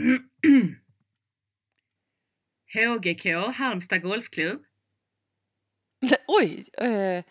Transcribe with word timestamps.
HGK, 2.74 3.24
Halmstad 3.54 4.02
Golfklubb. 4.02 4.62
Oj! 6.26 6.64
Eh, 6.78 7.24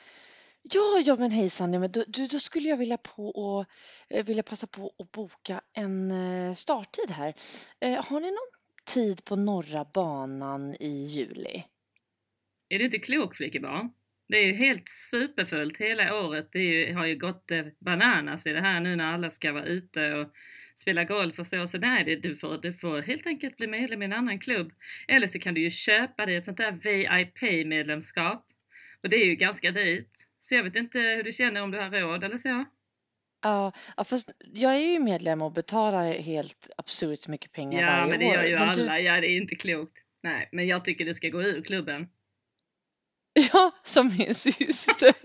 ja, 0.62 1.02
ja 1.06 1.16
men 1.16 1.32
hejsan, 1.32 1.74
ja, 1.74 1.80
men 1.80 1.92
då, 1.92 2.04
då, 2.08 2.40
skulle 2.40 2.70
jag 2.70 2.78
vilja, 2.78 2.98
på 2.98 3.30
och, 3.30 3.66
eh, 4.10 4.26
vilja 4.26 4.44
passa 4.44 4.68
på 4.68 4.94
att 5.00 5.12
boka 5.12 5.62
en 5.74 6.12
eh, 6.12 6.54
starttid 6.54 7.12
här. 7.12 7.34
Eh, 7.82 8.06
har 8.06 8.20
ni 8.20 8.28
någon 8.28 8.52
tid 8.86 9.26
på 9.26 9.36
norra 9.36 9.86
banan 9.94 10.76
i 10.80 11.06
juli? 11.06 11.64
Är 12.70 12.80
du 12.80 12.86
inte 12.86 13.00
klok 13.00 13.36
flickebarn? 13.36 13.92
Det 14.28 14.38
är 14.38 14.46
ju 14.46 14.54
helt 14.54 14.90
superfullt 14.90 15.78
hela 15.78 16.26
året. 16.26 16.50
Det 16.52 16.60
ju, 16.60 16.94
har 16.94 17.06
ju 17.06 17.16
gått 17.16 17.52
eh, 17.52 17.66
bananas 17.80 18.48
i 18.48 18.54
det 18.54 18.62
här 18.62 18.80
nu 18.80 18.96
när 18.96 19.14
alla 19.14 19.32
ska 19.32 19.52
vara 19.52 19.66
ute 19.66 20.14
och 20.14 20.34
spela 20.82 21.04
golf 21.04 21.40
och 21.40 21.48
så. 21.48 21.68
Så 21.68 21.78
nej, 21.78 22.04
det, 22.04 22.16
du, 22.16 22.36
får, 22.36 22.58
du 22.58 22.74
får 22.74 23.02
helt 23.02 23.28
enkelt 23.28 23.58
bli 23.58 23.68
medlem 23.68 24.02
i 24.02 24.06
en 24.06 24.14
annan 24.14 24.40
klubb. 24.40 24.72
Eller 25.08 25.28
så 25.28 25.40
kan 25.40 25.54
du 25.54 25.62
ju 25.62 25.70
köpa 25.72 26.26
dig 26.26 26.36
ett 26.36 26.46
sånt 26.46 26.58
där 26.58 26.72
VIP-medlemskap. 26.72 28.46
Och 29.04 29.10
det 29.10 29.16
är 29.16 29.26
ju 29.26 29.36
ganska 29.36 29.72
dyrt. 29.72 30.12
Så 30.40 30.56
jag 30.56 30.64
vet 30.64 30.76
inte 30.76 31.00
hur 31.00 31.24
du 31.24 31.32
känner 31.32 31.62
om 31.62 31.72
du 31.72 31.78
har 31.78 31.90
råd 31.90 32.24
eller 32.24 32.38
så. 32.38 32.66
Ja, 33.42 33.72
ja, 33.98 34.04
fast 34.04 34.32
jag 34.54 34.76
är 34.76 34.80
ju 34.94 35.00
medlem 35.00 35.42
och 35.42 35.52
betalar 35.52 36.14
helt 36.14 36.70
absurt 36.78 37.28
mycket 37.28 37.52
pengar 37.52 37.82
Ja, 37.82 37.88
varje 37.92 38.10
men 38.10 38.20
det 38.20 38.26
år. 38.26 38.34
gör 38.36 38.44
ju 38.44 38.60
Men 38.60 38.70
alla. 38.70 38.94
du, 38.96 39.00
Ja, 39.00 39.22
det 39.22 39.28
är 39.28 39.38
inte 39.38 39.56
klokt. 39.56 39.98
Nej, 40.24 40.50
men 40.52 40.68
jag 40.68 40.86
tycker 40.86 41.06
du 41.06 41.14
ska 41.14 41.30
gå 41.30 41.42
ur 41.44 41.62
klubben. 41.62 42.08
ja, 43.54 43.72
som 43.84 44.08
min 44.18 44.36
syster. 44.36 45.14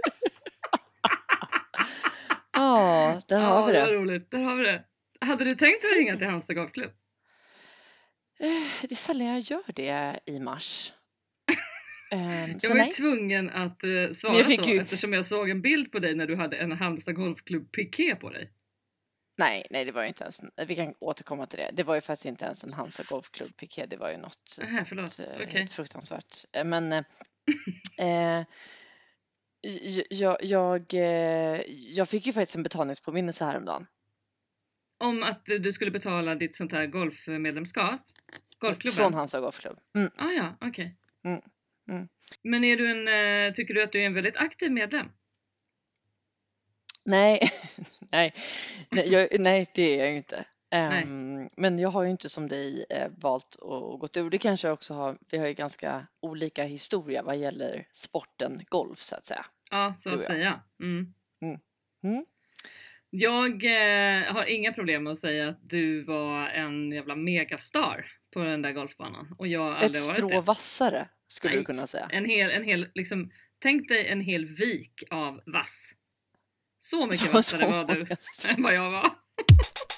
Ja, 2.57 3.21
där 3.29 3.41
har 3.43 3.67
vi 3.67 3.73
det. 3.73 3.81
var 3.81 3.87
det. 3.89 3.95
roligt. 3.97 4.31
Där 4.31 4.39
har 4.43 4.57
vi 4.57 4.65
det. 4.65 4.85
Hade 5.25 5.45
du 5.45 5.51
tänkt 5.51 5.85
att 5.85 5.91
ringa 5.99 6.17
till 6.17 6.27
Halmstad 6.27 6.57
Golfklubb? 6.57 6.91
Eh, 8.41 8.49
Det 8.83 8.91
är 8.93 8.97
sällan 8.97 9.27
jag 9.27 9.41
gör 9.41 9.63
det 9.75 10.21
i 10.27 10.41
mars. 10.41 10.93
Ehm, 12.13 12.55
Jag 12.63 12.71
var 12.71 12.85
ju 12.85 12.91
tvungen 12.93 13.51
att 13.51 13.85
uh, 13.85 14.13
svara 14.13 14.45
så 14.45 14.51
ju- 14.63 14.81
eftersom 14.81 15.13
jag 15.13 15.27
såg 15.27 15.51
en 15.51 15.63
bild 15.63 15.93
på 15.93 15.99
dig 15.99 16.15
när 16.15 16.27
du 16.27 16.37
hade 16.37 16.57
en 16.57 16.73
Halmstad 16.73 17.15
Golfklubb 17.15 17.73
piké 17.73 18.17
på 18.17 18.31
dig. 18.31 18.53
nej, 19.39 19.67
nej, 19.71 19.85
det 19.85 19.93
var 19.93 20.03
ju 20.03 20.09
inte 20.09 20.25
ens, 20.25 20.41
vi 20.67 20.77
kan 20.77 20.95
återkomma 21.01 21.47
till 21.47 21.59
det. 21.59 21.71
Det 21.73 21.83
var 21.83 21.95
ju 21.95 22.01
faktiskt 22.01 22.27
inte 22.27 22.45
ens 22.45 22.65
en 22.65 22.73
Halmstad 22.73 23.07
Golfklubb 23.07 23.57
piké, 23.57 23.87
det 23.87 23.97
var 23.97 24.11
ju 24.11 24.17
något 24.17 24.57
Nähä, 24.61 24.85
förlåt. 24.89 25.19
eh, 25.19 25.25
Okej. 25.35 25.47
helt 25.47 25.73
fruktansvärt. 25.73 26.45
Eh, 26.53 26.65
Men 26.65 26.93
eh, 26.93 27.05
eh, 28.39 28.45
jag, 30.11 30.37
jag, 30.45 30.95
eh, 30.95 31.61
jag 31.69 32.09
fick 32.09 32.27
ju 32.27 32.33
faktiskt 32.33 32.57
en 32.57 32.63
betalningspåminnelse 32.63 33.45
häromdagen. 33.45 33.87
Om 34.99 35.23
att 35.23 35.47
du 35.47 35.73
skulle 35.73 35.91
betala 35.91 36.35
ditt 36.35 36.57
sånt 36.57 36.73
här 36.73 36.87
golfmedlemskap? 36.87 38.01
Golfklubben? 38.59 38.97
Från 38.97 39.15
Halmstad 39.15 39.43
Golfklubb. 39.43 39.79
Mm. 39.97 40.11
Ah, 40.17 40.31
ja, 40.31 40.57
okej. 40.61 40.97
Mm, 41.25 41.41
mm. 41.89 42.09
Men 42.43 42.65
är 42.65 42.77
du 42.77 42.91
en, 42.91 43.09
eh, 43.49 43.55
tycker 43.55 43.75
du 43.75 43.83
att 43.83 43.93
du 43.93 44.03
är 44.03 44.07
en 44.07 44.15
väldigt 44.15 44.37
aktiv 44.37 44.73
medlem? 44.73 45.09
Nej, 47.05 47.51
nej, 48.13 48.35
nej, 48.91 49.13
jag, 49.13 49.41
nej, 49.41 49.67
det 49.75 49.83
är 49.83 49.99
jag 49.99 50.11
ju 50.11 50.17
inte. 50.17 50.45
Ehm, 50.71 51.51
men 51.57 51.79
jag 51.79 51.89
har 51.89 52.03
ju 52.03 52.11
inte 52.11 52.29
som 52.29 52.49
dig 52.49 52.87
eh, 52.91 53.11
valt 53.17 53.57
att 53.63 54.01
gått 54.01 54.17
ur. 54.17 54.31
Det 54.31 54.39
kanske 54.39 54.69
jag 54.69 54.75
också 54.75 54.95
har. 54.95 55.19
Vi 55.31 55.39
har 55.39 55.47
ju 55.47 55.55
ganska 55.55 56.07
olika 56.21 56.65
historia 56.65 57.23
vad 57.23 57.37
gäller 57.37 57.89
sporten 57.93 58.63
golf 58.69 58.99
så 58.99 59.17
att 59.17 59.27
säga. 59.27 59.47
Ja, 59.71 59.95
så 59.97 60.09
att 60.09 60.15
och 60.15 60.21
säga. 60.21 60.61
Mm. 60.81 61.15
Mm. 62.03 62.27
Jag 63.17 63.65
eh, 63.65 64.33
har 64.35 64.45
inga 64.45 64.73
problem 64.73 65.05
med 65.05 65.13
att 65.13 65.19
säga 65.19 65.49
att 65.49 65.59
du 65.63 66.03
var 66.03 66.49
en 66.49 66.93
jävla 66.93 67.17
megastar 67.17 68.07
på 68.33 68.45
den 68.45 68.63
där 68.63 68.73
golfbanan. 68.73 69.35
Och 69.39 69.47
jag 69.47 69.61
har 69.73 69.83
Ett 69.85 69.97
strå 69.97 70.41
vassare 70.41 71.09
skulle 71.29 71.55
Nej. 71.55 71.61
du 71.61 71.65
kunna 71.65 71.87
säga. 71.87 72.09
En 72.13 72.25
hel, 72.25 72.51
en 72.51 72.65
hel, 72.65 72.89
liksom, 72.95 73.31
tänk 73.63 73.89
dig 73.89 74.09
en 74.09 74.21
hel 74.21 74.45
vik 74.47 75.03
av 75.11 75.41
vass. 75.47 75.91
Så 76.79 77.07
mycket 77.07 77.19
Så- 77.19 77.33
vassare 77.33 77.63
så 77.63 77.71
var 77.71 77.85
du 77.85 78.07
än 78.49 78.63
vad 78.63 78.75
jag 78.75 78.91
var. 78.91 79.11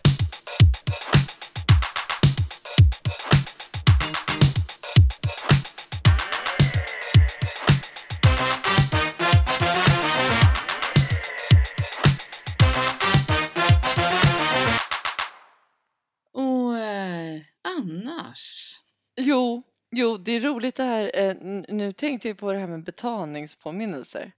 Jo, 19.28 19.62
jo, 19.90 20.16
det 20.16 20.32
är 20.32 20.40
roligt 20.40 20.76
det 20.76 20.82
här. 20.82 21.10
eh, 21.14 21.34
Nu 21.68 21.92
tänkte 21.92 22.28
jag 22.28 22.38
på 22.38 22.52
det 22.52 22.58
här 22.58 22.66
med 22.66 22.84
betalningspåminnelser. 22.84 24.32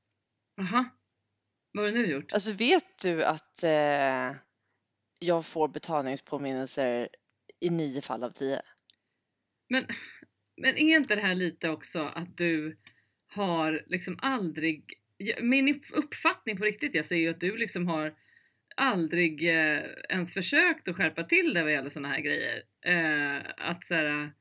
Jaha. 0.56 0.84
Vad 1.72 1.84
har 1.84 1.92
du 1.92 1.98
nu 1.98 2.06
gjort? 2.06 2.32
Alltså 2.32 2.52
vet 2.52 2.98
du 3.02 3.24
att 3.24 3.62
eh, 3.62 4.36
jag 5.18 5.46
får 5.46 5.68
betalningspåminnelser 5.68 7.08
i 7.60 7.70
nio 7.70 8.00
fall 8.00 8.24
av 8.24 8.30
tio? 8.30 8.62
Men, 9.68 9.86
men 10.56 10.76
är 10.76 10.96
inte 10.96 11.14
det 11.14 11.20
här 11.22 11.34
lite 11.34 11.68
också 11.68 12.02
att 12.02 12.36
du 12.36 12.78
har 13.26 13.84
liksom 13.86 14.18
aldrig, 14.22 14.94
ja, 15.16 15.36
min 15.42 15.68
upp- 15.76 15.92
uppfattning 15.92 16.56
på 16.56 16.64
riktigt 16.64 16.94
jag 16.94 17.06
säger 17.06 17.22
ju 17.22 17.30
att 17.30 17.40
du 17.40 17.56
liksom 17.56 17.88
har 17.88 18.14
aldrig 18.76 19.48
eh, 19.48 19.82
ens 20.08 20.34
försökt 20.34 20.88
att 20.88 20.96
skärpa 20.96 21.24
till 21.24 21.54
det 21.54 21.62
vad 21.62 21.72
gäller 21.72 21.90
sådana 21.90 22.08
här 22.08 22.20
grejer. 22.20 22.62
Eh, 22.84 23.42
att 23.56 23.84
så 23.86 23.94
här, 23.94 24.32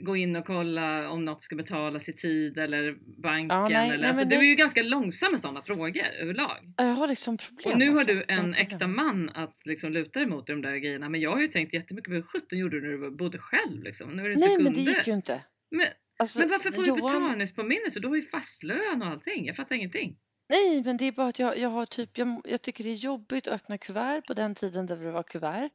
gå 0.00 0.16
in 0.16 0.36
och 0.36 0.46
kolla 0.46 1.10
om 1.10 1.24
något 1.24 1.42
ska 1.42 1.56
betalas 1.56 2.08
i 2.08 2.12
tid 2.12 2.58
eller 2.58 2.96
banken 3.22 3.56
Ja, 3.58 3.68
nej, 3.68 3.88
eller 3.88 3.98
nej, 3.98 4.08
alltså, 4.08 4.24
du 4.24 4.30
det- 4.30 4.36
är 4.36 4.42
ju 4.42 4.54
ganska 4.54 4.82
långsam 4.82 5.28
med 5.32 5.40
sådana 5.40 5.62
frågor 5.62 6.02
överlag. 6.20 6.56
Jag 6.76 6.84
har 6.84 7.08
liksom 7.08 7.36
problem. 7.36 7.72
Och 7.72 7.78
nu 7.78 7.88
har 7.90 7.92
alltså. 7.92 8.06
du 8.12 8.14
har 8.16 8.22
en 8.28 8.38
problem. 8.44 8.54
äkta 8.54 8.86
man 8.86 9.28
att 9.34 9.56
liksom 9.64 9.92
luta 9.92 10.18
dig 10.18 10.28
mot 10.28 10.48
i 10.48 10.52
de 10.52 10.62
där 10.62 10.76
grejerna 10.76 11.08
men 11.08 11.20
jag 11.20 11.30
har 11.30 11.40
ju 11.40 11.48
tänkt 11.48 11.74
jättemycket 11.74 12.08
på 12.08 12.14
hur 12.14 12.22
sjutton 12.22 12.58
gjorde 12.58 12.80
du 12.80 12.98
när 12.98 13.10
du 13.10 13.16
bodde 13.16 13.38
själv 13.38 13.82
liksom? 13.82 14.10
När 14.10 14.24
du 14.24 14.32
inte 14.32 14.46
Nej, 14.48 14.58
men 14.62 14.72
det 14.74 14.80
gick 14.80 15.06
ju 15.06 15.12
inte. 15.12 15.42
Men, 15.70 15.86
Alltså, 16.18 16.40
men 16.40 16.48
varför 16.48 16.70
får 16.70 16.82
du 16.82 16.88
Johan- 16.88 17.00
betalningspåminnelse? 17.22 18.00
Du 18.00 18.08
har 18.08 18.16
ju 18.16 18.22
fast 18.22 18.62
lön 18.62 19.02
och 19.02 19.08
allting. 19.08 19.46
Jag 19.46 19.56
fattar 19.56 19.74
ingenting. 19.76 20.16
Nej, 20.48 20.82
men 20.84 20.96
det 20.96 21.04
är 21.04 21.12
bara 21.12 21.26
att 21.28 21.38
jag, 21.38 21.58
jag 21.58 21.68
har 21.68 21.86
typ, 21.86 22.18
jag, 22.18 22.40
jag 22.44 22.62
tycker 22.62 22.84
det 22.84 22.90
är 22.90 22.94
jobbigt 22.94 23.46
att 23.48 23.54
öppna 23.54 23.78
kuvert 23.78 24.22
på 24.26 24.34
den 24.34 24.54
tiden 24.54 24.86
där 24.86 24.96
det 24.96 25.10
var 25.10 25.22
kuvert. 25.22 25.70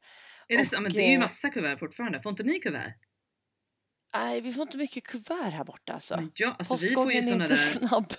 Är 0.48 0.56
det, 0.58 0.76
Och, 0.76 0.82
men 0.82 0.92
det 0.92 1.00
är 1.00 1.08
ju 1.08 1.14
eh, 1.14 1.20
massa 1.20 1.50
kuvert 1.50 1.76
fortfarande. 1.78 2.20
Får 2.22 2.30
inte 2.30 2.42
ni 2.42 2.60
kuvert? 2.60 2.92
Nej, 4.14 4.40
vi 4.40 4.52
får 4.52 4.62
inte 4.62 4.76
mycket 4.78 5.04
kuvert 5.04 5.50
här 5.50 5.64
borta 5.64 5.92
alltså. 5.92 6.16
Men 6.16 6.30
ja, 6.34 6.56
alltså 6.58 6.74
vi 6.88 6.94
får 6.94 7.12
ju 7.12 7.18
Postgången 7.18 7.18
är 7.18 7.22
såna 7.22 7.44
inte 7.44 7.54
där... 7.54 7.88
snabb. 7.88 8.12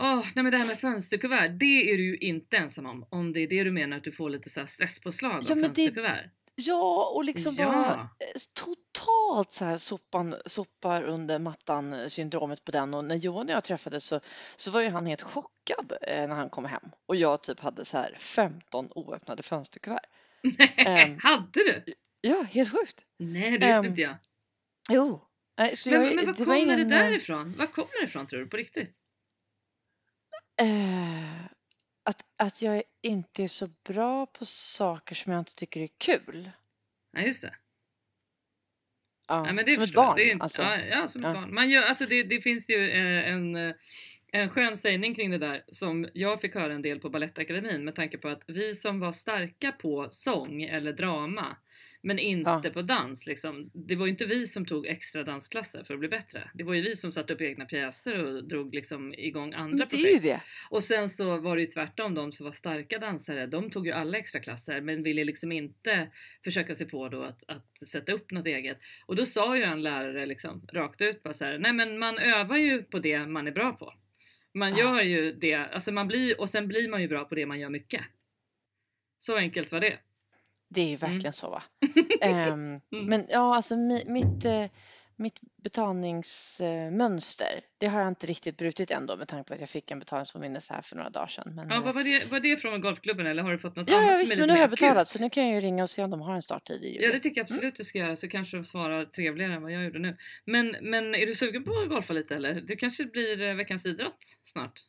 Åh, 0.00 0.16
nej 0.34 0.42
men 0.44 0.50
det 0.50 0.58
här 0.58 0.66
med 0.66 0.78
fönsterkuvert, 0.78 1.48
det 1.60 1.92
är 1.92 1.96
du 1.96 2.04
ju 2.06 2.16
inte 2.16 2.56
ensam 2.56 2.86
om. 2.86 3.06
Om 3.10 3.32
det 3.32 3.40
är 3.40 3.48
det 3.48 3.64
du 3.64 3.70
menar 3.70 3.96
att 3.96 4.04
du 4.04 4.12
får 4.12 4.30
lite 4.30 4.50
så 4.50 4.60
här 4.60 4.66
stresspåslag 4.66 5.32
av 5.32 5.42
Ja, 5.48 5.54
men 5.54 5.62
det- 5.62 5.68
fönsterkuvert. 5.68 6.30
Ja, 6.60 7.10
och 7.14 7.24
liksom 7.24 7.54
Ja. 7.58 7.64
bara 7.66 7.92
eh, 8.00 8.40
totalt 8.54 9.52
så 9.52 9.64
här 9.64 9.78
sopan, 9.78 10.34
sopar 10.46 11.02
under 11.02 11.38
mattan 11.38 12.10
syndromet 12.10 12.64
på 12.64 12.70
den. 12.72 12.94
Och 12.94 13.04
när 13.04 13.16
Johan 13.16 13.46
och 13.46 13.52
jag 13.52 13.64
träffades 13.64 14.04
så, 14.06 14.20
så 14.56 14.70
var 14.70 14.80
ju 14.80 14.88
han 14.88 15.06
helt 15.06 15.22
chockad 15.22 15.92
eh, 16.02 16.28
när 16.28 16.34
han 16.36 16.50
kom 16.50 16.64
hem. 16.64 16.82
Och 17.06 17.16
jag 17.16 17.42
typ 17.42 17.60
hade 17.60 17.84
så 17.84 17.96
här 17.98 18.14
15 18.18 18.88
oöppnade 18.94 19.42
fönsterkuvert. 19.42 20.06
Ehm. 20.76 21.18
Hade 21.22 21.46
du? 21.52 21.84
Ja, 22.20 22.42
helt 22.50 22.70
sjukt. 22.72 23.04
Nej, 23.18 23.42
det 23.42 23.50
visste 23.50 23.66
Ehm, 23.68 23.84
inte 23.84 24.00
jag. 24.00 24.16
Jo. 24.90 25.24
Nej, 25.58 25.76
så 25.76 25.90
Men, 25.90 26.02
jag, 26.02 26.16
men 26.16 26.26
vad 26.26 26.36
det 26.36 26.44
kommer 26.44 26.54
det 26.54 26.60
ingen, 26.60 26.80
eh, 26.80 26.88
därifrån? 26.88 27.54
Vad 27.58 27.72
kommer 27.72 28.00
det 28.00 28.04
ifrån 28.06 28.26
tror 28.26 28.40
du 28.40 28.46
på 28.46 28.56
riktigt? 28.56 28.94
Eh, 30.60 31.44
att, 32.04 32.22
att 32.36 32.62
jag 32.62 32.82
inte 33.02 33.42
är 33.42 33.48
så 33.48 33.66
bra 33.84 34.26
på 34.26 34.44
saker 34.44 35.14
som 35.14 35.32
jag 35.32 35.40
inte 35.40 35.54
tycker 35.54 35.80
är 35.80 35.88
kul. 35.98 36.50
Ja, 37.12 37.20
just 37.20 37.42
det. 37.42 37.54
Ja, 39.28 39.46
Ja, 39.46 39.52
men 39.52 39.64
det 39.64 39.72
som 39.72 39.82
ett 39.82 39.94
barn. 39.94 40.16
Det 40.16 40.30
inte, 40.30 40.42
alltså. 40.42 40.62
ja, 40.62 40.78
ja, 40.78 41.08
som 41.08 41.24
ett 41.24 41.28
Ja. 41.28 41.34
barn. 41.34 41.54
Man 41.54 41.70
gör, 41.70 41.82
alltså 41.82 42.06
det, 42.06 42.22
det 42.22 42.40
finns 42.40 42.70
ju 42.70 42.90
eh, 42.90 43.28
en, 43.32 43.56
en 44.32 44.48
skön 44.48 44.76
sägning 44.76 45.14
kring 45.14 45.30
det 45.30 45.38
där 45.38 45.64
som 45.68 46.08
jag 46.14 46.40
fick 46.40 46.54
höra 46.54 46.74
en 46.74 46.82
del 46.82 47.00
på 47.00 47.10
Balettakademin 47.10 47.84
med 47.84 47.94
tanke 47.94 48.18
på 48.18 48.28
att 48.28 48.42
vi 48.46 48.74
som 48.74 49.00
var 49.00 49.12
starka 49.12 49.72
på 49.72 50.08
sång 50.10 50.62
eller 50.62 50.92
drama 50.92 51.56
men 52.02 52.18
inte 52.18 52.50
Ja. 52.64 52.70
på 52.74 52.82
dans 52.82 53.26
liksom. 53.26 53.70
Det 53.74 53.96
var 53.96 54.06
ju 54.06 54.10
inte 54.12 54.24
vi 54.26 54.46
som 54.46 54.66
tog 54.66 54.86
extra 54.86 55.24
dansklasser 55.24 55.84
för 55.84 55.94
att 55.94 56.00
bli 56.00 56.08
bättre. 56.08 56.50
Det 56.54 56.64
var 56.64 56.74
ju 56.74 56.82
vi 56.82 56.96
som 56.96 57.12
satte 57.12 57.32
upp 57.34 57.40
egna 57.40 57.64
pjäser 57.64 58.24
och 58.24 58.44
drog 58.48 58.74
liksom 58.74 59.14
igång 59.14 59.54
andra 59.54 59.68
Men 59.68 59.78
det 59.78 59.84
är 59.84 59.86
projekt. 60.02 60.24
ju 60.24 60.28
det. 60.28 60.40
Och 60.70 60.82
sen 60.82 61.08
så 61.10 61.36
var 61.38 61.56
det 61.56 61.62
ju 61.62 61.66
tvärtom, 61.66 62.14
de 62.14 62.32
som 62.32 62.44
var 62.44 62.52
starka 62.52 62.98
dansare, 62.98 63.46
de 63.46 63.70
tog 63.70 63.86
ju 63.86 63.92
alla 63.92 64.18
extra 64.18 64.40
klasser 64.40 64.80
men 64.80 65.02
ville 65.02 65.24
liksom 65.24 65.52
inte 65.52 66.10
försöka 66.44 66.74
sig 66.74 66.88
på 66.88 67.08
då 67.08 67.22
att, 67.22 67.44
att 67.48 67.88
sätta 67.88 68.12
upp 68.12 68.30
något 68.30 68.46
eget. 68.46 68.78
Och 69.06 69.16
då 69.16 69.26
sa 69.26 69.56
ju 69.56 69.62
en 69.62 69.82
lärare 69.82 70.26
liksom 70.26 70.66
rakt 70.72 71.00
ut 71.00 71.22
bara 71.22 71.34
så 71.34 71.44
här, 71.44 71.58
nej 71.58 71.72
men 71.72 71.98
man 71.98 72.18
övar 72.18 72.56
ju 72.56 72.82
på 72.82 72.98
det 72.98 73.26
man 73.26 73.46
är 73.48 73.52
bra 73.52 73.72
på. 73.72 73.94
Man 74.54 74.72
Ah. 74.74 74.78
gör 74.78 75.02
ju 75.02 75.32
det, 75.32 75.54
alltså 75.54 75.92
man 75.92 76.08
blir, 76.08 76.40
och 76.40 76.48
sen 76.48 76.68
blir 76.68 76.88
man 76.88 77.02
ju 77.02 77.08
bra 77.08 77.24
på 77.24 77.34
det 77.34 77.46
man 77.46 77.60
gör 77.60 77.68
mycket. 77.70 78.02
Så 79.20 79.36
enkelt 79.36 79.72
var 79.72 79.80
det. 79.80 79.98
Det 80.68 80.80
är 80.80 80.84
ju 80.88 80.94
Mm. 80.96 81.10
verkligen 81.12 81.32
så 81.32 81.50
va. 81.50 81.62
Mm. 82.20 82.80
men 82.90 83.26
ja, 83.28 83.56
alltså 83.56 83.76
mi, 83.76 84.04
mitt, 84.06 84.44
eh, 84.44 84.64
mitt 85.16 85.40
betalningsmönster, 85.62 87.60
det 87.78 87.86
har 87.86 88.00
jag 88.00 88.08
inte 88.08 88.26
riktigt 88.26 88.56
brutit 88.56 88.90
ändå 88.90 89.16
med 89.16 89.28
tanke 89.28 89.48
på 89.48 89.54
att 89.54 89.60
jag 89.60 89.68
fick 89.68 89.90
en 89.90 89.98
betalningspåminnelse 89.98 90.72
här 90.74 90.82
för 90.82 90.96
några 90.96 91.10
dagar 91.10 91.26
sedan. 91.26 91.54
Men, 91.54 91.68
Ja, 91.68 91.76
eh, 91.76 91.82
vad 91.82 91.94
var 91.94 92.02
det, 92.02 92.24
var 92.30 92.40
det 92.40 92.56
från 92.56 92.80
golfklubben 92.80 93.26
eller 93.26 93.42
har 93.42 93.50
du 93.52 93.58
fått 93.58 93.76
något 93.76 93.90
ja, 93.90 93.96
annat 93.98 94.10
ja 94.12 94.18
visst, 94.18 94.38
men 94.38 94.46
nu 94.48 94.52
har 94.54 94.60
jag 94.60 94.70
betalat 94.70 95.08
så 95.08 95.18
nu 95.18 95.30
kan 95.30 95.46
jag 95.46 95.54
ju 95.54 95.60
ringa 95.60 95.82
och 95.82 95.90
se 95.90 96.04
om 96.04 96.10
de 96.10 96.20
har 96.20 96.34
en 96.34 96.42
starttid 96.42 96.84
i 96.84 96.94
Ja, 96.96 97.00
juli. 97.02 97.12
det 97.12 97.20
tycker 97.20 97.40
jag 97.40 97.44
absolut 97.44 97.74
du 97.76 97.84
ska 97.84 97.98
göra 97.98 98.16
så 98.16 98.28
kanske 98.28 98.56
du 98.56 98.64
svarar 98.64 99.04
trevligare 99.04 99.52
än 99.54 99.62
vad 99.62 99.72
jag 99.72 99.84
gjorde 99.84 99.98
nu. 99.98 100.16
Men, 100.44 100.76
men 100.80 101.14
är 101.14 101.26
du 101.26 101.34
sugen 101.34 101.64
på 101.64 101.78
att 101.78 101.88
golfa 101.88 102.12
lite 102.12 102.34
eller? 102.34 102.54
Det 102.54 102.76
kanske 102.76 103.04
blir 103.04 103.42
eh, 103.42 103.54
veckans 103.54 103.86
idrott 103.86 104.18
snart? 104.44 104.80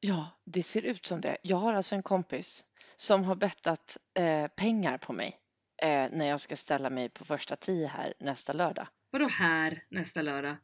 Ja, 0.00 0.26
det 0.44 0.62
ser 0.62 0.82
ut 0.82 1.06
som 1.06 1.20
det. 1.20 1.36
Jag 1.42 1.56
har 1.56 1.74
alltså 1.74 1.94
en 1.94 2.02
kompis 2.02 2.64
som 2.96 3.24
har 3.24 3.34
bettat 3.34 3.96
eh, 4.18 4.46
pengar 4.46 4.98
på 4.98 5.12
mig 5.12 5.38
eh, 5.82 5.88
när 5.88 6.26
jag 6.26 6.40
ska 6.40 6.56
ställa 6.56 6.90
mig 6.90 7.08
på 7.08 7.24
första 7.24 7.56
tee 7.56 7.86
här 7.86 8.14
nästa 8.20 8.52
lördag. 8.52 8.86
Vadå 9.10 9.28
här 9.28 9.84
nästa 9.90 10.22
lördag? 10.22 10.56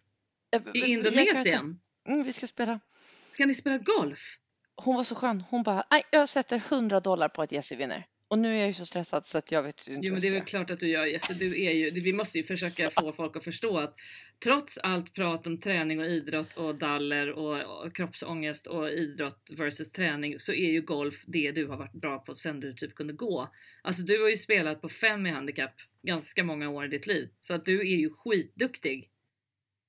Eh, 0.57 0.63
I 0.75 0.93
Indonesien? 0.93 1.81
Mm, 2.09 2.25
vi 2.25 2.33
ska 2.33 2.47
spela. 2.47 2.81
Ska 3.33 3.47
ni 3.47 3.55
spela 3.55 3.79
golf? 3.79 4.21
Hon 4.77 4.97
var 4.97 5.05
så 5.05 5.15
skön. 5.15 5.45
Hon 5.51 5.63
bara, 5.63 5.85
nej, 5.91 6.03
jag 6.11 6.29
sätter 6.29 6.63
100 6.73 7.01
dollar 7.01 7.29
på 7.29 7.43
att 7.43 7.53
Jessie 7.53 7.79
vinner. 7.79 8.07
Och 8.31 8.39
nu 8.39 8.55
är 8.55 8.59
jag 8.59 8.67
ju 8.67 8.73
så 8.73 8.87
stressad 8.87 9.27
så 9.27 9.39
att 9.39 9.53
jag 9.53 9.63
vet 9.63 9.89
ju 9.89 9.95
inte 9.95 10.07
Jo 10.07 10.13
men 10.13 10.23
det 10.23 10.29
är 10.29 10.33
väl 10.33 10.45
klart 10.45 10.71
att 10.71 10.81
du 10.81 10.89
gör 10.89 11.05
Jesse, 11.05 11.35
du 11.35 11.65
är 11.65 11.73
ju, 11.73 11.91
vi 11.91 12.13
måste 12.13 12.39
ju 12.39 12.45
försöka 12.45 12.91
få 13.01 13.13
folk 13.13 13.37
att 13.37 13.45
förstå 13.45 13.79
att 13.79 13.95
trots 14.45 14.79
allt 14.79 15.15
prat 15.15 15.47
om 15.47 15.61
träning 15.61 16.01
och 16.01 16.07
idrott 16.07 16.57
och 16.57 16.75
daller 16.75 17.33
och, 17.33 17.85
och 17.85 17.97
kroppsångest 17.97 18.67
och 18.67 18.91
idrott 18.91 19.51
versus 19.57 19.93
träning 19.93 20.39
så 20.39 20.53
är 20.53 20.71
ju 20.71 20.83
golf 20.83 21.25
det 21.27 21.53
du 21.53 21.67
har 21.67 21.77
varit 21.77 21.93
bra 21.93 22.19
på 22.19 22.35
sen 22.35 22.61
du 22.61 22.75
typ 22.75 22.95
kunde 22.95 23.13
gå. 23.13 23.49
Alltså 23.83 24.03
du 24.03 24.23
har 24.23 24.29
ju 24.29 24.37
spelat 24.37 24.81
på 24.81 24.89
fem 24.89 25.27
i 25.27 25.31
handikapp 25.31 25.75
ganska 26.03 26.45
många 26.45 26.71
år 26.71 26.85
i 26.85 26.89
ditt 26.89 27.07
liv 27.07 27.29
så 27.41 27.55
att 27.55 27.65
du 27.65 27.81
är 27.81 27.97
ju 27.97 28.11
skitduktig. 28.11 29.11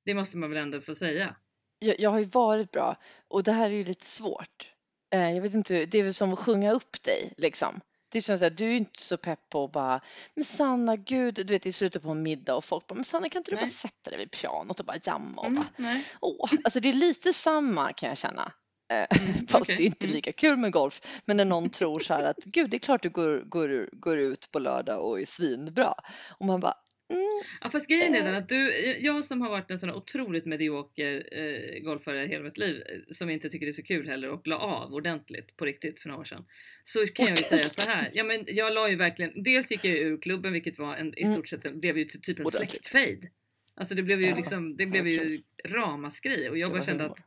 Det 0.06 0.14
måste 0.14 0.38
man 0.38 0.50
väl 0.50 0.60
ändå 0.60 0.82
få 0.82 0.96
säga. 0.96 1.36
Jag, 1.80 2.00
jag 2.00 2.10
har 2.10 2.20
ju 2.20 2.26
varit 2.26 2.72
bra 2.72 2.96
och 3.28 3.44
det 3.44 3.52
här 3.52 3.70
är 3.70 3.76
ju 3.76 3.84
lite 3.84 4.06
svårt. 4.06 4.74
Eh, 5.14 5.32
jag 5.32 5.42
vet 5.42 5.54
inte, 5.54 5.86
det 5.86 5.98
är 5.98 6.04
väl 6.04 6.14
som 6.14 6.34
att 6.34 6.40
sjunga 6.40 6.72
upp 6.72 7.04
dig 7.04 7.34
liksom. 7.38 7.82
Det 8.12 8.18
är 8.18 8.22
som 8.22 8.48
att 8.48 8.58
du 8.58 8.66
är 8.66 8.72
inte 8.78 9.04
så 9.04 9.18
pepp 9.18 9.40
på 9.50 9.64
att 9.64 9.72
bara, 9.72 10.02
men 10.36 10.44
Sanna 10.44 10.96
gud, 10.96 11.36
du 11.36 11.44
vet 11.44 11.66
i 11.66 11.72
slutet 11.72 12.04
på 12.04 12.10
en 12.10 12.22
middag 12.24 12.56
och 12.56 12.66
folk 12.66 12.88
bara, 12.88 12.96
men 12.96 13.04
Sanna 13.04 13.30
kan 13.30 13.40
inte 13.40 13.52
du 13.52 13.56
bara 13.56 13.62
Nej. 13.62 13.70
sätta 13.72 14.10
dig 14.10 14.20
vid 14.20 14.32
pianot 14.32 14.80
och 14.80 14.86
bara 14.86 14.98
jamma 15.04 15.42
och 15.42 15.48
Mm, 15.48 15.56
bara, 15.64 15.68
nej. 15.78 16.06
åh, 16.22 16.50
alltså 16.64 16.80
det 16.80 16.90
är 16.90 16.94
lite 16.94 17.34
samma 17.34 17.94
kan 17.94 18.10
jag 18.10 18.18
känna. 18.18 18.52
Eh, 18.92 19.22
Mm, 19.22 19.34
Fast 19.48 19.62
okej. 19.62 19.76
det 19.76 19.84
är 19.84 19.86
inte 19.86 20.06
Mm. 20.06 20.16
lika 20.16 20.32
kul 20.32 20.58
med 20.58 20.72
golf. 20.72 21.02
Men 21.26 21.38
när 21.38 21.46
någon 21.46 21.70
tror 21.70 22.00
så 22.00 22.14
här 22.14 22.24
att 22.24 22.38
gud, 22.38 22.70
det 22.70 22.78
är 22.78 22.80
klart 22.80 23.04
du 23.04 23.10
går, 23.10 23.38
går, 23.50 23.90
går 24.00 24.18
ut 24.18 24.52
på 24.52 24.60
lördag 24.60 25.06
och 25.10 25.22
är 25.22 25.26
svinbra. 25.26 25.94
Och 26.40 26.46
man 26.46 26.60
bara, 26.60 26.74
mm, 27.10 27.44
Ja 27.62 27.70
fast 27.70 27.88
grejen 27.88 28.16
är 28.16 28.24
den 28.24 28.36
att 28.36 28.50
du, 28.50 28.74
jag 29.00 29.26
som 29.26 29.42
har 29.42 29.50
varit 29.50 29.72
en 29.72 29.80
sån 29.80 29.92
otroligt 29.92 30.46
medioker 30.46 31.30
eh, 31.32 31.80
golfare 31.80 32.28
hela 32.28 32.44
mitt 32.44 32.58
liv, 32.58 32.84
eh, 32.90 33.00
som 33.12 33.30
inte 33.30 33.50
tycker 33.50 33.66
det 33.66 33.70
är 33.70 33.74
så 33.74 33.84
kul 33.84 34.08
heller 34.08 34.30
och 34.30 34.48
la 34.48 34.58
av 34.58 34.94
ordentligt 34.94 35.58
på 35.58 35.66
riktigt 35.66 36.00
för 36.00 36.10
några 36.10 36.22
år 36.22 36.26
sedan. 36.26 36.46
Så 36.84 37.08
kan 37.08 37.26
jag 37.26 37.38
ju 37.38 37.44
säga 37.44 37.64
så 37.64 37.90
här. 37.92 38.08
Ja 38.14 38.24
men 38.24 38.44
jag 38.48 38.74
la 38.74 38.90
ju 38.90 38.96
verkligen, 38.96 39.44
dels 39.44 39.72
gick 39.72 39.86
jag 39.86 39.96
ur 39.96 40.22
klubben 40.22 40.54
vilket 40.54 40.80
var 40.80 40.96
en, 40.96 41.20
i 41.20 41.34
stort 41.34 41.48
sett, 41.48 41.74
blev 41.74 41.98
ju 41.98 42.06
ty- 42.06 42.20
typ 42.20 42.40
en 42.40 42.46
släktfejd. 42.46 43.28
Alltså 43.76 43.96
det 43.96 44.04
blev 44.04 44.22
ju 44.22 44.36
liksom, 44.36 44.78
det 44.78 44.86
blev 44.86 45.08
ju 45.08 45.42
ramaskri 45.66 46.50
och 46.50 46.58
jag 46.58 46.72
bara 46.72 46.82
kände 46.82 47.06
att 47.06 47.18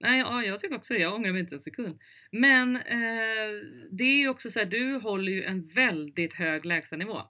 Nej, 0.00 0.18
ja, 0.18 0.44
jag 0.44 0.60
tycker 0.60 0.76
också 0.76 0.94
det. 0.94 1.00
Jag 1.00 1.14
ångrar 1.14 1.32
mig 1.32 1.40
inte 1.40 1.54
en 1.54 1.60
sekund. 1.60 1.98
Men 2.30 2.76
eh, 2.76 3.62
det 3.90 4.04
är 4.04 4.18
ju 4.18 4.28
också 4.28 4.50
så 4.50 4.58
här, 4.58 4.66
du 4.66 4.94
håller 4.94 5.32
ju 5.32 5.44
en 5.44 5.66
väldigt 5.66 6.34
hög 6.34 6.64
lägstanivå. 6.64 7.22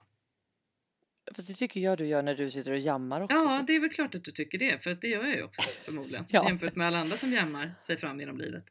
Fast 1.35 1.47
det 1.47 1.53
tycker 1.53 1.79
jag 1.79 1.97
du 1.97 2.05
gör 2.05 2.23
när 2.23 2.35
du 2.35 2.49
sitter 2.51 2.71
och 2.71 2.77
jammar 2.77 3.21
också. 3.21 3.37
så 3.37 3.43
Ja, 3.45 3.63
det 3.67 3.75
är 3.75 3.79
väl 3.79 3.89
klart 3.89 4.15
att 4.15 4.23
du 4.23 4.31
tycker 4.31 4.57
det, 4.57 4.83
för 4.83 4.95
det 4.95 5.07
gör 5.07 5.23
jag 5.25 5.35
ju 5.35 5.43
också 5.43 5.61
förmodligen. 5.61 6.25
Ja. 6.29 6.47
Jämfört 6.47 6.75
med 6.75 6.87
alla 6.87 6.97
andra 6.99 7.15
som 7.17 7.31
jammar 7.33 7.75
sig 7.81 7.97
fram 7.97 8.19
genom 8.19 8.37
livet. 8.37 8.65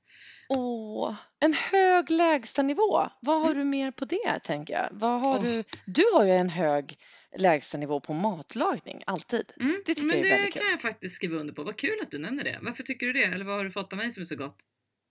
Åh, 0.48 1.14
en 1.40 1.52
hög 1.52 2.10
lägstanivå. 2.10 3.08
Vad 3.20 3.40
har 3.40 3.54
du 3.54 3.64
mer 3.64 3.90
på 3.90 4.04
det 4.04 4.38
tänker 4.42 4.74
jag? 4.74 4.88
Vad 4.92 5.20
har 5.20 5.38
Mm. 5.38 5.56
Åh. 5.58 5.64
du? 5.84 5.92
Du 5.92 6.04
har 6.14 6.24
ju 6.24 6.30
en 6.30 6.48
hög 6.48 6.98
lägstanivå 7.38 8.00
på 8.00 8.12
matlagning, 8.12 9.02
alltid. 9.06 9.52
Mm, 9.60 9.82
Det 9.86 9.94
tycker 9.94 10.06
men 10.06 10.16
jag 10.18 10.26
är 10.26 10.30
det 10.30 10.36
väldigt 10.36 10.54
kan 10.54 10.62
kul. 10.62 10.70
jag 10.70 10.80
faktiskt 10.82 11.16
skriva 11.16 11.36
under 11.40 11.54
på. 11.54 11.62
Vad 11.64 11.78
kul 11.78 12.00
att 12.02 12.10
du 12.10 12.18
nämner 12.18 12.44
det. 12.44 12.58
Varför 12.62 12.82
tycker 12.82 13.06
du 13.06 13.12
det? 13.12 13.24
Eller 13.24 13.44
vad 13.44 13.56
har 13.56 13.64
du 13.64 13.70
fått 13.70 13.92
av 13.92 13.96
mig 13.96 14.12
som 14.12 14.20
är 14.20 14.24
så 14.24 14.36
gott? 14.36 14.58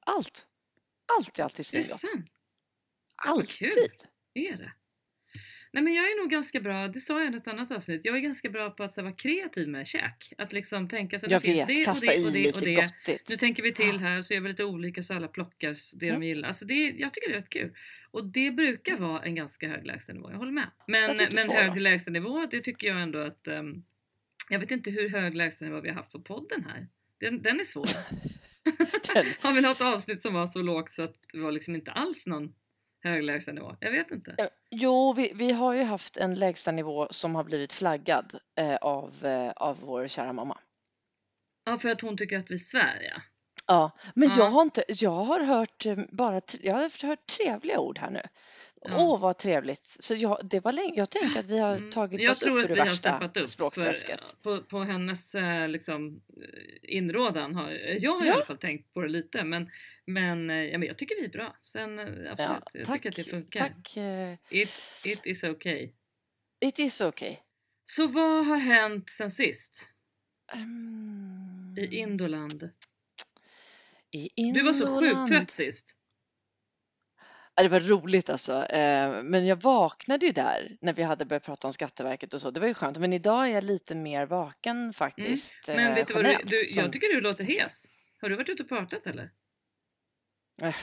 Allt. 0.06 0.46
Allt 1.18 1.40
är 1.40 1.44
alltid 1.44 1.58
det 1.58 1.64
svingott. 1.84 2.02
Alltid. 3.16 3.72
Är 4.34 4.58
det? 4.58 4.72
Nej 5.74 5.84
men 5.84 5.94
jag 5.94 6.06
är 6.06 6.22
nog 6.22 6.30
ganska 6.32 6.60
bra, 6.60 6.88
det 6.88 7.00
sa 7.02 7.24
jag 7.24 7.34
i 7.34 7.38
ett 7.38 7.48
annat 7.48 7.72
avsnitt, 7.72 8.06
jag 8.06 8.16
är 8.16 8.20
ganska 8.20 8.50
bra 8.50 8.70
på 8.70 8.84
att 8.84 8.94
så, 8.94 9.02
vara 9.02 9.14
kreativ 9.14 9.68
med 9.68 9.88
käk. 9.88 10.34
Att 10.38 10.54
liksom 10.54 10.90
tänka 10.90 11.20
så 11.20 11.26
att 11.26 11.32
Jag 11.32 11.42
det 11.42 11.46
finns 11.46 11.60
vet, 11.60 11.68
det 11.68 11.92
och 11.92 11.98
det 12.02 12.26
och 12.26 12.32
det 12.34 12.56
och 12.58 12.62
det. 12.62 12.76
gottigt. 12.76 13.30
Nu 13.30 13.38
tänker 13.38 13.64
vi 13.64 13.74
till 13.74 13.96
Ah. 13.96 13.98
här 13.98 14.22
så 14.22 14.34
gör 14.34 14.42
vi 14.42 14.50
lite 14.50 14.64
olika 14.64 15.04
så 15.04 15.14
alla 15.14 15.28
plockar 15.28 15.78
det 16.00 16.08
Mm. 16.10 16.22
de 16.22 16.28
gillar. 16.28 16.48
Alltså 16.48 16.66
det, 16.66 16.74
jag 16.90 17.14
tycker 17.14 17.30
det 17.30 17.36
är 17.36 17.40
rätt 17.40 17.50
kul. 17.50 17.72
Och 18.12 18.26
det 18.26 18.52
brukar 18.52 18.98
vara 18.98 19.24
en 19.24 19.36
ganska 19.36 19.68
hög 19.68 19.86
lägstanivå, 19.86 20.32
jag 20.32 20.38
håller 20.38 20.52
med. 20.52 20.68
Men, 20.88 21.18
men 21.18 21.46
två 21.46 21.54
hög 21.54 21.82
lägstanivå, 21.82 22.46
det 22.52 22.62
tycker 22.62 22.88
jag 22.88 23.02
ändå 23.02 23.20
att 23.20 23.48
ehm, 23.48 23.84
jag 24.50 24.60
vet 24.60 24.72
inte 24.72 24.92
hur 24.92 25.10
hög 25.10 25.36
lägstanivå 25.36 25.82
vi 25.82 25.90
har 25.90 25.96
haft 25.96 26.12
på 26.12 26.20
podden 26.22 26.66
här. 26.70 26.88
Den, 27.20 27.42
den 27.42 27.60
är 27.60 27.64
svår. 27.64 27.86
Den, 29.14 29.26
har 29.42 29.54
vi 29.54 29.62
något 29.62 29.82
avsnitt 29.82 30.22
som 30.22 30.34
var 30.34 30.48
så 30.48 30.62
lågt 30.62 30.94
så 30.94 31.02
att 31.02 31.16
det 31.34 31.40
var 31.40 31.52
liksom 31.52 31.76
inte 31.76 31.92
alls 31.92 32.26
någon 32.28 32.54
hög 33.04 33.24
lägstanivå? 33.24 33.76
Jag 33.80 33.92
vet 33.92 34.12
inte. 34.12 34.50
Jo, 34.72 35.14
vi, 35.14 35.32
vi 35.36 35.52
har 35.52 35.74
ju 35.74 35.84
haft 35.84 36.18
en 36.18 36.36
lägstanivå 36.36 37.08
som 37.12 37.36
har 37.36 37.44
blivit 37.44 37.74
flaggad 37.74 38.40
eh, 38.60 38.76
av, 38.76 39.26
eh, 39.26 39.52
av 39.52 39.80
vår 39.80 40.08
kära 40.08 40.34
mamma. 40.34 40.58
Ja, 41.66 41.78
för 41.78 41.90
att 41.90 42.02
hon 42.02 42.18
tycker 42.18 42.40
att 42.40 42.52
vi 42.52 42.58
svär 42.60 43.02
ja. 43.16 43.22
Ja, 43.68 43.92
men 44.16 44.30
Ja. 44.30 44.36
jag 44.38 44.50
har 44.50 44.62
inte, 44.62 44.84
jag 44.88 45.12
har 45.24 45.40
hört 45.44 45.86
eh, 45.86 45.98
bara, 46.12 46.42
jag 46.62 46.74
har 46.74 47.08
hört 47.08 47.28
trevliga 47.28 47.80
ord 47.80 48.00
här 48.00 48.10
nu. 48.12 48.22
Åh, 48.86 49.20
vad 49.20 49.38
trevligt. 49.38 49.86
Så 50.00 50.16
jag, 50.16 50.40
det 50.44 50.60
var 50.60 50.72
länge, 50.72 50.94
jag 50.96 51.10
tänker 51.10 51.40
att 51.40 51.48
vi 51.48 51.60
har 51.60 51.76
Mm. 51.78 51.92
tagit 51.92 52.22
Jag 52.22 52.32
oss 52.32 52.40
tror 52.40 52.52
upp 52.60 52.66
att 52.66 52.66
ur 52.66 52.70
vi 52.70 52.76
det 52.76 52.82
har 52.82 52.90
värsta 52.90 53.42
upp 53.42 53.50
språkträsket. 53.50 54.20
på, 54.42 54.64
på 54.64 54.80
hennes 54.84 55.36
eh, 55.36 55.68
liksom, 55.68 56.22
eh, 56.42 56.96
inrådan. 56.96 57.56
Har, 57.56 57.70
jag 58.00 58.12
har 58.14 58.26
i 58.26 58.28
Ja. 58.28 58.34
alla 58.34 58.46
fall 58.46 58.58
tänkt 58.58 58.94
på 58.94 59.02
det 59.02 59.10
lite 59.10 59.44
men, 59.44 59.70
men, 60.06 60.50
eh, 60.50 60.56
ja, 60.64 60.78
men 60.78 60.88
jag 60.88 60.98
tycker 60.98 61.16
vi 61.16 61.26
är 61.26 61.30
bra. 61.30 61.56
Sen 61.62 62.00
absolut, 62.00 62.30
Ja, 62.38 62.62
jag 62.74 62.86
tack, 62.86 62.96
tycker 62.96 63.10
att 63.10 63.16
det 63.16 63.24
funkar. 63.24 63.60
tack. 63.60 63.98
It, 64.50 64.70
it 65.06 65.22
is 65.26 65.44
okay. 65.44 65.90
It 66.60 66.80
is 66.80 67.02
okay. 67.02 67.36
Så 67.86 68.08
vad 68.08 68.46
har 68.46 68.58
hänt 68.58 69.10
sen 69.10 69.32
sist 69.32 69.86
Mm. 70.54 71.76
i 71.78 71.96
Indoland? 71.96 72.70
I 74.12 74.52
Du 74.52 74.64
var 74.64 74.74
så 74.74 74.88
sjukt 74.88 75.04
Indoland. 75.04 75.28
trött 75.30 75.52
sist. 75.52 75.96
Ja, 77.56 77.64
det 77.64 77.70
var 77.70 77.80
roligt 77.80 78.30
alltså. 78.30 78.66
Eh, 78.66 79.24
Men 79.24 79.46
jag 79.46 79.62
vaknade 79.62 80.26
ju 80.26 80.32
där 80.32 80.78
när 80.82 80.94
vi 80.94 81.04
hade 81.04 81.26
börjat 81.26 81.46
prata 81.46 81.68
om 81.68 81.74
Skatteverket 81.74 82.34
och 82.34 82.42
så. 82.42 82.52
Det 82.52 82.60
var 82.60 82.68
ju 82.68 82.74
skönt. 82.74 82.98
Men 82.98 83.14
idag 83.14 83.48
är 83.48 83.54
jag 83.54 83.64
lite 83.64 83.96
mer 83.96 84.26
vaken 84.26 84.94
faktiskt. 84.94 85.70
Mm. 85.70 85.82
Men 85.82 85.92
eh, 85.92 85.96
vet 85.96 86.08
du 86.08 86.14
vad 86.14 86.26
du, 86.26 86.38
du, 86.46 86.66
jag 86.70 86.94
tycker 86.94 87.16
du 87.16 87.22
låter 87.22 87.44
hes. 87.44 87.86
Har 88.22 88.30
du 88.30 88.36
varit 88.36 88.50
ute 88.50 88.64
och 88.64 88.70
pratat 88.70 89.08
eller? 89.08 89.30
Eh, 90.62 90.74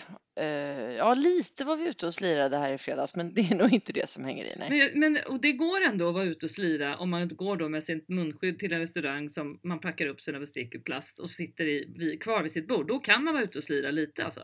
Ja, 0.96 1.14
lite 1.14 1.64
var 1.64 1.76
vi 1.76 1.88
ute 1.88 2.06
och 2.06 2.14
slirade 2.14 2.56
här 2.56 2.72
i 2.72 2.78
fredags, 2.78 3.14
men 3.14 3.34
det 3.34 3.40
är 3.40 3.54
nog 3.54 3.72
inte 3.72 3.92
det 3.92 4.08
som 4.08 4.24
hänger 4.24 4.44
i. 4.44 4.54
Nej. 4.58 4.92
Men, 4.94 5.12
men 5.12 5.24
och 5.24 5.40
det 5.40 5.52
går 5.52 5.80
ändå 5.80 6.08
att 6.08 6.14
vara 6.14 6.24
ute 6.24 6.46
och 6.46 6.50
slira 6.50 6.96
om 6.96 7.10
man 7.10 7.22
inte 7.22 7.34
går 7.34 7.56
då 7.56 7.68
med 7.68 7.84
sitt 7.84 8.08
munskydd 8.08 8.58
till 8.58 8.72
en 8.72 8.80
restaurang 8.80 9.28
som 9.28 9.60
man 9.62 9.80
packar 9.80 10.06
upp 10.06 10.20
sina 10.20 10.40
bestick 10.40 10.74
ur 10.74 10.80
plast 10.80 11.18
och 11.18 11.30
sitter 11.30 11.64
i, 11.64 12.18
kvar 12.20 12.42
vid 12.42 12.52
sitt 12.52 12.68
bord. 12.68 12.88
Då 12.88 12.98
kan 12.98 13.24
man 13.24 13.34
vara 13.34 13.44
ute 13.44 13.58
och 13.58 13.64
slira 13.64 13.90
lite 13.90 14.24
alltså. 14.24 14.40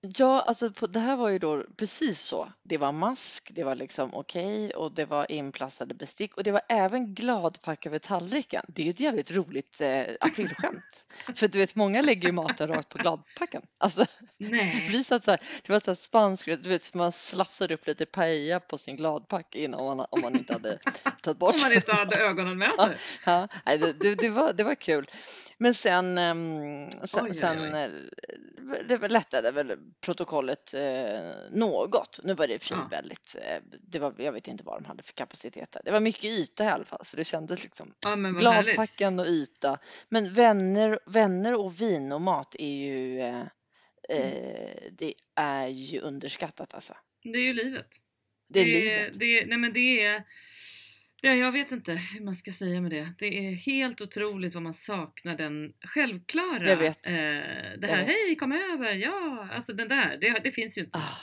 Ja, 0.00 0.40
alltså 0.40 0.70
på, 0.70 0.86
det 0.86 1.00
här 1.00 1.16
var 1.16 1.28
ju 1.28 1.38
då 1.38 1.64
precis 1.76 2.20
så. 2.20 2.52
Det 2.62 2.78
var 2.78 2.92
mask, 2.92 3.50
det 3.54 3.64
var 3.64 3.74
liksom 3.74 4.14
okej 4.14 4.70
och 4.70 4.92
det 4.92 5.04
var 5.04 5.32
inplastade 5.32 5.94
bestick 5.94 6.36
och 6.36 6.42
det 6.42 6.52
var 6.52 6.62
även 6.68 7.14
gladpack 7.14 7.86
över 7.86 7.98
tallriken. 7.98 8.64
Det 8.68 8.82
är 8.82 8.84
ju 8.84 8.90
ett 8.90 9.00
jävligt 9.00 9.30
roligt 9.30 9.80
eh, 9.80 10.02
aprilskämt. 10.20 11.04
För 11.34 11.48
du 11.48 11.58
vet, 11.58 11.74
många 11.74 12.02
lägger 12.02 12.28
ju 12.28 12.32
maten 12.32 12.68
rakt 12.68 12.88
på 12.88 12.98
gladpacken. 12.98 13.62
Alltså, 13.78 14.06
Nej. 14.36 14.86
blir 14.88 15.02
så 15.02 15.14
att 15.14 15.24
så 15.24 15.30
här, 15.30 15.40
det 15.66 15.72
var 15.72 15.80
så 15.80 15.90
här 15.90 15.94
spansk, 15.96 16.46
du 16.46 16.68
vet, 16.68 16.82
så 16.82 16.98
man 16.98 17.12
slafsade 17.12 17.74
upp 17.74 17.86
lite 17.86 18.06
paella 18.06 18.60
på 18.60 18.78
sin 18.78 18.96
gladpack 18.96 19.54
innan 19.54 19.80
om 19.80 19.96
man, 19.96 20.06
om 20.10 20.20
man 20.20 20.36
inte 20.36 20.52
hade 20.52 20.78
tagit 21.22 21.38
bort 21.38 21.54
Om 21.54 21.60
man 21.62 21.72
inte 21.72 21.92
hade 21.92 22.16
ögonen 22.16 22.58
med 22.58 22.72
sig. 22.78 22.96
Ja, 23.24 23.48
nej, 23.66 23.78
det, 23.78 23.92
det, 23.92 24.14
det, 24.14 24.30
var, 24.30 24.52
det 24.52 24.64
var 24.64 24.74
kul. 24.74 25.10
Men 25.58 25.74
sen, 25.74 26.18
ehm, 26.18 26.90
sen, 27.04 27.24
Oj, 27.24 27.40
oj, 27.42 27.72
oj. 27.72 27.78
eh, 27.78 28.88
det 28.88 29.08
lättade 29.08 29.50
väl 29.50 29.76
protokollet 30.00 30.74
eh, 30.74 31.32
något. 31.50 32.20
Nu 32.24 32.34
var 32.34 32.46
det 32.46 32.54
i 32.54 32.58
Ja. 32.70 32.88
väldigt, 32.90 33.36
eh, 33.42 33.62
det 33.80 33.98
var, 33.98 34.14
jag 34.18 34.32
vet 34.32 34.48
inte 34.48 34.64
vad 34.64 34.82
de 34.82 34.86
hade 34.86 35.02
för 35.02 35.12
kapacitet 35.12 35.70
där. 35.70 35.82
Det 35.84 35.90
var 35.90 36.00
mycket 36.00 36.24
yta 36.24 36.64
i 36.64 36.68
alla 36.68 36.84
fall, 36.84 37.04
så 37.04 37.16
det 37.16 37.24
kändes 37.24 37.62
liksom 37.62 37.94
Ja 38.00 38.16
gladpacken 38.16 39.18
och 39.20 39.26
yta. 39.26 39.78
Men 40.08 40.32
vänner, 40.34 40.98
vänner 41.06 41.54
och 41.54 41.80
vin 41.80 42.12
och 42.12 42.20
mat 42.20 42.56
är 42.58 42.74
ju, 42.76 43.20
eh, 43.20 43.46
Mm. 44.10 44.32
eh, 44.32 44.82
det 44.92 45.14
är 45.34 45.66
ju 45.66 46.00
underskattat 46.00 46.74
alltså. 46.74 46.94
Det 47.22 47.38
är 47.38 47.42
ju 47.42 47.52
livet. 47.52 47.86
Det 48.48 48.60
är 48.60 48.64
Det, 48.64 48.70
livet. 48.72 49.18
det, 49.18 49.46
nej 49.46 49.58
men 49.58 49.72
det 49.72 50.04
är, 50.04 50.24
ja, 51.22 51.34
jag 51.34 51.52
vet 51.52 51.72
inte 51.72 51.92
hur 51.92 52.24
man 52.24 52.34
ska 52.34 52.52
säga 52.52 52.80
med 52.80 52.90
det. 52.90 53.12
Det 53.18 53.46
är 53.46 53.52
helt 53.52 54.00
otroligt 54.00 54.54
vad 54.54 54.62
man 54.62 54.74
saknar 54.74 55.36
den 55.36 55.72
självklara, 55.80 56.68
Jag 56.68 56.76
vet. 56.76 57.06
eh, 57.08 57.12
det 57.78 57.86
här 57.86 58.04
hej 58.04 58.36
kom 58.38 58.52
över, 58.52 58.94
ja, 58.94 59.48
alltså 59.52 59.72
den 59.72 59.88
där, 59.88 60.18
det, 60.20 60.40
det 60.44 60.52
finns 60.52 60.78
ju 60.78 60.82
inte. 60.82 60.98
Ah, 60.98 61.18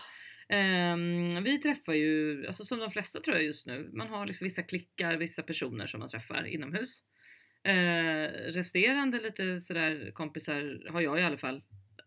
Ehm, 0.50 1.44
vi 1.44 1.58
träffar 1.58 1.94
ju, 1.94 2.46
alltså 2.48 2.66
som 2.66 2.80
de 2.80 2.92
flesta 2.92 3.22
tror 3.22 3.36
jag 3.36 3.46
just 3.46 3.68
nu, 3.68 3.90
man 3.94 4.08
har 4.08 4.26
liksom 4.26 4.46
vissa 4.46 4.64
klickar, 4.64 5.18
vissa 5.18 5.44
personer 5.44 5.88
som 5.88 6.00
man 6.00 6.10
träffar 6.10 6.46
inomhus. 6.46 7.00
Eh, 7.64 8.30
resterande 8.52 9.20
lite 9.20 9.62
sådär 9.62 10.12
kompisar 10.14 10.90
har 10.92 11.02
jag 11.02 11.20
i 11.20 11.24
alla 11.24 11.38
fall 11.38 11.64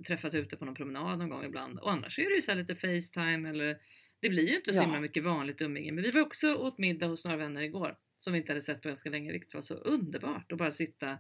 träffat 0.07 0.35
ute 0.35 0.57
på 0.57 0.65
någon 0.65 0.75
promenad 0.75 1.19
någon 1.19 1.29
gång 1.29 1.45
ibland. 1.45 1.79
Och 1.79 1.93
annars 1.93 2.19
är 2.19 2.29
det 2.29 2.35
ju 2.35 2.43
så 2.43 2.51
här 2.51 2.59
lite 2.59 2.75
Facetime 2.75 3.49
eller 3.49 3.77
det 4.21 4.29
blir 4.29 4.49
ju 4.49 4.57
inte 4.57 4.73
så 4.73 4.79
Ja. 4.79 4.83
himla 4.83 5.01
mycket 5.01 5.25
vanligt 5.25 5.61
umgänge. 5.63 5.93
Men 5.93 6.05
vi 6.05 6.11
var 6.11 6.21
också 6.21 6.55
åt 6.55 6.79
middag 6.79 7.07
hos 7.07 7.25
några 7.25 7.37
vänner 7.37 7.61
igår 7.63 7.97
som 8.19 8.33
vi 8.33 8.39
inte 8.39 8.53
hade 8.53 8.63
sett 8.63 8.83
på 8.83 8.89
ganska 8.89 9.11
länge. 9.11 9.33
Vilket 9.33 9.55
var 9.55 9.61
så 9.63 9.75
underbart 9.75 10.53
att 10.53 10.59
bara 10.59 10.71
sitta. 10.71 11.19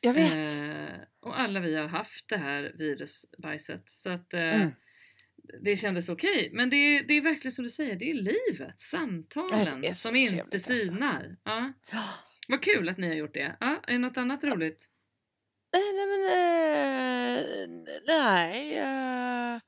jag 0.00 0.14
vet. 0.14 0.38
Eh, 0.58 0.94
och 1.20 1.40
alla 1.40 1.60
vi 1.60 1.76
har 1.76 1.86
haft 1.88 2.28
det 2.28 2.36
här 2.36 2.72
virusbajset. 2.78 3.84
Så 3.88 4.10
att 4.10 4.34
eh, 4.34 4.40
Mm. 4.40 4.70
det 5.62 5.76
kändes 5.76 6.08
okej. 6.08 6.50
Men 6.52 6.70
det 6.70 6.76
är, 6.76 7.02
det 7.02 7.14
är 7.14 7.20
verkligen 7.20 7.52
som 7.52 7.64
du 7.64 7.70
säger, 7.70 7.96
det 7.96 8.10
är 8.10 8.14
livet, 8.14 8.80
samtalen 8.80 9.80
det 9.80 9.88
är 9.88 9.92
som 9.92 10.16
inte 10.16 10.44
alltså. 10.52 10.74
sinar. 10.74 11.36
Ja. 11.44 11.72
Ja. 11.92 12.04
Vad 12.48 12.62
kul 12.62 12.88
att 12.88 12.98
ni 12.98 13.06
har 13.08 13.14
gjort 13.14 13.34
det. 13.34 13.56
Ja, 13.60 13.80
är 13.86 13.92
det 13.92 13.98
något 13.98 14.16
annat 14.16 14.44
roligt? 14.44 14.88
Nej, 15.72 15.82
nej, 15.94 16.06
men 16.06 16.26
eh, 16.26 17.84
nej, 18.06 18.76
eh, 18.78 19.60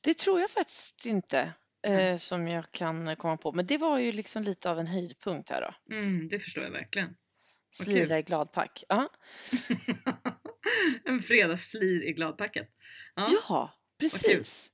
det 0.00 0.14
tror 0.18 0.40
jag 0.40 0.50
faktiskt 0.50 1.06
inte 1.06 1.52
eh, 1.84 2.16
som 2.16 2.48
jag 2.48 2.72
kan 2.72 3.16
komma 3.16 3.36
på. 3.36 3.52
Men 3.52 3.66
det 3.66 3.78
var 3.78 3.98
ju 3.98 4.12
liksom 4.12 4.42
lite 4.42 4.70
av 4.70 4.78
en 4.78 4.86
höjdpunkt 4.86 5.50
här 5.50 5.60
då. 5.60 5.94
Mm, 5.94 6.28
det 6.28 6.38
förstår 6.38 6.64
jag 6.64 6.70
verkligen. 6.70 7.08
Vad 7.78 7.86
kul. 7.86 7.94
Slira 7.94 8.18
i 8.18 8.22
gladpack. 8.22 8.84
Ja, 8.88 9.08
en 11.04 11.22
fredagsslir 11.22 12.08
i 12.08 12.12
gladpacket. 12.12 12.68
Ja. 13.14 13.28
ja 13.48 13.70
precis. 14.00 14.70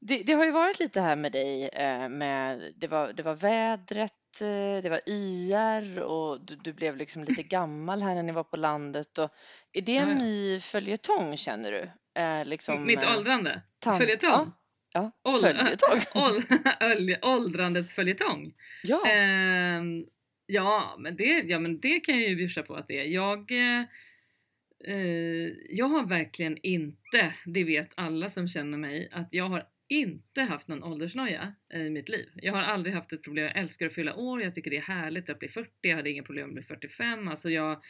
Det, 0.00 0.22
det 0.22 0.32
har 0.32 0.44
ju 0.44 0.50
varit 0.50 0.78
lite 0.80 1.00
här 1.00 1.16
med 1.16 1.32
dig 1.32 1.68
eh, 1.68 2.08
med, 2.08 2.72
det 2.76 2.88
var, 2.88 3.12
det 3.12 3.22
var 3.22 3.34
vädret, 3.34 4.40
eh, 4.40 4.82
det 4.82 4.88
var 4.90 5.00
YR 5.06 6.00
och 6.02 6.40
du, 6.40 6.56
du 6.56 6.72
blev 6.72 6.96
liksom 6.96 7.24
lite 7.24 7.42
gammal 7.56 8.02
här 8.02 8.14
när 8.14 8.22
ni 8.22 8.32
var 8.32 8.44
på 8.44 8.56
landet. 8.56 9.18
Och, 9.18 9.30
är 9.72 9.82
det 9.82 9.96
en 9.96 10.08
Ja, 10.08 10.14
ny 10.14 10.60
följetong 10.60 11.36
känner 11.36 11.72
du? 11.72 11.90
Eh, 12.20 12.44
liksom, 12.44 12.86
Mitt 12.86 13.04
åldrande? 13.04 13.62
Följetong? 13.84 14.30
Ja, 14.30 14.59
ja 14.94 15.12
Ål- 15.24 15.38
följetong. 15.40 15.98
Ål- 16.14 16.42
öl- 16.80 17.18
Åldrandets 17.22 17.94
följetong? 17.94 18.52
Ja, 18.82 19.06
Ehm, 19.10 20.04
ja, 20.46 20.96
men 20.98 21.16
det, 21.16 21.24
ja, 21.24 21.58
men 21.58 21.80
det 21.80 22.00
kan 22.00 22.20
jag 22.20 22.28
ju 22.30 22.36
bjussa 22.36 22.62
på 22.62 22.74
att 22.74 22.88
det 22.88 22.98
är. 23.00 23.04
Jag, 23.04 23.50
eh, 23.52 23.84
eh, 24.84 25.48
jag 25.70 25.86
har 25.88 26.06
verkligen 26.06 26.56
inte, 26.62 27.34
det 27.44 27.64
vet 27.64 27.90
alla 27.94 28.28
som 28.28 28.48
känner 28.48 28.78
mig, 28.78 29.08
att 29.12 29.28
jag 29.30 29.48
har 29.48 29.64
inte 29.88 30.42
haft 30.42 30.68
någon 30.68 30.82
åldersnoja 30.84 31.54
i 31.74 31.90
mitt 31.90 32.08
liv. 32.08 32.28
Jag 32.34 32.52
har 32.52 32.62
aldrig 32.62 32.94
haft 32.94 33.12
ett 33.12 33.22
problem. 33.22 33.44
Jag 33.44 33.58
älskar 33.58 33.86
att 33.86 33.94
fylla 33.94 34.14
år. 34.14 34.42
Jag 34.42 34.54
tycker 34.54 34.70
det 34.70 34.76
är 34.76 34.80
härligt 34.80 35.30
att 35.30 35.38
bli 35.38 35.48
40. 35.48 35.70
Jag 35.80 35.96
hade 35.96 36.10
inga 36.10 36.22
problem 36.22 36.48
att 36.48 36.54
bli 36.54 36.62
45. 36.62 37.28
Alltså 37.28 37.50
jag 37.50 37.82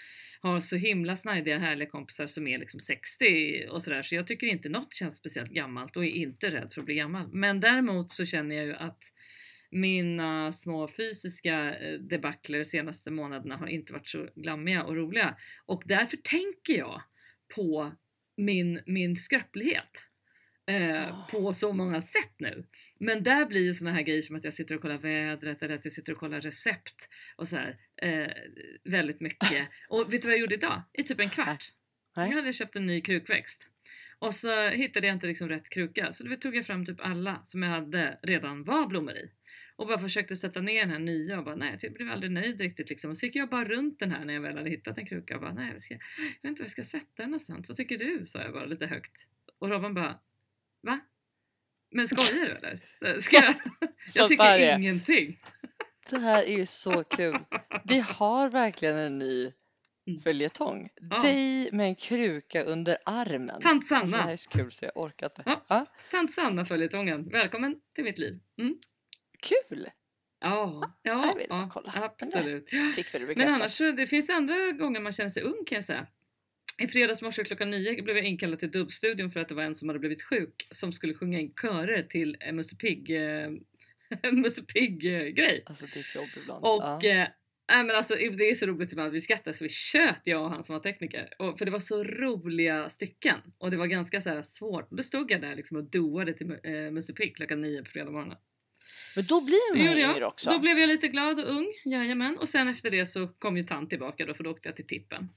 har 0.43 0.61
så 0.61 0.77
himla 0.77 1.17
snajdiga 1.17 1.59
härliga 1.59 1.91
kompisar 1.91 2.27
som 2.27 2.47
är 2.47 2.59
liksom 2.59 2.81
60 2.81 3.67
och 3.71 3.83
sådär. 3.83 4.03
Så 4.03 4.15
jag 4.15 4.27
tycker 4.27 4.47
inte 4.47 4.69
något 4.69 4.95
känns 4.95 5.17
speciellt 5.17 5.51
gammalt 5.51 5.97
och 5.97 6.05
är 6.05 6.09
inte 6.09 6.51
rädd 6.51 6.73
för 6.73 6.81
att 6.81 6.85
bli 6.85 6.95
gammal. 6.95 7.29
Men 7.33 7.61
däremot 7.61 8.11
så 8.11 8.27
känner 8.27 8.57
jag 8.57 8.67
ju 8.67 8.75
att 8.75 9.03
mina 9.71 10.53
små 10.53 10.89
fysiska 10.89 11.55
debakler 11.55 11.99
debacler 11.99 12.59
de 12.59 12.65
senaste 12.65 13.11
månaderna 13.11 13.57
har 13.57 13.67
inte 13.67 13.93
varit 13.93 14.09
så 14.09 14.29
glammiga 14.35 14.85
och 14.85 14.97
roliga. 14.97 15.37
Och 15.67 15.83
därför 15.87 16.17
tänker 16.17 16.79
jag 16.79 17.03
på 17.55 17.93
min, 18.37 18.81
min 18.87 19.17
skröplighet. 19.17 20.10
Eh, 20.71 21.09
Ah. 21.09 21.27
på 21.31 21.53
så 21.53 21.73
många 21.73 22.01
sätt 22.01 22.35
nu. 22.39 22.65
Men 22.99 23.23
där 23.23 23.47
blir 23.47 23.61
ju 23.61 23.75
såna 23.75 23.93
här 23.93 24.03
grejer 24.03 24.23
som 24.23 24.37
att 24.37 24.45
jag 24.45 24.55
sitter 24.55 24.75
och 24.75 24.83
kollar 24.83 24.99
vädret 24.99 25.63
eller 25.63 25.75
att 25.75 25.85
jag 25.85 25.93
sitter 25.93 26.13
och 26.13 26.19
kollar 26.19 26.41
recept 26.41 27.09
och 27.37 27.49
så 27.49 27.57
här 27.57 27.79
eh, 28.03 28.31
väldigt 28.85 29.21
mycket. 29.21 29.69
Och 29.89 30.13
vet 30.15 30.23
du 30.23 30.29
vad 30.29 30.33
jag 30.33 30.41
gjorde 30.41 30.55
idag? 30.55 30.83
I 30.93 31.03
typ 31.03 31.21
en 31.21 31.31
kvart. 31.31 31.73
Nej. 32.17 32.29
Jag 32.31 32.37
hade 32.37 32.53
köpt 32.53 32.77
en 32.77 32.87
ny 32.87 33.01
krukväxt. 33.01 33.67
Och 34.19 34.35
så 34.35 34.69
hittade 34.69 35.07
jag 35.07 35.17
inte 35.17 35.27
liksom 35.27 35.49
rätt 35.49 35.69
kruka 35.69 36.13
så 36.13 36.25
då 36.25 36.37
tog 36.37 36.57
jag 36.57 36.67
fram 36.67 36.87
typ 36.87 37.01
alla 37.01 37.43
som 37.45 37.63
jag 37.63 37.71
hade 37.71 38.19
redan 38.23 38.63
var 38.65 38.87
blommor 38.87 39.15
i. 39.15 39.31
Och 39.77 39.87
bara 39.87 39.99
försökte 39.99 40.37
sätta 40.37 40.61
ner 40.61 40.81
den 40.81 40.91
här 40.91 40.99
nya 40.99 41.39
och 41.39 41.45
bara 41.45 41.57
nej 41.57 41.79
jag 41.83 41.93
blev 41.93 42.11
aldrig 42.11 42.33
nöjd 42.33 42.61
riktigt 42.61 42.91
liksom. 42.91 43.11
Och 43.11 43.19
så 43.19 43.27
gick 43.27 43.37
jag 43.37 43.49
bara 43.49 43.65
runt 43.65 43.99
den 43.99 44.11
här 44.11 44.25
när 44.25 44.35
jag 44.35 44.41
väl 44.41 44.57
hade 44.57 44.71
hittat 44.71 44.99
en 44.99 45.07
kruka 45.07 45.35
och 45.35 45.41
bara 45.41 45.53
nej 45.53 45.71
jag, 45.73 45.83
ska, 45.83 45.95
jag 45.95 46.01
vet 46.43 46.51
inte 46.51 46.63
var 46.63 46.65
jag 46.65 46.71
ska 46.73 46.85
sätta 46.85 47.07
den 47.17 47.31
någonstans. 47.31 47.69
Vad 47.69 47.77
tycker 47.77 47.99
du? 47.99 48.27
sa 48.27 48.43
jag 48.43 48.53
bara 48.53 48.65
lite 48.67 48.87
högt. 48.87 49.27
Och 49.59 49.69
Robban 49.69 49.95
bara 49.95 50.21
va? 50.83 51.01
Men 51.91 52.09
skojar 52.09 52.45
du 52.47 52.53
eller? 52.57 52.81
Så 53.15 53.21
Ska 53.23 53.37
jag, 53.37 53.55
jag 54.15 54.29
tycker 54.29 54.77
ingenting. 54.79 55.41
Det 56.11 56.19
här 56.19 56.45
är 56.45 56.59
ju 56.59 56.67
så 56.67 57.05
kul. 57.05 57.39
Vi 57.85 57.99
har 58.19 58.51
verkligen 58.51 58.97
en 58.99 59.19
ny 59.19 59.53
Mm. 60.07 60.21
följetong. 60.21 60.89
Ja. 61.11 61.19
Dig 61.19 61.73
med 61.73 61.87
en 61.87 61.95
kruka 61.95 62.63
under 62.63 62.97
armen. 63.07 63.61
Tant 63.61 63.67
Alltså, 63.67 63.95
det 63.95 64.01
här 64.01 64.07
Sanna, 64.07 64.33
är 64.33 64.37
så 64.37 64.51
kul 64.51 64.73
så 64.73 64.85
jag 64.85 64.97
orkar 64.97 65.27
inte. 65.27 65.43
Ja. 65.69 65.87
Tant 66.11 66.33
Sanna 66.33 66.65
följetongen. 66.65 67.29
Välkommen 67.29 67.75
till 67.95 68.05
mitt 68.05 68.19
liv. 68.19 68.41
Mm. 68.61 68.77
Kul! 69.43 69.89
Ja, 70.41 70.95
jag 71.03 71.27
ja, 71.27 71.35
vill 71.39 71.47
bara 71.49 71.61
ja 71.61 71.71
kolla. 71.73 71.93
Den 71.93 72.01
där 72.01 72.07
absolut. 72.07 72.71
Fick 72.95 73.15
vi 73.15 73.19
det 73.19 73.37
Men 73.37 73.49
annars, 73.55 73.73
så- 73.73 73.93
det 73.93 74.07
finns 74.07 74.31
andra 74.31 74.73
gånger 74.73 75.01
man 75.01 75.13
känner 75.13 75.31
sig 75.31 75.43
ung 75.43 75.65
kan 75.67 75.77
jag 75.77 75.85
säga. 75.85 76.07
I 76.81 76.89
fredags 76.89 77.23
morse 77.23 77.45
klockan 77.45 77.71
nio 77.71 78.03
blev 78.03 78.17
jag 78.17 78.27
inkallad 78.27 78.59
till 78.59 78.71
dubbstudion 78.71 79.31
för 79.31 79.41
att 79.41 79.49
det 79.49 79.55
var 79.55 79.63
en 79.63 79.75
som 79.75 79.89
hade 79.89 79.99
blivit 79.99 80.23
sjuk 80.23 80.69
som 80.71 80.93
skulle 80.93 81.15
sjunga 81.15 81.39
in 81.39 81.53
körer 81.63 82.03
till 82.03 82.37
en 82.41 82.57
Musse 82.57 82.77
Pigg, 82.77 83.11
eh, 83.11 83.51
Musse 84.33 84.63
Pigg 84.63 85.07
eh, 85.07 85.27
grej. 85.29 85.63
Alltså 85.67 85.87
ditt 85.87 86.15
jobb 86.15 86.29
ibland. 86.43 86.65
Och 86.65 87.05
ja. 87.05 87.09
eh, 87.09 87.29
nej, 87.73 87.85
men 87.85 87.91
alltså, 87.91 88.15
det 88.15 88.51
är 88.51 88.55
så 88.55 88.67
roligt 88.67 88.93
ibland, 88.93 89.13
vi 89.13 89.21
skrattar 89.21 89.53
så 89.53 89.65
vi 89.65 89.71
tjöt 89.71 90.21
jag 90.25 90.43
och 90.43 90.51
han 90.51 90.65
som 90.65 90.73
var 90.73 90.81
tekniker. 90.81 91.29
Och, 91.39 91.59
för 91.59 91.65
det 91.65 91.71
var 91.71 91.81
så 91.81 92.05
roliga 92.05 92.91
stycken 92.91 93.39
och 93.59 93.71
det 93.71 93.77
var 93.77 93.87
ganska 93.87 94.21
så 94.21 94.29
här 94.29 94.43
svårt. 94.43 94.91
Då 94.91 95.03
stod 95.03 95.31
jag 95.31 95.41
där 95.41 95.57
liksom 95.57 95.77
och 95.77 95.85
doade 95.85 96.33
till 96.33 96.51
eh, 96.51 96.91
Musse 96.91 97.13
Pigg 97.13 97.37
klockan 97.37 97.61
nio 97.61 97.83
på 97.83 97.91
fredag 97.91 98.11
morgon. 98.11 98.35
Men 99.15 99.27
då 99.27 99.41
blir 99.41 99.87
man 99.87 99.99
jag. 99.99 100.29
också. 100.29 100.51
Då 100.51 100.59
blev 100.59 100.79
jag 100.79 100.89
lite 100.89 101.09
glad 101.09 101.41
och 101.41 101.51
ung, 101.51 101.73
jajamän. 101.85 102.39
Och 102.39 102.49
sen 102.49 102.69
efter 102.69 102.91
det 102.91 103.07
så 103.07 103.29
kom 103.29 103.57
ju 103.57 103.63
tant 103.63 103.91
tillbaka 103.91 104.27
då 104.27 104.35
för 104.35 104.45
då 104.45 104.51
åkte 104.51 104.69
jag 104.69 104.77
till 104.77 104.87
tippen. 104.87 105.29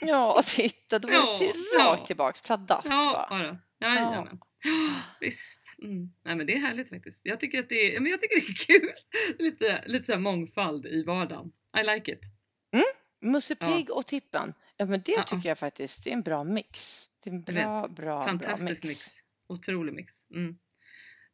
Ja, 0.00 0.42
titta, 0.56 0.98
då 0.98 1.08
var 1.08 1.14
Ja, 1.14 1.30
det 1.30 1.36
till, 1.52 1.62
ja. 1.78 1.84
rakt 1.84 2.06
tillbaks. 2.06 2.42
Pladask 2.42 2.90
Ja, 2.92 3.26
va? 3.30 3.58
ja. 3.80 3.86
Jajamän. 3.94 4.38
Visst. 5.20 5.60
Mm. 5.82 6.12
Nej 6.24 6.36
men 6.36 6.46
det 6.46 6.54
är 6.54 6.58
härligt 6.58 6.88
faktiskt. 6.88 7.20
Jag 7.22 7.40
tycker 7.40 7.58
att 7.58 7.68
det 7.68 7.74
är, 7.90 7.94
ja, 7.94 8.00
men 8.00 8.10
jag 8.10 8.20
tycker 8.20 8.40
det 8.40 8.46
är 8.46 8.54
kul. 8.80 8.92
Lite, 9.38 9.84
lite 9.86 10.12
så 10.12 10.18
mångfald 10.18 10.86
i 10.86 11.02
vardagen. 11.04 11.52
I 11.80 11.84
like 11.84 12.12
it. 12.12 12.20
Musse 13.20 13.56
Ja. 13.60 13.66
Pigg 13.66 13.90
och 13.90 14.06
Tippen. 14.06 14.54
Ja, 14.76 14.86
men 14.86 15.00
det 15.04 15.12
Ja. 15.12 15.22
tycker 15.22 15.48
jag 15.48 15.58
faktiskt 15.58 16.04
det 16.04 16.10
är 16.10 16.14
en 16.14 16.22
bra 16.22 16.44
mix. 16.44 17.04
Det 17.24 17.30
är 17.30 17.34
en 17.34 17.42
bra, 17.42 17.62
bra, 17.62 17.88
bra 17.88 18.24
Fantastisk 18.26 18.68
mix. 18.68 18.84
mix. 18.84 19.08
Otrolig 19.48 19.94
mix. 19.94 20.14
Mm. 20.34 20.58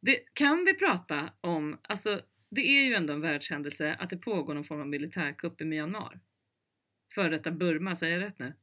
Det, 0.00 0.16
kan 0.34 0.64
vi 0.64 0.74
prata 0.74 1.32
om, 1.40 1.78
alltså 1.82 2.20
det 2.50 2.60
är 2.60 2.82
ju 2.82 2.94
ändå 2.94 3.12
en 3.12 3.20
världshändelse 3.20 3.96
att 4.00 4.10
det 4.10 4.16
pågår 4.16 4.54
någon 4.54 4.64
form 4.64 4.80
av 4.80 4.88
militärkupp 4.88 5.60
i 5.60 5.64
Myanmar. 5.64 6.20
Före 7.14 7.28
detta 7.28 7.50
Burma, 7.50 7.97
säger 7.97 8.18
jag 8.18 8.26
rätt 8.26 8.38
nu? 8.38 8.54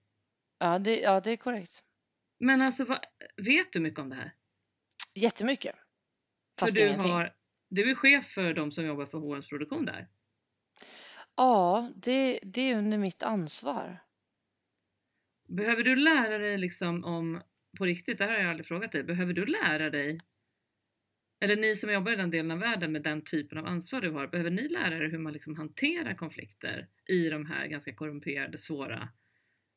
Ja, 0.59 0.79
det, 0.79 0.99
ja, 0.99 1.21
det 1.21 1.31
är 1.31 1.37
korrekt. 1.37 1.83
Men 2.39 2.61
alltså 2.61 2.85
vad, 2.85 2.99
vet 3.37 3.73
du 3.73 3.79
mycket 3.79 3.99
om 3.99 4.09
det 4.09 4.15
här? 4.15 4.35
Jättemycket. 5.15 5.75
Fast 6.59 6.73
för 6.73 6.81
du, 6.81 6.87
ingenting. 6.87 7.11
har, 7.11 7.35
du 7.69 7.91
är 7.91 7.95
chef 7.95 8.25
för 8.25 8.53
de 8.53 8.71
som 8.71 8.85
jobbar 8.85 9.05
för 9.05 9.17
HMs 9.17 9.47
produktion 9.47 9.85
där. 9.85 10.07
Ja, 11.35 11.91
det, 11.95 12.39
det 12.43 12.61
är 12.61 12.77
under 12.77 12.97
mitt 12.97 13.23
ansvar. 13.23 14.03
Behöver 15.47 15.83
du 15.83 15.95
lära 15.95 16.37
dig 16.37 16.57
liksom 16.57 17.03
om, 17.03 17.41
på 17.77 17.85
riktigt, 17.85 18.17
det 18.17 18.25
här 18.25 18.31
har 18.31 18.39
jag 18.39 18.49
aldrig 18.49 18.67
frågat 18.67 18.91
dig, 18.91 19.03
behöver 19.03 19.33
du 19.33 19.45
lära 19.45 19.89
dig, 19.89 20.19
eller 21.41 21.55
ni 21.55 21.75
som 21.75 21.91
jobbar 21.91 22.11
i 22.11 22.15
den 22.15 22.31
delen 22.31 22.51
av 22.51 22.59
världen 22.59 22.91
med 22.91 23.03
den 23.03 23.21
typen 23.21 23.57
av 23.57 23.65
ansvar 23.65 24.01
du 24.01 24.11
har, 24.11 24.27
behöver 24.27 24.49
ni 24.49 24.67
lära 24.67 24.95
er 24.95 25.09
hur 25.09 25.17
man 25.17 25.33
liksom 25.33 25.55
hanterar 25.55 26.13
konflikter 26.13 26.87
i 27.07 27.29
de 27.29 27.45
här 27.45 27.67
ganska 27.67 27.93
korrumperade, 27.93 28.57
svåra 28.57 29.09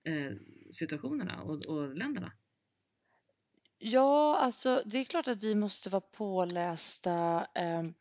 eh, 0.05 0.33
situationerna 0.73 1.43
och, 1.43 1.67
och 1.67 1.97
länderna? 1.97 2.33
Ja, 3.79 4.39
alltså 4.39 4.83
det 4.87 4.99
är 4.99 5.05
klart 5.05 5.29
att 5.29 5.43
vi 5.43 5.55
måste 5.55 5.91
vara 5.91 6.01
pålästa 6.01 7.47
ehm, 7.55 7.95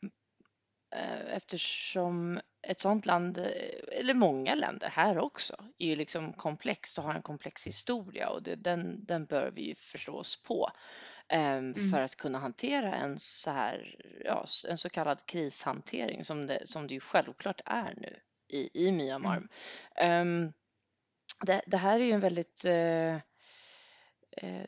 eh, 0.96 1.36
eftersom 1.36 2.40
ett 2.62 2.80
sådant 2.80 3.06
land, 3.06 3.38
eh, 3.38 4.00
eller 4.00 4.14
många 4.14 4.56
länder 4.56 4.90
här 4.90 5.18
också, 5.18 5.56
är 5.78 5.88
ju 5.88 5.96
liksom 5.96 6.34
komplext 6.34 6.98
och 6.98 7.04
har 7.04 7.14
en 7.14 7.22
komplex 7.22 7.68
historia 7.68 8.30
och 8.30 8.44
det, 8.44 8.56
den, 8.56 9.06
den 9.06 9.26
bör 9.26 9.52
vi 9.56 9.68
ju 9.68 9.76
förstå 9.76 10.14
oss 10.14 10.44
på 10.44 10.70
ehm, 11.28 11.74
Mm. 11.74 11.92
för 11.92 12.02
att 12.02 12.16
kunna 12.16 12.40
hantera 12.40 12.96
en 12.96 13.20
så 13.20 13.52
här, 13.52 13.96
ja, 14.26 14.46
en 14.70 14.78
så 14.78 14.90
kallad 14.90 15.26
krishantering 15.26 16.26
som 16.26 16.48
det, 16.48 16.68
som 16.68 16.88
det 16.88 16.94
ju 16.94 17.00
självklart 17.00 17.62
är 17.66 17.94
nu 17.98 18.20
i, 18.48 18.88
i 18.88 18.92
Myanmar. 18.92 19.38
Mm. 19.38 19.50
Ehm, 19.96 20.54
det, 21.46 21.62
det 21.68 21.78
här 21.78 22.00
är 22.00 22.04
ju 22.04 22.12
en 22.12 22.20
väldigt 22.20 22.66
eh, 22.66 23.18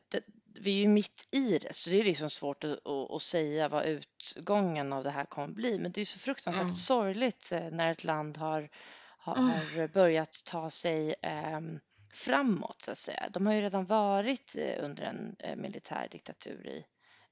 det, 0.07 0.21
vi 0.59 0.71
är 0.71 0.77
ju 0.81 0.87
mitt 0.87 1.27
i 1.31 1.57
det, 1.57 1.73
så 1.73 1.89
det 1.89 1.99
är 1.99 2.03
liksom 2.03 2.29
svårt 2.29 2.63
att, 2.63 2.87
att, 2.87 3.21
säga 3.21 3.67
vad 3.67 3.85
utgången 3.85 4.93
av 4.93 5.03
det 5.03 5.11
här 5.11 5.25
kommer 5.25 5.47
bli. 5.47 5.79
Men 5.79 5.91
det 5.91 6.01
är 6.01 6.05
så 6.05 6.19
fruktansvärt 6.19 6.67
Ja. 6.67 6.73
sorgligt 6.73 7.51
eh, 7.51 7.69
när 7.71 7.91
ett 7.91 8.03
land 8.03 8.37
har, 8.37 8.69
har, 9.17 9.33
Ah. 9.35 9.41
har 9.41 9.87
börjat 9.87 10.41
ta 10.45 10.69
sig 10.69 11.15
ehm, 11.21 11.79
framåt, 12.15 12.81
så 12.81 12.91
att 12.91 12.97
säga. 12.97 13.29
De 13.29 13.45
har 13.45 13.53
ju 13.53 13.61
redan 13.61 13.85
varit 13.85 14.55
eh, 14.57 14.83
under 14.83 15.03
en 15.03 15.35
eh, 15.39 15.55
militär 15.55 16.07
diktatur 16.11 16.67
i 16.67 16.85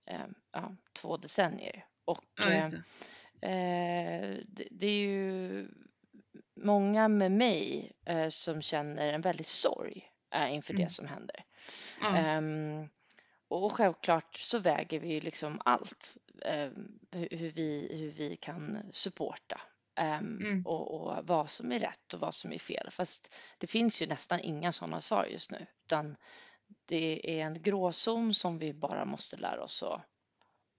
ehm, 0.06 0.34
ja, 0.52 0.76
två 0.94 1.18
decennier. 1.18 1.86
Och 2.06 2.24
Ja, 2.36 2.52
eh, 2.52 2.70
det. 2.70 2.84
Eh, 3.48 4.38
det, 4.72 4.88
är 4.88 5.00
ju 5.00 5.68
många 6.56 7.08
med 7.08 7.32
mig 7.32 7.92
eh, 8.06 8.30
som 8.30 8.62
känner 8.62 9.14
en 9.14 9.22
väldig 9.22 9.46
sorg 9.46 10.10
eh, 10.36 10.54
inför 10.54 10.74
Mm. 10.74 10.84
det 10.84 10.90
som 10.90 11.08
händer. 11.08 11.46
Ja. 12.02 12.18
Ehm, 12.18 12.90
och 13.48 13.72
självklart 13.72 14.36
så 14.36 14.60
väger 14.60 15.00
vi 15.00 15.22
liksom 15.22 15.62
allt, 15.66 16.18
hur, 17.12 17.38
hur, 17.38 17.52
vi, 17.52 17.98
hur 18.00 18.12
vi 18.12 18.36
kan 18.36 18.78
supporta 18.92 19.62
ehm, 19.96 20.38
Mm. 20.42 20.66
och, 20.66 20.94
och 21.18 21.28
vad 21.28 21.50
som 21.50 21.72
är 21.72 21.80
rätt 21.80 22.14
och 22.14 22.20
vad 22.20 22.36
som 22.36 22.54
är 22.54 22.60
fel. 22.60 22.88
Fast 22.92 23.36
det 23.58 23.68
finns 23.68 24.02
ju 24.02 24.08
nästan 24.08 24.40
inga 24.40 24.72
sådana 24.72 25.02
svar 25.02 25.26
just 25.26 25.52
nu, 25.52 25.66
utan 25.86 26.16
det 26.86 27.40
är 27.40 27.46
en 27.46 27.62
gråzon 27.62 28.34
som 28.34 28.60
vi 28.60 28.74
bara 28.74 29.06
måste 29.06 29.38
lära 29.38 29.64
oss 29.64 29.84
att 29.84 30.02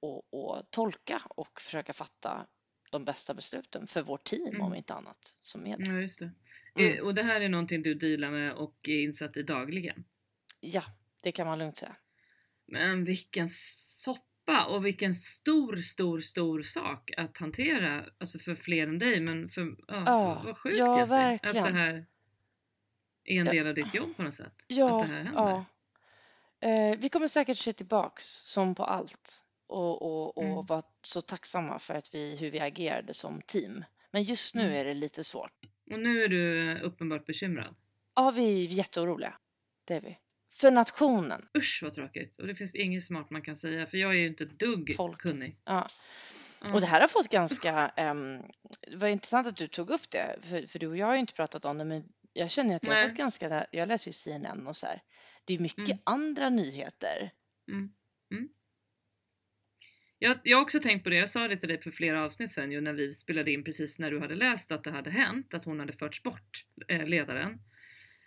och, 0.01 0.35
och 0.35 0.71
tolka 0.71 1.23
och 1.31 1.61
försöka 1.61 1.93
fatta 1.93 2.47
de 2.91 3.05
bästa 3.05 3.35
besluten 3.35 3.87
för 3.87 4.03
vårt 4.03 4.25
team 4.25 4.49
om 4.61 4.67
Mm. 4.67 4.75
inte 4.75 4.95
annat 4.95 5.37
som 5.41 5.67
är. 5.67 5.77
Ja, 5.79 6.01
just 6.01 6.19
det. 6.19 6.31
Mm. 6.79 6.99
Eh, 6.99 7.05
Och 7.05 7.15
det 7.15 7.23
här 7.23 7.41
är 7.41 7.49
någonting 7.49 7.83
du 7.83 7.95
dealar 7.95 8.31
med 8.31 8.53
och 8.53 8.77
är 8.89 9.03
insatt 9.03 9.37
i 9.37 9.43
dagligen. 9.43 10.05
Ja, 10.61 10.83
det 11.21 11.33
kan 11.33 11.47
man 11.47 11.59
lugnt 11.59 11.79
säga. 11.79 11.97
Men 12.67 13.05
vilken 13.05 13.49
soppa 14.47 14.65
och 14.67 14.87
vilken 14.87 15.15
stor, 15.15 15.77
stor, 15.77 16.21
stor 16.21 16.63
sak 16.63 17.11
att 17.17 17.39
hantera. 17.39 18.05
Alltså 18.19 18.39
för 18.39 18.55
fler 18.55 18.87
än 18.87 18.99
dig, 18.99 19.21
men 19.21 19.49
för, 19.49 19.77
ja, 19.89 20.03
Ja, 20.07 20.43
vad 20.45 20.59
sjukt 20.59 20.77
ja, 20.79 20.99
jag 20.99 21.09
ser. 21.09 21.35
Att 21.35 21.53
det 21.55 21.61
här 21.73 22.07
är 23.25 23.41
en 23.41 23.47
del 23.47 23.67
av 23.67 23.75
ditt 23.75 23.95
jobb 23.95 24.17
på 24.17 24.23
något 24.23 24.35
sätt. 24.35 24.47
att 24.47 24.53
Ja, 24.67 24.87
det 24.99 25.05
här 25.13 25.25
händer. 25.25 25.33
ja. 25.43 25.65
Eh, 26.69 26.99
vi 26.99 27.09
kommer 27.09 27.29
säkert 27.29 27.57
se 27.57 27.73
tillbaks 27.73 28.25
som 28.27 28.75
på 28.75 28.85
allt 28.85 29.45
och, 29.67 30.03
och, 30.03 30.37
och 30.39 30.45
Mm. 30.45 30.67
vara 30.67 30.83
så 31.03 31.21
tacksamma 31.21 31.79
för 31.79 31.95
att 31.95 32.15
vi, 32.15 32.37
hur 32.37 32.51
vi 32.51 32.61
agerade 32.61 33.15
som 33.15 33.43
team. 33.47 33.85
Men 34.11 34.23
just 34.23 34.55
nu 34.55 34.63
Mm. 34.63 34.75
är 34.75 34.85
det 34.85 34.95
lite 34.95 35.25
svårt. 35.25 35.53
Och 35.93 36.01
nu 36.01 36.23
är 36.25 36.29
du 36.29 36.79
uppenbart 36.81 37.27
bekymrad. 37.27 37.75
Ja, 38.15 38.31
vi 38.31 38.65
är 38.65 38.69
jätteoroliga. 38.69 39.35
Det 39.85 39.95
är 39.95 40.01
vi. 40.01 40.19
För 40.57 40.71
nationen, 40.71 41.49
Usch 41.59 41.81
vad 41.83 41.95
tråkigt. 41.95 42.41
Och 42.41 42.47
det 42.47 42.55
finns 42.55 42.75
inget 42.75 43.05
smart 43.05 43.31
man 43.31 43.43
kan 43.43 43.57
säga 43.57 43.87
för 43.87 43.99
jag 43.99 44.11
är 44.11 44.19
ju 44.19 44.27
inte 44.27 44.45
dugg 44.45 44.95
folket. 44.97 45.21
kunnig. 45.23 45.57
Ja. 45.65 45.87
Ja. 46.61 46.75
Och 46.75 46.81
det 46.81 46.87
här 46.87 47.01
har 47.01 47.09
fått 47.09 47.29
ganska, 47.31 47.89
ehm, 47.97 48.43
det 48.91 48.97
var 48.97 49.09
intressant 49.09 49.47
att 49.47 49.57
du 49.57 49.69
tog 49.69 49.91
upp 49.91 50.11
det, 50.11 50.37
för, 50.43 50.67
för 50.67 50.79
du 50.79 50.87
och 50.87 50.97
jag 50.97 51.07
har 51.07 51.15
ju 51.15 51.21
inte 51.21 51.35
pratat 51.35 51.65
om 51.65 51.79
det, 51.79 51.85
men 51.85 52.05
jag 52.33 52.51
känner 52.51 52.77
att 52.77 52.87
jag 52.87 52.91
har 52.95 53.01
Nej. 53.01 53.11
fått 53.11 53.19
ganska, 53.19 53.67
jag 53.71 53.89
läser 53.89 54.09
ju 54.09 54.13
CNN 54.13 54.67
och 54.67 54.77
så 54.77 54.87
här, 54.87 55.03
det 55.45 55.55
är 55.55 55.59
mycket 55.59 55.89
Mm. 55.89 55.99
andra 56.05 56.51
nyheter. 56.51 57.31
Mm. 57.69 57.91
Mm. 58.33 58.49
Jag, 60.19 60.39
jag 60.43 60.57
har 60.57 60.63
också 60.63 60.81
tänkt 60.81 61.05
på 61.05 61.11
det, 61.11 61.17
jag 61.17 61.31
sa 61.31 61.49
det 61.49 61.57
till 61.57 61.69
dig 61.69 61.83
för 61.83 61.91
flera 61.91 62.25
avsnitt 62.25 62.53
sedan 62.53 62.73
ju 62.73 62.81
när 62.81 62.93
vi 62.93 63.13
spelade 63.13 63.53
in 63.53 63.65
precis 63.65 63.99
när 63.99 64.11
du 64.11 64.21
hade 64.21 64.35
läst 64.35 64.73
att 64.73 64.85
det 64.85 64.91
hade 64.91 65.11
hänt, 65.11 65.55
att 65.55 65.65
hon 65.65 65.81
hade 65.81 65.93
förts 65.93 66.23
bort, 66.23 66.65
eh, 66.89 67.07
ledaren. 67.07 67.59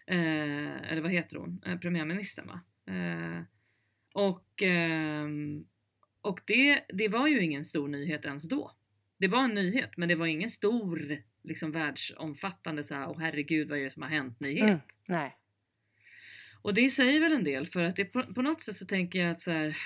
Eh, 0.07 0.91
eller 0.91 1.01
vad 1.01 1.11
heter 1.11 1.37
hon? 1.37 1.61
Eh, 1.65 1.79
premiärministern 1.79 2.47
va? 2.47 2.61
Eh, 2.93 3.41
och 4.13 4.61
ehm, 4.61 5.65
och 6.27 6.41
det, 6.45 6.83
det 6.89 7.07
var 7.07 7.27
ju 7.27 7.43
ingen 7.43 7.65
stor 7.65 7.87
nyhet 7.87 8.25
ens 8.25 8.43
då. 8.43 8.71
Det 9.17 9.27
var 9.27 9.43
en 9.43 9.53
nyhet, 9.53 9.97
men 9.97 10.09
det 10.09 10.15
var 10.15 10.25
ingen 10.25 10.49
stor, 10.49 11.23
liksom 11.43 11.71
världsomfattande 11.71 12.83
så 12.83 12.95
här, 12.95 13.09
åh 13.09 13.19
herregud 13.19 13.69
vad 13.69 13.79
är 13.79 13.83
det 13.83 13.89
som 13.89 14.01
har 14.01 14.09
hänt 14.09 14.39
nyhet. 14.39 14.63
Mm. 14.63 14.79
Nej. 15.07 15.37
Och 16.61 16.73
det 16.73 16.89
säger 16.89 17.19
väl 17.19 17.31
en 17.31 17.43
del 17.43 17.67
för 17.67 17.83
att 17.83 17.95
det, 17.95 18.05
på, 18.05 18.33
på 18.33 18.41
något 18.41 18.61
sätt 18.61 18.75
så 18.75 18.85
tänker 18.85 19.19
jag 19.19 19.31
att 19.31 19.41
så 19.41 19.51
här, 19.51 19.77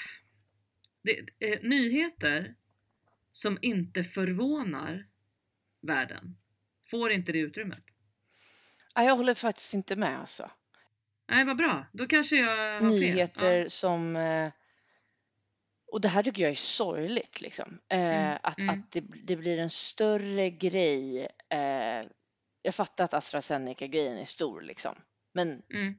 det, 1.01 1.19
eh, 1.39 1.59
nyheter 1.63 2.55
som 3.31 3.57
inte 3.61 4.03
förvånar 4.03 5.07
världen 5.81 6.37
får 6.85 7.11
inte 7.11 7.31
det 7.31 7.39
utrymmet. 7.39 7.83
Ja, 8.95 9.03
jag 9.03 9.15
håller 9.15 9.33
faktiskt 9.33 9.73
inte 9.73 9.95
med 9.95 10.19
alltså. 10.19 10.51
Nej, 11.29 11.45
vad 11.45 11.57
bra. 11.57 11.85
Då 11.91 12.07
kanske 12.07 12.35
jag 12.35 12.57
har 12.73 12.79
fel. 12.79 12.99
Nyheter 12.99 13.69
som, 13.69 14.15
eh, 14.15 14.51
och 15.91 16.01
det 16.01 16.07
här 16.07 16.23
tycker 16.23 16.41
jag 16.41 16.51
är 16.51 16.55
sorgligt 16.55 17.41
liksom, 17.41 17.79
eh, 17.89 17.99
Mm, 17.99 18.37
att, 18.43 18.59
mm. 18.59 18.79
att 18.79 18.91
det, 18.91 19.03
det 19.23 19.35
blir 19.35 19.57
en 19.59 19.69
större 19.69 20.49
grej. 20.49 21.27
Eh, 21.49 22.05
jag 22.61 22.75
fattar 22.75 23.03
att 23.03 23.13
AstraZeneca-grejen 23.13 24.17
är 24.17 24.25
stor 24.25 24.61
liksom, 24.61 24.95
men. 25.33 25.61
Mm. 25.73 25.95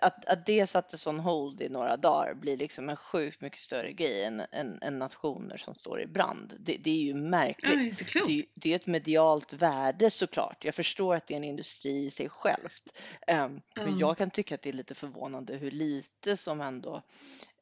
att, 0.00 0.24
att 0.24 0.46
det 0.46 0.66
sattes 0.66 1.06
on 1.06 1.20
hold 1.20 1.60
i 1.60 1.68
några 1.68 1.96
dagar 1.96 2.34
blir 2.34 2.56
liksom 2.56 2.88
en 2.88 2.96
sjukt 2.96 3.40
mycket 3.40 3.58
större 3.58 3.92
grej 3.92 4.24
än, 4.24 4.40
än, 4.52 4.78
än 4.82 4.98
nationer 4.98 5.56
som 5.56 5.74
står 5.74 6.00
i 6.00 6.06
brand. 6.06 6.54
Det, 6.60 6.76
det 6.76 6.90
är 6.90 7.02
ju 7.04 7.14
märkligt. 7.14 7.98
det 7.98 8.02
är 8.04 8.06
klokt. 8.06 8.26
Det 8.26 8.32
är, 8.32 8.36
ju- 8.36 8.46
det 8.54 8.72
är 8.72 8.76
ett 8.76 8.86
medialt 8.86 9.52
värde 9.52 10.10
såklart. 10.10 10.64
Jag 10.64 10.74
förstår 10.74 11.14
att 11.14 11.26
det 11.26 11.34
är 11.34 11.36
en 11.36 11.44
industri 11.44 12.04
i 12.06 12.10
sig 12.10 12.28
självt. 12.28 12.98
Ehm, 13.26 13.60
Men 13.76 13.88
Ja. 13.90 13.96
jag 14.00 14.18
kan 14.18 14.30
tycka 14.30 14.54
att 14.54 14.62
det 14.62 14.68
är 14.68 14.72
lite 14.72 14.94
förvånande 14.94 15.56
hur 15.56 15.70
lite 15.70 16.36
som 16.36 16.60
ändå 16.60 17.02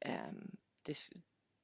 ehm, 0.01 0.51
dis, 0.87 1.13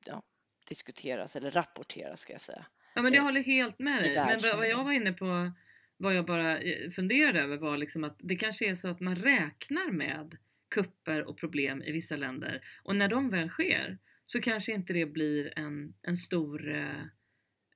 ja, 0.07 0.23
diskuteras 0.69 1.37
eller 1.37 1.51
rapporteras 1.51 2.21
ska 2.21 2.33
jag 2.33 2.41
säga. 2.43 2.67
Ja 2.95 3.03
men 3.03 3.13
jag 3.13 3.21
eh, 3.21 3.25
håller 3.25 3.43
helt 3.43 3.79
med 3.79 4.03
dig. 4.03 4.15
Men 4.15 4.41
vad, 4.59 4.69
jag 4.69 4.85
var 4.85 4.93
inne 4.93 5.13
på, 5.13 5.53
vad 5.97 6.15
jag 6.15 6.27
bara 6.27 6.59
eh, 6.61 6.91
funderade 6.91 7.41
över 7.41 7.57
var 7.57 7.77
liksom 7.77 8.05
att 8.05 8.17
det 8.23 8.37
kanske 8.37 8.71
är 8.71 8.75
så 8.75 8.89
att 8.89 9.01
man 9.01 9.17
räknar 9.17 9.93
med 9.93 10.37
kupper 10.75 11.25
och 11.25 11.39
problem 11.39 11.83
i 11.83 11.93
vissa 11.93 12.17
länder 12.17 12.65
och 12.83 12.97
när 12.97 13.09
de 13.09 13.31
väl 13.31 13.49
sker 13.49 13.99
så 14.27 14.41
kanske 14.41 14.73
inte 14.73 14.93
det 14.93 15.07
blir 15.07 15.59
en, 15.59 15.95
en 16.03 16.17
stor 16.17 16.75
eh, 16.75 17.03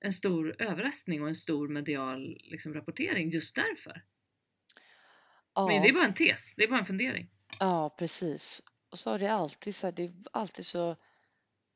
en 0.00 0.12
stor 0.12 0.56
överraskning 0.62 1.22
och 1.22 1.28
en 1.28 1.34
stor 1.34 1.68
medial 1.68 2.38
liksom, 2.44 2.74
rapportering 2.74 3.30
just 3.30 3.54
därför. 3.54 3.92
Men 3.92 5.74
Ja. 5.76 5.82
det 5.82 5.88
är 5.88 5.92
bara 5.92 6.04
en 6.06 6.14
tes, 6.14 6.54
det 6.56 6.64
är 6.64 6.68
bara 6.68 6.78
en 6.78 6.86
fundering. 6.86 7.30
Ja, 7.58 7.96
precis. 7.98 8.62
Och 8.90 8.98
så 8.98 9.14
är 9.14 9.18
det 9.18 9.32
alltid 9.32 9.74
så 9.74 9.86
här, 9.86 9.94
det 9.96 10.02
är 10.04 10.12
alltid 10.32 10.66
så, 10.66 10.96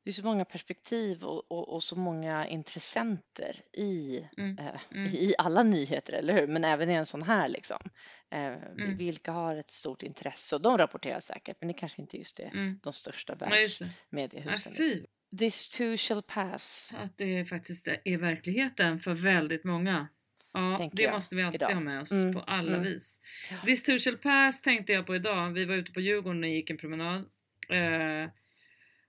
det 0.03 0.09
är 0.09 0.13
så 0.13 0.25
många 0.25 0.45
perspektiv 0.45 1.23
och, 1.23 1.51
och, 1.51 1.73
och 1.73 1.83
så 1.83 1.95
många 1.99 2.47
intressenter 2.47 3.55
i, 3.73 4.23
Mm, 4.37 4.57
eh, 4.59 4.81
mm. 4.91 5.05
i 5.15 5.33
alla 5.37 5.63
nyheter, 5.63 6.13
eller 6.13 6.33
hur? 6.33 6.47
Men 6.47 6.63
även 6.63 6.89
i 6.89 6.93
en 6.93 7.05
sån 7.05 7.21
här 7.23 7.47
liksom. 7.47 7.79
Eh, 8.29 8.53
Mm. 8.77 8.97
Vilka 8.97 9.31
har 9.31 9.55
ett 9.55 9.69
stort 9.71 10.03
intresse 10.03 10.55
och 10.55 10.61
de 10.61 10.77
rapporterar 10.77 11.19
säkert, 11.19 11.57
men 11.59 11.67
det 11.67 11.73
kanske 11.73 12.01
inte 12.01 12.17
just 12.17 12.39
är 12.39 12.47
Mm. 12.53 12.79
de 12.83 12.93
största 12.93 13.35
det. 13.35 13.45
Ja, 13.45 13.49
världsmediehusen. 13.49 14.73
liksom. 14.73 15.05
This 15.39 15.69
too 15.69 15.97
shall 15.97 16.21
pass, 16.21 16.95
att 17.03 17.17
det 17.17 17.45
faktiskt 17.45 17.87
är 17.87 18.17
verkligheten 18.17 18.99
för 18.99 19.13
väldigt 19.13 19.63
många. 19.63 20.07
Ja, 20.53 20.75
Tänker 20.77 20.97
det 20.97 21.03
jag 21.03 21.13
måste 21.13 21.35
vi 21.35 21.43
alltid 21.43 21.61
idag. 21.61 21.73
ha 21.73 21.79
med 21.79 22.01
oss 22.01 22.11
Mm, 22.11 22.33
på 22.33 22.39
alla 22.39 22.71
mm. 22.77 22.83
vis. 22.83 23.19
Ja. 23.51 23.57
This 23.65 23.83
too 23.83 23.99
shall 23.99 24.17
pass 24.17 24.61
tänkte 24.61 24.93
jag 24.93 25.05
på 25.05 25.15
idag. 25.15 25.51
Vi 25.51 25.65
var 25.65 25.75
ute 25.75 25.91
på 25.91 25.99
Djurgården 26.01 26.43
och 26.43 26.49
gick 26.49 26.69
en 26.69 26.77
promenad. 26.77 27.19
Eh, 27.69 28.29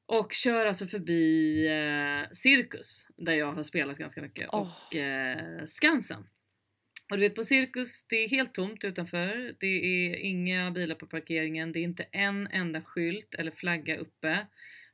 och 0.07 0.33
kör 0.33 0.67
alltså 0.67 0.87
förbi 0.87 1.67
eh, 1.67 2.31
Cirkus, 2.33 3.07
där 3.17 3.33
jag 3.33 3.53
har 3.53 3.63
spelat 3.63 3.99
ganska 3.99 4.23
mycket, 4.23 4.49
Åh. 4.53 4.61
och 4.61 4.97
eh, 4.97 5.65
Skansen. 5.67 6.29
Och 7.11 7.17
du 7.17 7.23
vet 7.23 7.35
på 7.35 7.45
Cirkus, 7.45 8.07
det 8.09 8.17
är 8.17 8.29
helt 8.29 8.55
tomt 8.55 8.85
utanför. 8.85 9.57
Det 9.61 9.67
är 9.67 10.17
inga 10.17 10.71
bilar 10.71 10.95
på 10.95 11.07
parkeringen. 11.07 11.73
Det 11.73 11.79
är 11.79 11.83
inte 11.83 12.07
en 12.13 12.47
enda 12.47 12.83
skylt 12.83 13.35
eller 13.35 13.51
flagga 13.51 13.97
uppe 13.97 14.47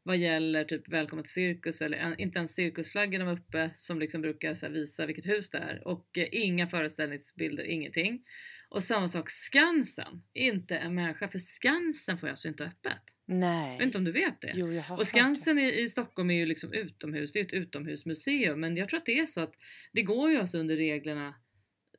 vad 0.02 0.16
gäller 0.16 0.64
typ 0.64 0.88
välkommen 0.88 1.24
till 1.24 1.32
cirkus 1.32 1.82
eller 1.82 1.98
en, 1.98 2.20
inte 2.20 2.38
ens 2.38 2.54
cirkusflaggan 2.54 3.26
var 3.26 3.32
uppe 3.32 3.70
som 3.74 3.98
liksom 3.98 4.22
brukar 4.22 4.54
så 4.54 4.68
visa 4.68 5.06
vilket 5.06 5.26
hus 5.26 5.50
det 5.50 5.58
är 5.58 5.88
och 5.88 6.18
eh, 6.18 6.28
inga 6.32 6.66
föreställningsbilder, 6.66 7.64
ingenting. 7.64 8.24
Och 8.68 8.82
samma 8.82 9.08
sak 9.08 9.30
Skansen, 9.30 10.22
inte 10.34 10.76
en 10.76 10.94
människa 10.94 11.28
för 11.28 11.38
Skansen 11.38 12.18
får 12.18 12.28
jag 12.28 12.32
alltså 12.32 12.48
inte 12.48 12.64
öppet. 12.64 13.02
Jag 13.30 13.38
Nej. 13.38 13.78
vet 13.78 13.86
inte 13.86 13.98
om 13.98 14.04
du 14.04 14.12
vet 14.12 14.40
det? 14.40 14.52
Jo, 14.54 14.72
jag 14.72 14.82
har 14.82 14.98
Och. 14.98 15.06
Skansen 15.06 15.58
i, 15.58 15.80
i 15.80 15.88
Stockholm 15.88 16.30
är 16.30 16.34
ju 16.34 16.46
liksom 16.46 16.72
utomhus, 16.72 17.32
det 17.32 17.40
är 17.40 17.44
ett 17.44 17.52
utomhusmuseum 17.52 18.60
men 18.60 18.76
jag 18.76 18.88
tror 18.88 18.98
att 18.98 19.06
det 19.06 19.18
är 19.18 19.26
så 19.26 19.40
att 19.40 19.54
det 19.92 20.02
går 20.02 20.30
ju 20.30 20.36
alltså 20.36 20.58
under 20.58 20.76
reglerna 20.76 21.34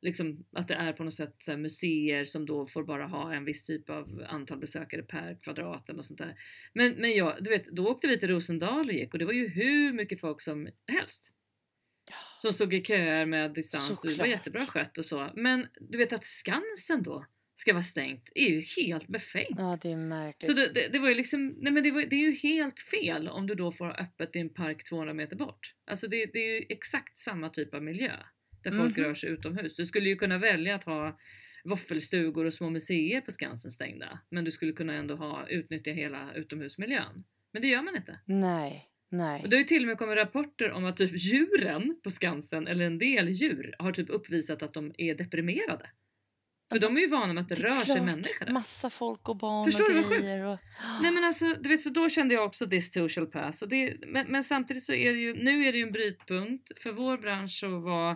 liksom 0.02 0.44
att 0.52 0.68
det 0.68 0.74
är 0.74 0.92
på 0.92 1.04
något 1.04 1.14
sätt 1.14 1.36
här, 1.46 1.56
museer 1.56 2.24
som 2.24 2.46
då 2.46 2.66
får 2.66 2.84
bara 2.84 3.06
ha 3.06 3.34
en 3.34 3.44
viss 3.44 3.64
typ 3.64 3.90
av 3.90 4.24
antal 4.28 4.58
besökare 4.58 5.02
per 5.02 5.38
kvadrat 5.42 5.90
och 5.90 6.04
sånt 6.04 6.18
där. 6.18 6.34
Men, 6.72 6.92
men 6.92 7.10
ja, 7.10 7.36
du 7.40 7.50
vet, 7.50 7.66
då 7.66 7.88
åkte 7.88 8.08
vi 8.08 8.18
till 8.18 8.28
Rosendal 8.28 8.86
och 8.88 8.94
gick 8.94 9.12
och 9.12 9.18
det 9.18 9.24
var 9.24 9.32
ju 9.32 9.48
hur 9.48 9.92
mycket 9.92 10.20
folk 10.20 10.40
som 10.40 10.68
helst. 10.92 11.24
Som 12.38 12.52
stod 12.52 12.74
i 12.74 12.84
köer 12.84 13.26
med 13.26 13.54
distans 13.54 13.90
och 13.90 13.96
det 14.02 14.08
var 14.08 14.12
Såklart. 14.12 14.28
jättebra 14.28 14.66
skött 14.66 14.98
och 14.98 15.04
så. 15.04 15.30
Men 15.34 15.66
du 15.80 15.98
vet 15.98 16.12
att 16.12 16.24
Skansen 16.24 17.02
då 17.02 17.26
ska 17.56 17.72
vara 17.72 17.82
stängt 17.82 18.28
är 18.34 18.48
ju 18.48 18.60
helt 18.82 19.06
befängt. 19.08 19.56
Ja, 19.58 19.78
det 19.82 19.92
är 19.92 19.96
märkligt. 19.96 20.50
Så 20.50 20.56
det, 20.56 20.68
det, 20.74 20.88
det 20.88 20.98
var 20.98 21.08
ju 21.08 21.14
liksom, 21.14 21.54
nej 21.60 21.72
men 21.72 21.82
det, 21.82 21.90
var, 21.90 22.02
det 22.02 22.16
är 22.16 22.30
ju 22.30 22.34
helt 22.34 22.78
fel 22.80 23.28
om 23.28 23.46
du 23.46 23.54
då 23.54 23.72
får 23.72 23.84
ha 23.84 23.94
öppet 23.94 24.36
i 24.36 24.38
en 24.38 24.48
park 24.54 24.84
200 24.88 25.14
meter 25.14 25.36
bort. 25.36 25.74
Alltså 25.86 26.08
det, 26.08 26.26
det 26.32 26.38
är 26.38 26.60
ju 26.60 26.66
exakt 26.68 27.18
samma 27.18 27.48
typ 27.48 27.74
av 27.74 27.82
miljö 27.82 28.12
där 28.64 28.70
folk 28.70 28.96
Mhm. 28.96 29.04
rör 29.04 29.14
sig 29.14 29.30
utomhus. 29.30 29.76
Du 29.76 29.86
skulle 29.86 30.08
ju 30.08 30.16
kunna 30.16 30.38
välja 30.38 30.74
att 30.74 30.84
ha 30.84 31.18
våffelstugor 31.64 32.44
och 32.44 32.54
små 32.54 32.70
museer 32.70 33.20
på 33.20 33.32
Skansen 33.32 33.70
stängda. 33.70 34.18
Men 34.30 34.44
du 34.44 34.50
skulle 34.50 34.72
kunna 34.72 34.94
ändå 34.94 35.14
ha, 35.16 35.48
utnyttja 35.48 35.90
hela 35.92 36.34
utomhusmiljön. 36.34 37.24
Men 37.52 37.62
det 37.62 37.68
gör 37.68 37.82
man 37.82 37.96
inte. 37.96 38.18
Nej, 38.26 38.88
nej. 39.10 39.42
Och 39.42 39.48
det 39.48 39.56
har 39.56 39.58
ju 39.60 39.64
till 39.66 39.82
och 39.82 39.88
med 39.88 39.98
kommit 39.98 40.16
rapporter 40.16 40.70
om 40.70 40.84
att 40.84 40.96
typ 40.96 41.10
djuren 41.14 42.00
på 42.04 42.10
Skansen, 42.10 42.66
eller 42.66 42.84
en 42.84 42.98
del 42.98 43.28
djur, 43.28 43.74
har 43.78 43.92
typ 43.92 44.10
uppvisat 44.10 44.62
att 44.62 44.74
de 44.74 44.94
är 44.98 45.14
deprimerade. 45.14 45.90
För 46.72 46.78
de 46.78 46.96
är 46.96 47.00
ju 47.00 47.08
vana 47.08 47.32
med 47.32 47.42
att 47.42 47.48
det, 47.48 47.54
rör 47.54 47.74
sig 47.74 47.84
klart. 47.84 48.04
människor 48.06 48.44
där. 48.46 48.52
Massa 48.52 48.90
folk 48.90 49.28
och 49.28 49.36
barn 49.36 49.64
Förstår 49.64 49.98
och 49.98 50.10
du 50.10 50.20
grejer. 50.20 50.44
Och... 50.44 50.58
Nej 51.02 51.10
men 51.10 51.24
alltså, 51.24 51.54
du 51.60 51.68
vet, 51.68 51.80
så 51.80 51.90
då 51.90 52.08
kände 52.08 52.34
jag 52.34 52.44
också 52.44 52.66
this 52.66 52.90
too 52.90 53.08
shall 53.08 53.26
pass. 53.26 53.62
Och 53.62 53.68
det, 53.68 53.96
men, 54.06 54.26
men 54.26 54.44
samtidigt 54.44 54.84
så 54.84 54.92
är 54.92 55.12
det 55.12 55.18
ju, 55.18 55.34
nu 55.34 55.64
är 55.68 55.72
det 55.72 55.78
ju 55.78 55.84
en 55.84 55.92
brytpunkt. 55.92 56.82
För 56.82 56.92
vår 56.92 57.18
bransch 57.18 57.58
så 57.60 57.78
var 57.78 58.10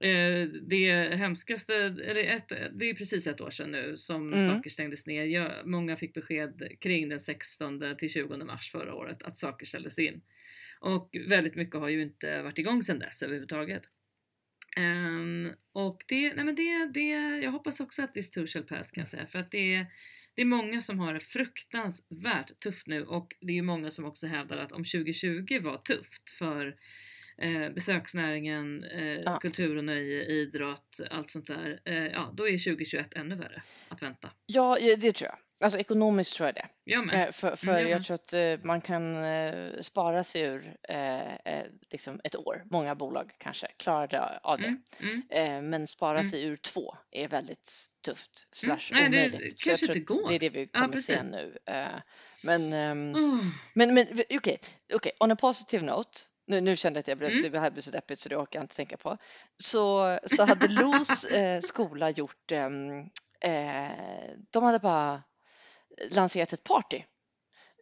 eh, 0.00 0.48
det 0.68 1.16
hemskaste, 1.16 1.74
eller 1.74 2.24
ett, 2.24 2.48
det 2.48 2.90
är 2.90 2.94
precis 2.94 3.26
ett 3.26 3.40
år 3.40 3.50
sedan 3.50 3.70
nu 3.70 3.96
som 3.96 4.32
Mm. 4.32 4.48
saker 4.48 4.70
stängdes 4.70 5.06
ner. 5.06 5.24
Jag, 5.24 5.52
många 5.64 5.96
fick 5.96 6.14
besked 6.14 6.62
kring 6.80 7.08
den 7.08 7.20
16 7.20 7.82
till 7.98 8.10
20 8.10 8.36
mars 8.36 8.70
förra 8.70 8.94
året 8.94 9.22
att 9.22 9.36
saker 9.36 9.66
ställdes 9.66 9.98
in. 9.98 10.20
Och 10.80 11.16
väldigt 11.28 11.54
mycket 11.54 11.80
har 11.80 11.88
ju 11.88 12.02
inte 12.02 12.42
varit 12.42 12.58
igång 12.58 12.82
sedan 12.82 12.98
dess 12.98 13.22
överhuvudtaget. 13.22 13.82
Ehm, 14.76 15.52
och 15.72 16.04
det, 16.08 16.34
nej 16.34 16.44
men 16.44 16.54
det, 16.54 16.86
det, 16.94 17.08
jag 17.42 17.50
hoppas 17.50 17.80
också 17.80 18.02
att 18.02 18.14
this 18.14 18.30
too 18.30 18.46
shall 18.46 18.62
pass 18.62 18.90
kan 18.90 19.00
jag 19.00 19.08
säga. 19.08 19.26
För 19.26 19.38
att 19.38 19.50
det 19.50 19.74
är, 19.74 19.86
det 20.34 20.42
är 20.42 20.46
många 20.46 20.82
som 20.82 20.98
har 20.98 21.14
det 21.14 21.20
fruktansvärt 21.20 22.60
tufft 22.60 22.86
nu 22.86 23.04
och 23.04 23.34
det 23.40 23.52
är 23.52 23.56
ju 23.56 23.62
många 23.62 23.90
som 23.90 24.04
också 24.04 24.26
hävdar 24.26 24.56
att 24.56 24.72
om 24.72 24.84
2020 24.84 25.60
var 25.62 25.78
tufft 25.78 26.30
för 26.38 26.76
eh, 27.38 27.70
besöksnäringen, 27.70 28.84
eh, 28.84 29.02
Ja. 29.02 29.38
kultur 29.42 29.76
och 29.76 29.84
nöje, 29.84 30.24
idrott, 30.24 31.00
allt 31.10 31.30
sånt 31.30 31.46
där. 31.46 31.80
Eh, 31.84 31.94
ja, 32.06 32.34
då 32.36 32.48
är 32.48 32.58
2021 32.58 33.06
ännu 33.16 33.36
värre 33.36 33.62
att 33.88 34.02
vänta. 34.02 34.30
Ja, 34.46 34.78
det 34.80 35.12
tror 35.12 35.30
jag. 35.30 35.38
Alltså 35.60 35.78
ekonomiskt 35.78 36.36
tror 36.36 36.46
jag 36.48 36.54
det. 36.54 36.68
Jag. 36.84 37.14
Eh, 37.14 37.30
För, 37.32 37.56
för 37.56 37.72
jag 37.72 37.82
jag 37.82 37.90
med. 37.90 38.04
tror 38.04 38.14
att 38.14 38.32
eh, 38.32 38.58
man 38.66 38.80
kan 38.80 39.24
eh, 39.24 39.70
spara 39.80 40.24
sig 40.24 40.42
ur 40.42 40.76
eh, 40.88 41.62
liksom 41.90 42.20
ett 42.24 42.36
år. 42.36 42.62
Många 42.70 42.94
bolag 42.94 43.32
kanske 43.38 43.66
klarar 43.76 44.40
av 44.42 44.60
det. 44.60 44.66
Mm, 45.00 45.22
mm. 45.30 45.70
Men 45.70 45.86
spara 45.86 46.18
Mm. 46.18 46.24
sig 46.24 46.42
ur 46.44 46.56
två 46.56 46.96
är 47.10 47.28
väldigt 47.28 47.72
tufft. 48.04 48.46
Mm. 48.64 48.78
Slash 48.78 48.94
Nej, 49.10 49.28
det-. 49.30 49.58
Så 49.60 49.70
jag 49.70 49.78
tror 49.78 49.90
att 49.90 50.28
det 50.28 50.34
är 50.34 50.38
det 50.38 50.48
vi 50.48 50.68
Ja, 50.72 50.80
kommer 50.80 50.96
se 50.96 51.12
precis. 51.16 51.30
nu. 51.30 51.58
Men, 52.42 52.72
Åh. 53.16 53.40
men, 53.74 53.94
men 53.94 54.06
okej, 54.30 54.60
okej, 54.94 55.12
on 55.20 55.30
a 55.30 55.36
positive 55.36 55.84
note. 55.84 56.20
Nu, 56.46 56.60
nu 56.60 56.76
kände 56.76 56.96
jag 56.98 57.02
att 57.02 57.08
jag 57.08 57.18
blev, 57.18 57.30
Mm. 57.30 57.52
det 57.52 57.58
här 57.60 57.70
blev 57.70 57.82
så 57.82 57.90
deppigt 57.90 58.20
så 58.20 58.28
det 58.28 58.36
orkar 58.36 58.58
jag 58.58 58.64
inte 58.64 58.76
tänka 58.76 58.96
på. 58.96 59.18
Så, 59.56 60.18
så 60.24 60.44
hade 60.44 60.68
Los 60.68 61.24
eh, 61.24 61.60
skola 61.60 62.10
gjort, 62.10 62.52
ehm, 62.52 63.00
eh, 63.40 63.90
de 64.50 64.62
hade 64.64 64.78
bara 64.78 65.22
lanserat 66.10 66.52
ett 66.52 66.64
party 66.64 67.02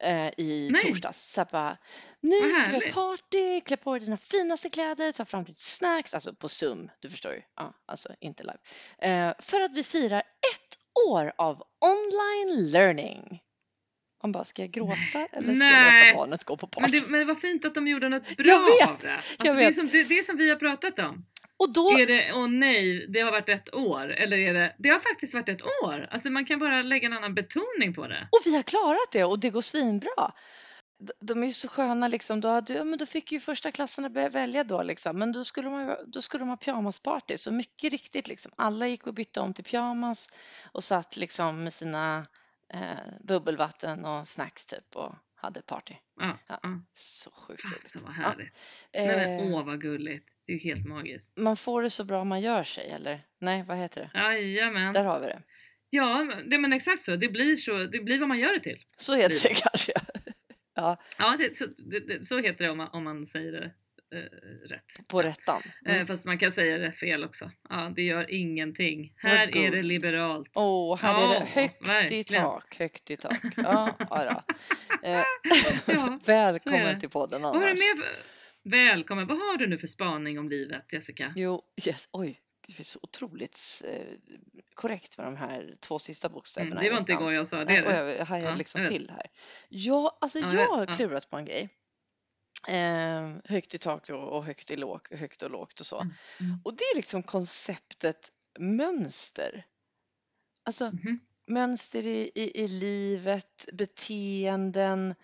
eh, 0.03 0.29
i 0.37 0.69
Nej. 0.73 0.81
torsdags. 0.83 1.33
Så 1.33 1.41
här 1.41 1.49
bara, 1.53 1.79
nu 2.21 2.41
Vad 2.41 2.57
ska 2.57 2.71
vi 2.79 2.91
ha 2.91 2.93
party, 3.17 3.61
klä 3.61 3.77
på 3.77 3.93
dig 3.93 4.01
dina 4.01 4.17
finaste 4.17 4.71
kläder, 4.71 5.13
ta 5.13 5.25
fram 5.25 5.45
lite 5.45 5.61
snacks, 5.61 6.15
alltså 6.15 6.35
på 6.35 6.49
Zoom, 6.49 6.91
du 7.01 7.11
förstår 7.11 7.33
ju, 7.33 7.43
ja, 7.57 7.75
alltså 7.87 8.15
inte 8.21 8.43
live. 8.43 8.59
Eh, 8.99 9.35
för 9.39 9.61
att 9.61 9.73
vi 9.75 9.83
firar 9.83 10.19
ett 10.21 10.79
år 11.09 11.33
av 11.39 11.63
online 11.81 12.71
learning. 12.71 13.41
Man 14.23 14.33
bara, 14.33 14.45
ska 14.45 14.63
jag 14.63 14.71
gråta 14.71 15.27
eller 15.33 15.55
ska 15.55 15.67
jag 15.67 15.93
Nej. 15.93 16.09
låta 16.15 16.17
barnet 16.19 16.45
gå 16.45 16.57
på 16.57 16.69
Men 16.81 16.83
party? 16.91 17.01
det, 17.01 17.11
men 17.11 17.21
det 17.21 17.27
var 17.27 17.35
fint 17.35 17.65
att 17.65 17.75
de 17.75 17.89
gjorde 17.89 18.09
något 18.09 18.23
Jag 18.39 18.47
bra 18.47 18.67
vet, 18.81 18.89
av 18.89 18.99
det. 18.99 19.15
Alltså, 19.15 19.35
jag 19.39 19.57
Det, 19.57 19.63
är 19.63 19.67
vet. 19.67 19.75
som, 19.75 19.87
det, 19.87 20.05
det 20.09 20.19
är 20.19 20.23
som 20.23 20.37
vi 20.37 20.49
har 20.51 20.57
pratat 20.57 20.99
om. 20.99 21.27
Och 21.57 21.73
då, 21.73 21.99
Är 21.99 22.07
det, 22.07 22.33
åh 22.33 22.49
nej, 22.49 23.07
det 23.09 23.21
har 23.21 23.31
varit 23.33 23.49
ett 23.49 23.75
år? 23.75 24.09
Eller 24.13 24.37
är 24.37 24.55
det, 24.55 24.75
det 24.79 24.89
har 24.89 24.99
faktiskt 24.99 25.35
varit 25.35 25.49
ett 25.49 25.63
år. 25.83 26.09
Alltså 26.11 26.31
man 26.31 26.45
kan 26.45 26.59
bara 26.59 26.83
lägga 26.83 27.07
en 27.07 27.13
annan 27.13 27.35
betoning 27.35 27.95
på 27.95 28.07
det. 28.07 28.29
och 28.33 28.41
vi 28.45 28.57
har 28.57 28.63
klarat 28.63 29.13
det 29.13 29.25
och 29.25 29.39
det 29.39 29.51
går 29.51 29.61
svinbra. 29.61 30.33
De- 30.99 31.13
De 31.21 31.43
är 31.43 31.47
ju 31.47 31.53
så 31.53 31.69
sköna 31.69 32.09
liksom, 32.09 32.41
då, 32.41 32.49
hade, 32.49 32.73
ja, 32.75 32.85
men 32.85 32.99
då 32.99 33.07
fick 33.07 33.33
ju 33.33 33.41
första 33.41 33.73
klasserna 33.73 34.11
börja 34.11 34.29
välja 34.29 34.65
då 34.65 34.83
liksom, 34.83 35.19
men 35.19 35.33
då 35.33 35.45
skulle, 35.45 35.69
ju- 35.69 35.97
då 36.07 36.23
skulle 36.23 36.43
de 36.43 36.49
ha 36.49 36.57
pyjamasparty. 36.57 37.37
Så 37.39 37.53
mycket 37.53 37.93
riktigt 37.93 38.29
liksom, 38.29 38.53
alla 38.57 38.87
gick 38.87 39.07
och 39.07 39.15
bytte 39.15 39.41
om 39.41 39.55
till 39.55 39.65
pyjamas 39.65 40.29
och 40.73 40.85
satt 40.85 41.17
liksom 41.17 41.65
med 41.65 41.73
sina 41.73 42.27
eh, 42.75 42.81
bubbelvatten 43.21 44.05
och 44.05 44.29
snacks 44.29 44.67
typ 44.67 44.97
och 44.97 45.15
hade 45.35 45.63
party. 45.63 45.95
Ja, 46.21 46.39
Ja. 46.49 46.59
ja. 46.63 46.69
Så 46.95 47.31
sjukt. 47.31 47.63
Alltså 47.75 47.99
vad 47.99 48.11
Ja, 48.11 48.23
härligt. 48.23 48.57
Nej 48.95 49.07
men 49.41 49.53
åh 49.55 49.65
vad 49.65 49.81
gulligt. 49.81 50.29
Det 50.47 50.53
är 50.53 50.57
ju 50.57 50.63
helt 50.75 50.87
magiskt. 50.87 51.33
man 51.37 51.57
får 51.57 51.83
det 51.83 51.91
så 51.91 52.05
bra 52.05 52.25
man 52.25 52.41
gör 52.41 52.63
sig, 52.63 52.91
eller? 52.91 53.21
Nej, 53.39 53.65
vad 53.69 53.77
heter 53.79 54.01
det? 54.15 54.19
Jajamän. 54.21 54.93
Där 54.93 55.05
har 55.05 55.21
vi 55.21 55.27
det. 55.27 55.43
Ja, 55.91 56.27
det, 56.47 56.59
men 56.59 56.73
exakt 56.73 57.03
så. 57.03 57.17
Det 57.17 57.29
blir, 57.29 57.57
så. 57.57 57.73
det 57.79 58.01
blir 58.05 58.19
vad 58.19 58.29
man 58.29 58.39
gör 58.39 58.53
det 58.53 58.61
till. 58.61 58.83
Så 58.97 59.15
heter 59.15 59.29
Blir 59.29 59.55
det 59.55 59.61
kanske. 59.71 59.93
Ja, 60.77 60.97
Ja, 61.19 61.37
det, 61.39 61.57
så, 61.57 61.67
det, 61.67 62.01
det, 62.01 62.25
så 62.25 62.39
heter 62.39 62.65
det 62.65 62.71
om 62.71 62.77
man, 62.77 62.89
om 62.89 63.05
man 63.05 63.27
säger 63.27 63.53
det 63.53 63.65
eh, 64.19 64.69
rätt. 64.69 65.09
på 65.09 65.23
rättan. 65.23 65.63
Eh, 65.87 65.95
Mm. 65.95 66.07
fast 66.07 66.25
man 66.25 66.39
kan 66.39 66.53
säga 66.53 66.79
det 66.79 66.93
fel 66.93 67.25
också. 67.25 67.51
Ja, 67.69 67.93
det 67.97 68.03
gör 68.03 68.31
ingenting. 68.31 69.13
Här 69.17 69.57
är 69.57 69.71
det 69.71 69.83
liberalt. 69.83 70.51
Åh, 70.55 70.99
här 70.99 71.25
är 71.25 71.29
det 71.41 71.47
högt 71.47 71.87
i 71.87 71.91
verkligen. 71.91 72.43
tak, 72.45 72.77
högt 72.79 73.11
i 73.11 73.17
tak. 73.17 73.41
Ja, 73.57 73.97
ja. 74.11 74.45
Eh, 75.03 75.11
Ja, 75.87 76.19
Välkommen 76.27 76.95
det. 76.95 77.01
till 77.01 77.11
podden 77.11 77.43
Vad 77.43 77.53
har 77.55 77.61
du 77.61 77.67
annars. 77.67 77.79
med 77.79 78.05
för... 78.05 78.15
Välkommen. 78.65 79.27
Vad 79.27 79.39
har 79.39 79.57
du 79.57 79.67
nu 79.67 79.79
för 79.79 79.87
spaning 79.87 80.39
om 80.39 80.49
livet, 80.49 80.93
Jessica? 80.93 81.33
Jo, 81.37 81.63
yes, 81.87 82.09
oj, 82.13 82.41
det 82.67 82.79
är 82.81 82.85
så 82.85 82.99
otroligt 83.03 83.83
eh, 83.89 84.07
korrekt 84.75 85.19
med 85.19 85.27
de 85.27 85.37
här 85.37 85.77
två 85.81 85.99
sista 85.99 86.29
bokstäverna. 86.29 86.73
Mm, 86.73 86.85
det 86.85 86.91
var 86.91 86.99
inte 86.99 87.13
igår 87.13 87.33
jag 87.35 87.47
sa 87.47 87.59
det. 87.59 87.65
Nej, 87.65 87.83
det. 87.83 88.15
jag 88.17 88.27
hajar 88.27 88.51
Ja, 88.51 88.57
liksom 88.57 88.81
jag 88.81 88.91
till 88.91 89.11
här. 89.11 89.27
Ja, 89.69 90.19
alltså 90.21 90.39
Ja, 90.39 90.47
jag 90.53 90.63
jag 90.63 90.69
har 90.69 90.87
Ja. 90.87 90.93
klurat 90.93 91.31
på 91.31 91.37
en 91.37 91.45
grej. 91.45 91.69
Eh, 92.69 93.37
högt 93.45 93.75
i 93.75 93.79
tak 93.79 94.11
och, 94.11 94.45
högt 94.45 94.71
i 94.71 94.77
låg, 94.77 95.09
högt 95.11 95.43
och 95.43 95.51
lågt 95.51 95.81
och 95.81 95.87
så. 95.87 96.01
Mm, 96.01 96.15
mm. 96.41 96.59
Och 96.65 96.75
det 96.77 96.85
är 96.85 96.97
liksom 96.97 97.23
konceptet 97.23 98.33
mönster. 98.59 99.67
Alltså 100.65 100.91
Mhm. 100.91 101.21
mönster 101.47 102.07
i, 102.07 102.31
i, 102.35 102.65
i 102.65 102.69
livet, 102.69 103.67
beteenden, 103.73 105.15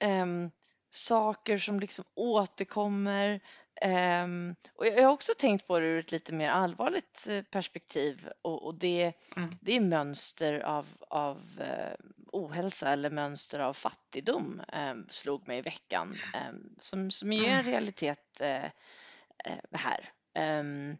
ehm, 0.00 0.50
saker 0.94 1.58
som 1.58 1.80
liksom 1.80 2.04
återkommer. 2.14 3.40
ehm, 3.80 4.54
och 4.74 4.86
jag 4.86 5.02
har 5.02 5.12
också 5.12 5.32
tänkt 5.38 5.66
på 5.66 5.78
det 5.78 5.86
ur 5.86 5.98
ett 6.00 6.12
lite 6.12 6.32
mer 6.32 6.50
allvarligt 6.50 7.26
eh, 7.28 7.42
perspektiv 7.42 8.28
och, 8.42 8.66
och 8.66 8.74
det, 8.74 9.12
Mm. 9.36 9.56
det 9.60 9.72
är 9.76 9.80
mönster 9.80 10.60
av, 10.60 10.86
av 11.08 11.38
eh, 11.60 11.94
ohälsa 12.32 12.88
eller 12.92 13.10
mönster 13.10 13.60
av 13.60 13.72
fattigdom 13.72 14.62
ehm, 14.72 15.06
slog 15.10 15.48
mig 15.48 15.58
i 15.58 15.62
veckan 15.62 16.16
ehm, 16.34 16.74
som, 16.80 17.10
som 17.10 17.32
ju 17.32 17.44
är 17.44 17.48
en 17.48 17.60
Mm. 17.60 17.64
realitet 17.72 18.40
eh, 18.40 18.64
eh, 18.64 19.58
här. 19.72 20.12
Mm. 20.36 20.96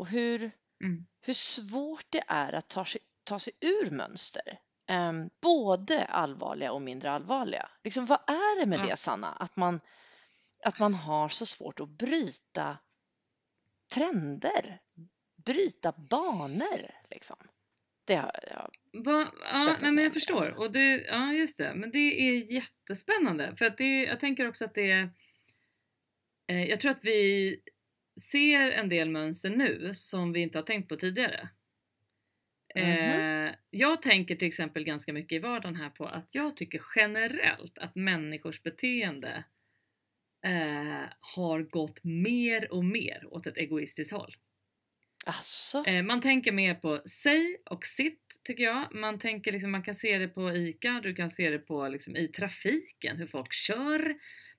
och 0.00 0.06
hur, 0.06 0.50
Mm. 0.82 1.06
hur 1.20 1.34
svårt 1.34 2.06
det 2.10 2.22
är 2.28 2.52
att 2.52 2.68
ta 2.68 2.84
sig, 2.84 3.00
ta 3.24 3.38
sig 3.38 3.52
ur 3.60 3.90
mönster. 3.90 4.58
Ehm, 4.86 5.30
både 5.40 6.04
allvarliga 6.04 6.72
och 6.72 6.82
mindre 6.82 7.10
allvarliga. 7.10 7.68
Liksom, 7.84 8.06
vad 8.06 8.18
är 8.26 8.60
det 8.60 8.66
med 8.66 8.78
Ja. 8.78 8.86
det, 8.86 8.96
Sanna? 8.96 9.32
Att 9.32 9.56
man, 9.56 9.80
att 10.64 10.78
man 10.78 10.94
har 10.94 11.28
så 11.28 11.46
svårt 11.46 11.80
att 11.80 11.88
bryta 11.88 12.78
trender, 13.94 14.80
bryta 15.44 15.92
banor. 15.92 16.90
Liksom. 17.10 17.36
Det 18.04 18.14
har 18.14 18.32
jag. 18.50 18.70
Va, 19.04 19.32
ja, 19.52 19.76
nej, 19.80 19.92
men 19.92 20.04
jag 20.04 20.12
förstår. 20.12 20.34
alltså. 20.34 20.52
Och 20.52 20.72
det, 20.72 21.02
ja, 21.02 21.32
just 21.32 21.58
det. 21.58 21.74
Men 21.74 21.90
det 21.90 22.28
är 22.28 22.52
jättespännande. 22.52 23.56
För 23.56 23.64
att 23.64 23.78
det, 23.78 24.02
jag 24.02 24.20
tänker 24.20 24.48
också 24.48 24.64
att 24.64 24.74
det 24.74 24.90
är... 24.90 25.10
Eh, 26.46 26.64
jag 26.64 26.80
tror 26.80 26.90
att 26.90 27.04
vi 27.04 27.56
ser 28.30 28.70
en 28.70 28.88
del 28.88 29.10
mönster 29.10 29.50
nu 29.50 29.94
som 29.94 30.32
vi 30.32 30.40
inte 30.40 30.58
har 30.58 30.62
tänkt 30.62 30.88
på 30.88 30.96
tidigare. 30.96 31.48
Mhm. 32.74 32.84
Eh, 32.84 33.54
jag 33.70 34.02
tänker 34.02 34.36
till 34.36 34.48
exempel 34.48 34.84
ganska 34.84 35.12
mycket 35.12 35.36
i 35.36 35.38
vardagen 35.38 35.76
här 35.76 35.90
på 35.90 36.06
att 36.06 36.28
jag 36.30 36.56
tycker 36.56 36.82
generellt 36.96 37.78
att 37.78 37.94
människors 37.94 38.62
beteende 38.62 39.44
eh, 40.44 41.08
har 41.34 41.62
gått 41.62 42.04
mer 42.04 42.72
och 42.72 42.84
mer 42.84 43.26
åt 43.30 43.46
ett 43.46 43.56
egoistiskt 43.56 44.12
håll. 44.12 44.36
Alltså? 45.26 45.84
Eh, 45.86 46.02
man 46.02 46.20
tänker 46.20 46.52
mer 46.52 46.74
på 46.74 47.02
sig 47.08 47.56
och 47.64 47.86
sitt 47.86 48.40
tycker 48.42 48.64
jag. 48.64 48.94
Man, 48.94 49.18
tänker 49.18 49.52
liksom, 49.52 49.70
man 49.70 49.82
kan 49.82 49.94
se 49.94 50.18
det 50.18 50.28
på 50.28 50.56
ICA, 50.56 51.00
du 51.02 51.14
kan 51.14 51.30
se 51.30 51.50
det 51.50 51.58
på 51.58 51.88
liksom, 51.88 52.16
i 52.16 52.28
trafiken, 52.28 53.16
hur 53.16 53.26
folk 53.26 53.52
kör. 53.52 54.14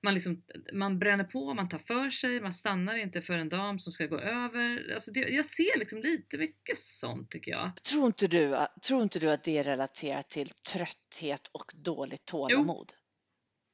Man, 0.06 0.14
liksom, 0.14 0.44
man 0.74 1.00
bränner 1.00 1.24
på, 1.24 1.54
man 1.54 1.70
tar 1.70 1.78
för 1.78 2.10
sig, 2.10 2.42
man 2.42 2.54
stannar 2.54 2.98
inte 2.98 3.22
för 3.22 3.34
en 3.34 3.50
dam 3.50 3.80
som 3.80 3.92
ska 3.92 4.06
gå 4.06 4.20
över. 4.20 4.94
Alltså 4.94 5.12
det, 5.12 5.20
jag 5.20 5.46
ser 5.46 5.80
liksom 5.80 6.00
lite 6.00 6.38
mycket 6.38 6.78
sånt 6.78 7.32
tycker 7.32 7.52
jag. 7.52 7.72
Tror 7.84 8.06
inte, 8.06 8.28
du, 8.28 8.58
tror 8.88 9.04
inte 9.04 9.20
du 9.20 9.32
att 9.32 9.44
det 9.44 9.58
är 9.58 9.64
relaterat 9.64 10.30
till 10.30 10.50
trötthet 10.74 11.48
och 11.54 11.72
dåligt 11.76 12.26
tålamod? 12.26 12.94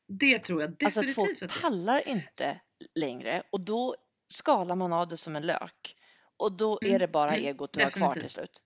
Det 0.07 0.39
tror 0.39 0.61
jag 0.61 0.83
Alltså 0.83 0.99
att 1.01 1.07
definitivt 1.07 1.15
folk 1.15 1.31
att 1.43 1.53
det 1.53 1.59
är. 1.59 1.61
pallar 1.61 2.07
inte 2.07 2.61
längre 2.95 3.43
och 3.51 3.61
då 3.61 3.95
skalar 4.33 4.75
man 4.75 4.93
av 4.93 5.07
det 5.07 5.17
som 5.17 5.35
en 5.35 5.45
lök. 5.47 5.95
Och 6.37 6.57
då 6.57 6.79
är 6.83 6.85
Mm, 6.87 6.99
det 6.99 7.07
bara 7.07 7.35
mm, 7.35 7.45
egot 7.47 7.73
du 7.73 7.81
har 7.81 7.89
kvar 7.89 8.15
till 8.15 8.29
slut. 8.29 8.63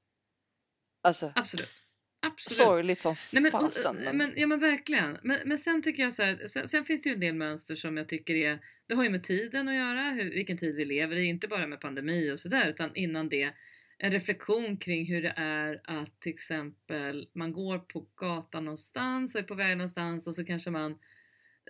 Alltså, 1.02 1.32
Absolut. 1.36 1.85
Absolut. 2.26 2.68
sorgligt 2.68 3.00
som 3.00 3.16
Nej, 3.34 3.44
men, 3.44 3.52
fasen. 3.52 3.96
Men, 3.96 4.18
men, 4.18 4.34
ja 4.36 4.48
men 4.48 4.60
verkligen. 4.60 5.18
Men, 5.24 5.40
men 5.46 5.58
sen 5.58 5.82
tycker 5.82 6.04
jag 6.04 6.14
så 6.14 6.24
här, 6.24 6.48
sen, 6.48 6.68
sen 6.68 6.86
finns 6.86 7.02
det 7.02 7.10
ju 7.10 7.14
en 7.14 7.20
del 7.20 7.36
mönster 7.36 7.76
som 7.76 7.98
jag 7.98 8.10
tycker 8.10 8.36
är, 8.36 8.60
det 8.88 8.96
har 8.96 9.04
ju 9.04 9.10
med 9.10 9.24
tiden 9.24 9.68
att 9.68 9.76
göra, 9.76 10.02
hur, 10.02 10.30
vilken 10.30 10.58
tid 10.58 10.76
vi 10.76 10.86
lever 10.86 11.16
i, 11.16 11.26
inte 11.26 11.48
bara 11.48 11.68
med 11.68 11.82
pandemi 11.82 12.32
och 12.32 12.40
sådär 12.40 12.70
utan 12.70 12.96
innan 12.96 13.30
det 13.30 13.54
en 13.98 14.12
reflektion 14.12 14.78
kring 14.78 15.06
hur 15.06 15.22
det 15.22 15.34
är 15.38 15.82
att 15.84 16.22
till 16.22 16.34
exempel 16.34 17.28
man 17.34 17.54
går 17.54 17.80
på 17.80 18.08
gatan 18.16 18.66
någonstans 18.66 19.36
och 19.36 19.42
är 19.42 19.46
på 19.46 19.56
väg 19.56 19.78
någonstans 19.78 20.28
och 20.28 20.36
så 20.36 20.46
kanske 20.46 20.72
man 20.72 20.92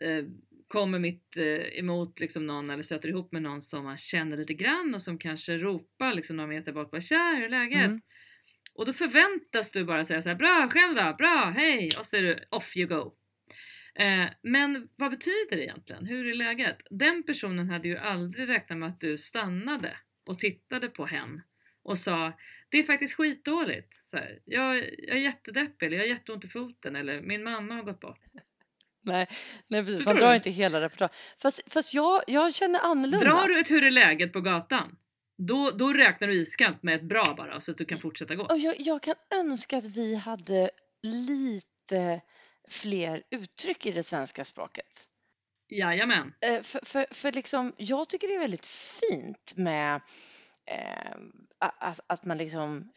eh, 0.02 0.26
kommer 0.68 1.00
mitt 1.00 1.38
eh, 1.38 1.80
emot 1.80 2.20
liksom 2.20 2.46
någon 2.46 2.70
eller 2.70 2.84
stöter 2.84 3.10
ihop 3.10 3.32
med 3.32 3.42
någon 3.42 3.62
som 3.62 3.84
man 3.84 3.98
känner 3.98 4.38
lite 4.38 4.54
grann 4.54 4.96
och 4.96 5.02
som 5.02 5.18
kanske 5.18 5.58
ropar 5.58 6.14
liksom 6.14 6.38
några 6.38 6.48
meter 6.50 6.72
bort 6.72 6.92
bara 6.92 7.02
“Tja, 7.02 7.34
hur 7.38 7.44
är 7.44 7.50
läget?” 7.50 7.86
Mm. 7.86 8.02
Och 8.76 8.86
då 8.86 8.94
förväntas 8.94 9.72
du 9.72 9.84
bara 9.84 10.04
säga 10.04 10.22
så 10.22 10.30
här, 10.30 10.36
bra 10.36 10.70
själv 10.72 10.96
då, 10.96 11.16
bra, 11.18 11.54
hej 11.56 11.90
och 12.00 12.06
så 12.06 12.18
är 12.18 12.22
du 12.22 12.48
off 12.50 12.78
you 12.78 12.88
go. 12.88 13.16
Eh, 13.96 14.26
men 14.42 14.90
vad 14.96 15.12
betyder 15.12 15.56
det 15.56 15.64
egentligen? 15.64 16.06
Hur 16.06 16.28
är 16.28 16.34
läget? 16.34 16.78
Den 16.90 17.24
personen 17.24 17.70
hade 17.70 17.88
ju 17.88 17.98
aldrig 17.98 18.50
räknat 18.50 18.80
med 18.80 18.90
att 18.90 19.00
du 19.00 19.18
stannade 19.18 19.98
och 20.26 20.40
tittade 20.40 20.90
på 20.90 21.06
hen 21.06 21.42
och 21.84 21.98
sa 21.98 22.34
det 22.70 22.78
är 22.78 22.84
faktiskt 22.84 23.14
skitdåligt. 23.14 24.02
Så 24.04 24.18
här, 24.18 24.40
jag, 24.46 24.78
jag 24.78 25.18
är 25.18 25.22
jättedeppig 25.22 25.86
eller 25.86 25.98
jag 25.98 26.04
har 26.04 26.10
jätteont 26.10 26.46
i 26.46 26.48
foten 26.48 26.96
eller 26.96 27.22
min 27.22 27.44
mamma 27.44 27.74
har 27.74 27.84
gått 27.84 28.00
bort. 28.00 28.20
nej, 29.02 29.28
nej, 29.68 29.86
precis. 29.86 30.06
Man 30.06 30.16
drar 30.16 30.30
du? 30.30 30.36
inte 30.36 30.50
hela 30.50 30.82
repertoaren. 30.82 31.14
Fast, 31.42 31.74
fast 31.74 31.94
jag, 31.94 32.24
jag 32.28 32.54
känner 32.54 32.80
annorlunda. 32.80 33.26
Drar 33.26 33.48
du 33.48 33.60
ett 33.60 33.72
hur 33.72 33.84
är 33.84 33.92
läget 33.92 34.34
på 34.34 34.42
gatan, 34.42 34.96
då, 35.38 35.72
då 35.72 35.94
räknar 35.94 36.28
du 36.28 36.42
iskallt 36.42 36.84
med 36.84 36.96
ett 36.96 37.04
bra 37.04 37.34
bara 37.38 37.62
så 37.62 37.72
att 37.72 37.78
du 37.78 37.86
kan 37.86 38.00
fortsätta 38.00 38.36
gå. 38.36 38.44
Och 38.46 38.58
jag, 38.58 38.76
jag 38.80 39.04
kan 39.04 39.16
önska 39.34 39.78
att 39.78 39.86
vi 39.86 40.16
hade 40.16 40.70
lite 41.04 42.22
fler 42.68 43.24
uttryck 43.32 43.86
i 43.86 43.92
det 43.92 44.04
svenska 44.04 44.46
språket. 44.46 45.08
Jajamän. 45.70 46.34
Eh, 46.42 46.62
För, 46.62 46.86
för, 46.86 47.06
för 47.12 47.32
liksom, 47.32 47.74
jag 47.78 48.10
tycker 48.10 48.28
det 48.28 48.36
är 48.36 48.40
väldigt 48.40 48.66
fint 48.66 49.54
med 49.58 50.02
eh, 50.66 51.18
att, 51.60 52.00
att 52.08 52.26
man 52.26 52.38
liksom, 52.38 52.92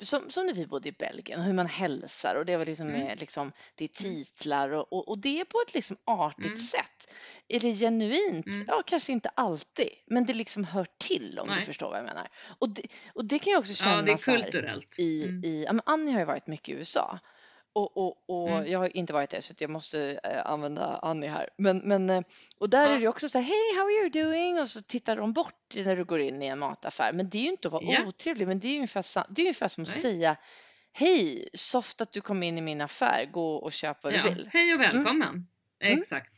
som, 0.00 0.30
som 0.30 0.46
när 0.46 0.52
vi 0.54 0.66
bodde 0.66 0.88
i 0.88 0.92
Belgien, 0.92 1.40
hur 1.40 1.52
man 1.52 1.66
hälsar 1.66 2.34
och 2.34 2.46
det 2.46 2.56
var 2.56 2.66
liksom, 2.66 2.88
Mm. 2.88 3.00
med, 3.00 3.20
liksom 3.20 3.52
det 3.74 3.84
är 3.84 3.88
titlar 3.88 4.70
och, 4.70 4.92
och, 4.92 5.08
och 5.08 5.18
det 5.18 5.40
är 5.40 5.44
på 5.44 5.62
ett 5.66 5.74
liksom 5.74 5.96
artigt 6.04 6.44
Mm. 6.46 6.56
sätt. 6.56 7.14
Är 7.48 7.60
det 7.60 7.72
genuint? 7.72 8.46
Mm. 8.46 8.64
Ja, 8.68 8.82
kanske 8.86 9.12
inte 9.12 9.28
alltid, 9.28 9.88
men 10.06 10.26
det 10.26 10.32
liksom 10.34 10.64
hör 10.64 10.86
till 10.98 11.38
om 11.38 11.48
du 11.48 11.54
Nej. 11.54 11.64
förstår 11.64 11.88
vad 11.90 11.98
jag 11.98 12.04
menar. 12.04 12.28
Och 12.58 12.68
det, 12.68 12.82
och 13.14 13.24
det 13.24 13.38
kan 13.38 13.50
jag 13.52 13.60
också 13.60 13.74
känna 13.74 13.96
Ja, 13.96 14.02
det 14.02 14.12
är 14.12 14.16
så 14.16 14.30
här, 14.30 14.42
kulturellt. 14.42 14.98
i, 14.98 15.22
Mm. 15.24 15.44
i 15.44 15.64
ja, 15.64 15.72
men 15.72 15.82
Annie 15.86 16.12
har 16.12 16.18
ju 16.20 16.26
varit 16.26 16.46
mycket 16.46 16.68
i 16.68 16.72
USA 16.72 17.18
och, 17.72 17.96
och, 17.96 18.24
och 18.28 18.48
Mm. 18.50 18.70
jag 18.72 18.78
har 18.78 18.96
inte 18.96 19.12
varit 19.12 19.30
där 19.30 19.40
så 19.40 19.54
jag 19.58 19.70
måste 19.70 20.20
eh, 20.24 20.46
använda 20.46 20.98
Annie 21.02 21.26
här. 21.28 21.48
Men, 21.56 21.78
men, 21.78 22.10
eh, 22.10 22.22
och 22.58 22.70
där 22.70 22.86
Ja. 22.90 22.96
är 22.96 23.00
det 23.00 23.08
också 23.08 23.28
så 23.28 23.38
här, 23.38 23.44
hej 23.44 23.76
how 23.76 23.84
are 23.86 23.92
you 23.92 24.08
doing? 24.24 24.60
Och 24.60 24.68
så 24.68 24.82
tittar 24.82 25.16
de 25.16 25.32
bort 25.32 25.74
när 25.76 25.96
du 25.96 26.04
går 26.04 26.20
in 26.20 26.42
i 26.42 26.46
en 26.46 26.58
mataffär. 26.58 27.12
Men 27.12 27.28
det 27.30 27.38
är 27.38 27.42
ju 27.42 27.48
inte 27.50 27.68
att 27.68 27.72
vara 27.72 27.84
Ja. 27.84 28.04
otrevlig, 28.06 28.48
men 28.48 28.60
det 28.60 28.68
är 28.68 28.72
ju 28.72 28.76
ungefär, 28.76 29.24
det 29.28 29.42
är 29.42 29.44
ungefär 29.44 29.68
som 29.68 29.82
att 29.82 29.88
Nej. 29.94 30.00
säga 30.02 30.36
hej, 30.92 31.48
soft 31.54 32.00
att 32.00 32.12
du 32.12 32.20
kom 32.20 32.42
in 32.42 32.58
i 32.58 32.60
min 32.60 32.80
affär, 32.80 33.28
gå 33.32 33.54
och 33.54 33.72
köp 33.72 34.02
vad 34.02 34.12
Ja, 34.14 34.22
du 34.22 34.28
vill. 34.28 34.48
hej 34.52 34.74
och 34.74 34.80
välkommen. 34.80 35.46
Mm. 35.80 35.98
Exakt. 36.00 36.32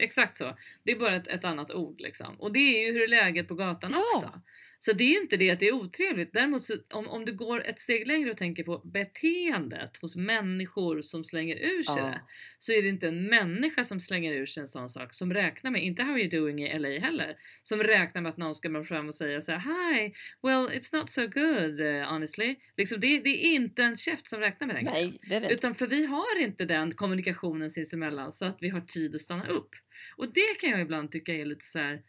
Exakt 0.00 0.36
så. 0.36 0.56
Det 0.82 0.92
är 0.92 0.98
bara 0.98 1.16
ett, 1.16 1.26
ett 1.26 1.44
annat 1.44 1.70
ord 1.70 2.00
liksom. 2.00 2.40
Och 2.40 2.52
det 2.52 2.58
är 2.58 2.86
ju 2.86 2.92
hur 2.92 3.08
läget 3.08 3.48
på 3.48 3.54
gatan 3.54 3.90
Ja. 3.94 4.02
också. 4.16 4.40
Så 4.82 4.92
det 4.92 5.04
är 5.04 5.08
ju 5.08 5.20
inte 5.20 5.36
det 5.36 5.50
att 5.50 5.60
det 5.60 5.68
är 5.68 5.72
otrevligt. 5.72 6.32
Däremot 6.32 6.62
så, 6.62 6.74
om, 6.94 7.08
om 7.08 7.24
du 7.24 7.32
går 7.32 7.66
ett 7.66 7.80
steg 7.80 8.06
längre 8.06 8.30
och 8.30 8.36
tänker 8.36 8.64
på 8.64 8.78
beteendet 8.78 9.96
hos 9.96 10.16
människor 10.16 11.00
som 11.02 11.24
slänger 11.24 11.56
ur 11.56 11.82
sig 11.82 11.94
Ja. 11.98 12.04
det. 12.04 12.20
Så 12.58 12.72
är 12.72 12.82
det 12.82 12.88
inte 12.88 13.08
en 13.08 13.26
människa 13.26 13.84
som 13.84 14.00
slänger 14.00 14.34
ur 14.34 14.46
sig 14.46 14.60
en 14.60 14.68
sån 14.68 14.88
sak 14.88 15.14
som 15.14 15.34
räknar 15.34 15.70
med, 15.70 15.82
inte 15.82 16.02
how 16.02 16.12
are 16.12 16.20
you 16.20 16.30
doing 16.30 16.62
i 16.64 16.78
LA 16.78 16.88
heller, 16.88 17.36
som 17.62 17.82
räknar 17.82 18.22
med 18.22 18.30
att 18.30 18.36
någon 18.36 18.54
ska 18.54 18.68
komma 18.68 18.84
fram 18.84 19.08
och 19.08 19.14
säga 19.14 19.40
så 19.40 19.52
här: 19.52 19.58
hi, 19.94 20.14
well 20.42 20.68
it's 20.68 20.96
not 20.96 21.10
so 21.10 21.26
good 21.26 21.80
uh, 21.80 22.02
honestly. 22.02 22.56
Liksom, 22.76 23.00
det, 23.00 23.20
det 23.20 23.46
är 23.46 23.54
inte 23.54 23.82
en 23.82 23.96
käft 23.96 24.28
som 24.28 24.40
räknar 24.40 24.66
med 24.66 24.76
den. 24.76 24.84
Nej, 24.84 25.18
det 25.22 25.34
är 25.34 25.40
det. 25.40 25.52
Utan 25.52 25.74
för 25.74 25.86
vi 25.86 26.06
har 26.06 26.40
inte 26.40 26.64
den 26.64 26.94
kommunikationen 26.94 27.70
sinsemellan 27.70 28.32
så 28.32 28.44
att 28.44 28.58
vi 28.60 28.68
har 28.68 28.80
tid 28.80 29.14
att 29.14 29.20
stanna 29.20 29.46
upp. 29.46 29.70
Och 30.16 30.32
det 30.32 30.60
kan 30.60 30.70
jag 30.70 30.80
ibland 30.80 31.10
tycka 31.10 31.34
är 31.34 31.44
lite 31.44 31.64
så 31.64 31.78
här. 31.78 32.02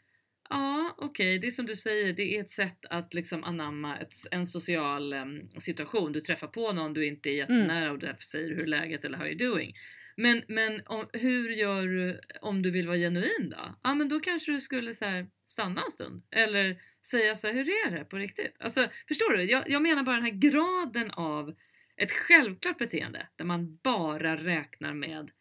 Ja, 0.51 0.95
okej, 0.97 1.39
det 1.39 1.47
är 1.47 1.51
som 1.51 1.65
du 1.65 1.75
säger, 1.75 2.13
det 2.13 2.37
är 2.37 2.41
ett 2.41 2.49
sätt 2.49 2.85
att 2.89 3.13
liksom 3.13 3.43
anamma 3.43 3.97
ett, 3.97 4.13
en 4.31 4.47
social 4.47 5.13
em, 5.13 5.49
situation. 5.59 6.11
Du 6.11 6.21
träffar 6.21 6.47
på 6.47 6.71
någon 6.71 6.93
du 6.93 7.05
inte 7.05 7.29
är 7.29 7.33
jättenära 7.33 7.91
och 7.91 7.99
därför 7.99 8.23
säger 8.23 8.49
du 8.49 8.55
hur 8.55 8.65
läget 8.65 9.05
eller 9.05 9.17
how 9.17 9.27
you 9.27 9.37
doing. 9.37 9.73
Men, 10.15 10.43
men 10.47 10.81
om, 10.85 11.09
hur 11.13 11.49
gör 11.49 11.87
du 11.87 12.19
om 12.41 12.61
du 12.61 12.71
vill 12.71 12.87
vara 12.87 12.97
genuin 12.97 13.49
då? 13.49 13.75
Ja, 13.83 13.93
men 13.93 14.09
då 14.09 14.19
kanske 14.19 14.51
du 14.51 14.61
skulle 14.61 14.93
så 14.93 15.05
här, 15.05 15.27
stanna 15.47 15.81
en 15.81 15.91
stund. 15.91 16.23
Eller 16.31 16.81
säga 17.05 17.35
så 17.35 17.47
här, 17.47 17.53
hur 17.53 17.67
är 17.87 17.97
det 17.97 18.05
på 18.05 18.17
riktigt? 18.17 18.55
Alltså, 18.59 18.89
förstår 19.07 19.33
du? 19.37 19.43
Jag, 19.43 19.69
jag 19.69 19.81
menar 19.81 20.03
bara 20.03 20.15
den 20.15 20.25
här 20.25 20.31
graden 20.31 21.11
av 21.11 21.55
ett 21.97 22.11
självklart 22.11 22.77
beteende 22.77 23.27
där 23.35 23.45
man 23.45 23.79
bara 23.83 24.37
räknar 24.37 24.93
med 24.93 25.31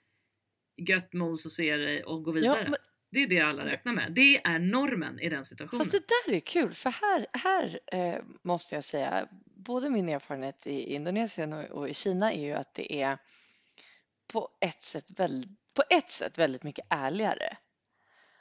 gött 0.88 1.12
mos 1.12 1.46
och 1.46 1.53
se 1.53 1.77
dig 1.77 2.05
och 2.05 2.23
gå 2.23 2.33
vidare. 2.33 2.66
Ja, 2.68 2.77
Det 3.11 3.18
är 3.23 3.27
det 3.27 3.40
alla 3.40 3.64
räknar 3.66 3.92
med. 3.92 4.12
Det 4.12 4.37
är 4.44 4.59
normen 4.59 5.20
i 5.20 5.29
den 5.29 5.44
situationen. 5.44 5.85
fast 5.85 5.92
det 5.92 6.14
där 6.29 6.35
är 6.37 6.40
kul, 6.40 6.75
för 6.75 6.90
här, 6.90 7.27
här 7.33 7.81
eh, 7.87 8.23
måste 8.42 8.75
jag 8.75 8.85
säga, 8.85 9.29
både 9.44 9.90
min 9.90 10.09
erfarenhet 10.09 10.66
i 10.66 10.94
Indonesien 10.94 11.53
och, 11.53 11.64
och 11.64 11.88
i 11.88 11.94
Kina 11.94 12.33
är 12.33 12.40
ju 12.44 12.53
att 12.53 12.75
det 12.75 13.01
är 13.03 13.18
på 14.33 14.49
ett 14.61 14.83
sätt, 14.83 15.11
väl, 15.16 15.44
på 15.75 15.83
ett 15.90 16.11
sätt 16.11 16.38
väldigt 16.38 16.62
mycket 16.62 16.87
ärligare. 16.90 17.57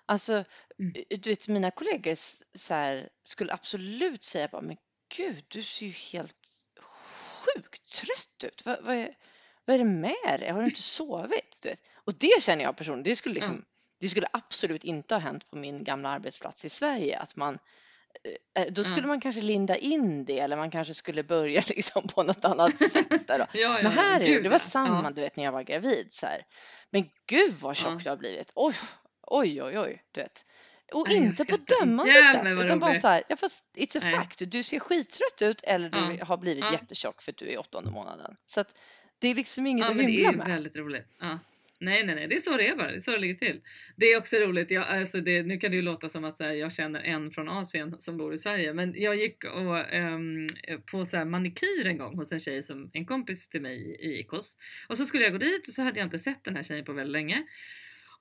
Alltså, 0.05 0.43
Mm. 0.79 0.93
du 1.09 1.29
vet, 1.29 1.47
mina 1.47 1.71
kollegor 1.71 2.15
så 2.57 2.73
här, 2.73 3.09
skulle 3.23 3.53
absolut 3.53 4.23
säga 4.23 4.47
bara, 4.47 4.61
men 4.61 4.77
gud, 5.15 5.45
du 5.47 5.61
ser 5.61 5.85
ju 5.85 5.91
helt 5.91 6.35
sjukt 6.79 7.93
trött 7.93 8.43
ut. 8.51 8.65
Vad, 8.65 8.83
vad, 8.83 8.95
är, 8.95 9.15
vad 9.65 9.73
är 9.73 9.77
det 9.77 9.85
med 9.85 10.39
dig? 10.39 10.49
Har 10.49 10.59
du 10.61 10.65
inte 10.67 10.81
sovit? 10.81 11.57
Du 11.61 11.69
vet? 11.69 11.79
Och 11.95 12.13
det 12.13 12.43
känner 12.43 12.63
jag 12.63 12.77
personligen, 12.77 13.03
det 13.03 13.15
skulle, 13.15 13.35
liksom, 13.35 13.65
det 13.99 14.09
skulle 14.09 14.27
absolut 14.33 14.83
inte 14.83 15.15
ha 15.15 15.19
hänt 15.19 15.49
på 15.49 15.57
min 15.57 15.83
gamla 15.83 16.09
arbetsplats 16.09 16.65
i 16.65 16.69
Sverige. 16.69 17.19
Att 17.19 17.35
man, 17.35 17.59
eh, 18.55 18.65
då 18.73 18.83
skulle 18.83 19.01
Ja. 19.01 19.07
man 19.07 19.21
kanske 19.21 19.41
linda 19.41 19.75
in 19.75 20.25
det 20.25 20.39
eller 20.39 20.55
man 20.57 20.71
kanske 20.71 20.93
skulle 20.93 21.23
börja 21.23 21.61
liksom 21.69 22.07
på 22.07 22.23
något 22.23 22.45
annat 22.45 22.77
sätt. 22.91 23.07
Ja, 23.27 23.47
ja, 23.53 23.79
Men 23.83 23.91
här 23.91 24.19
gud, 24.19 24.43
det 24.43 24.49
var 24.49 24.59
samma 24.59 25.03
Ja. 25.03 25.09
du 25.09 25.21
vet 25.21 25.35
när 25.35 25.43
jag 25.43 25.51
var 25.51 25.63
gravid 25.63 26.07
så 26.09 26.25
här. 26.25 26.45
Men 26.89 27.09
gud 27.27 27.53
vad 27.61 27.75
tjock 27.75 28.03
du 28.03 28.09
har 28.09 28.17
blivit. 28.17 28.51
Oj, 28.55 28.75
oj, 29.21 29.63
oj, 29.63 29.79
oj, 29.79 30.03
du 30.11 30.21
vet. 30.21 30.45
Och 30.93 31.07
Nej, 31.07 31.17
inte 31.17 31.45
på 31.45 31.57
dömande 31.57 32.13
sätt 32.23 32.57
utan 32.57 32.79
bara 32.79 32.95
så 32.99 33.07
här, 33.07 33.23
ja 33.27 33.35
fast 33.35 33.63
it's 33.77 33.97
a 33.97 34.01
Nej. 34.03 34.11
fact. 34.15 34.41
Du 34.51 34.63
ser 34.63 34.79
skittrött 34.79 35.41
ut 35.41 35.61
eller 35.63 35.89
du 35.89 36.23
har 36.25 36.37
blivit 36.37 36.71
jättetjock 36.71 37.21
för 37.21 37.31
att 37.31 37.37
du 37.37 37.45
är 37.47 37.51
i 37.51 37.57
åttonde 37.57 37.91
månaden. 37.91 38.35
Så 38.45 38.59
att 38.61 38.75
det 39.19 39.27
är 39.27 39.35
liksom 39.35 39.67
inget 39.67 39.89
att 39.89 39.95
men 39.95 40.05
det 40.05 40.11
är 40.11 40.15
hymla 40.15 40.31
med. 40.31 40.47
väldigt 40.47 40.75
roligt. 40.75 41.07
Nej, 41.81 42.05
nej, 42.05 42.15
nej, 42.15 42.27
det 42.27 42.35
är 42.35 42.39
så 42.39 42.57
det 42.57 42.67
är 42.67 42.75
bara. 42.75 42.91
Det 42.91 42.97
är 42.97 43.01
så 43.01 43.11
det 43.11 43.17
ligger 43.17 43.35
till. 43.35 43.61
Det 43.95 44.05
är 44.05 44.17
också 44.17 44.35
roligt. 44.37 44.71
Jag, 44.71 44.87
alltså 44.87 45.21
det, 45.21 45.43
nu 45.43 45.57
kan 45.57 45.71
det 45.71 45.75
ju 45.75 45.81
låta 45.81 46.09
som 46.09 46.23
att 46.23 46.39
här, 46.39 46.51
jag 46.51 46.73
känner 46.73 47.01
en 47.01 47.31
från 47.31 47.49
Asien 47.49 48.01
som 48.01 48.17
bor 48.17 48.33
i 48.33 48.37
Sverige, 48.37 48.73
men 48.73 48.93
jag 49.01 49.15
gick 49.15 49.43
och, 49.43 49.93
um, 49.93 50.49
på 50.91 51.05
så 51.05 51.17
här, 51.17 51.25
manikyr 51.25 51.85
en 51.85 51.97
gång 51.97 52.15
hos 52.15 52.31
en 52.31 52.39
tjej 52.39 52.63
som 52.63 52.89
en 52.93 53.05
kompis 53.05 53.49
till 53.49 53.61
mig 53.61 53.97
i 53.99 54.19
Ikos. 54.19 54.57
Och 54.89 54.97
så 54.97 55.05
skulle 55.05 55.23
jag 55.23 55.33
gå 55.33 55.37
dit 55.37 55.67
och 55.67 55.73
så 55.73 55.81
hade 55.81 55.99
jag 55.99 56.05
inte 56.05 56.19
sett 56.19 56.43
den 56.43 56.55
här 56.55 56.63
tjejen 56.63 56.85
på 56.85 56.93
väldigt 56.93 57.13
länge. 57.13 57.43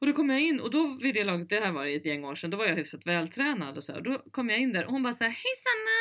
Och 0.01 0.07
då 0.07 0.13
kom 0.13 0.31
jag 0.31 0.41
in 0.41 0.61
och 0.61 0.71
då 0.71 0.99
vid 1.03 1.15
det 1.15 1.25
laget, 1.25 1.49
det 1.49 1.61
här 1.61 1.73
var 1.73 1.85
i 1.85 1.97
ett 1.97 2.05
gäng 2.05 2.25
år 2.25 2.35
sedan, 2.35 2.51
då 2.51 2.57
var 2.57 2.67
jag 2.67 2.77
hyfsat 2.77 3.07
vältränad 3.07 3.77
och 3.77 3.85
så. 3.85 3.95
Och 3.95 4.03
då 4.03 4.19
kom 4.31 4.51
jag 4.51 4.59
in 4.59 4.73
där 4.73 4.85
och 4.85 4.93
hon 4.93 5.03
bara 5.03 5.15
så 5.15 5.25
här, 5.25 5.31
Hej 5.31 5.55
Sanna! 5.65 6.01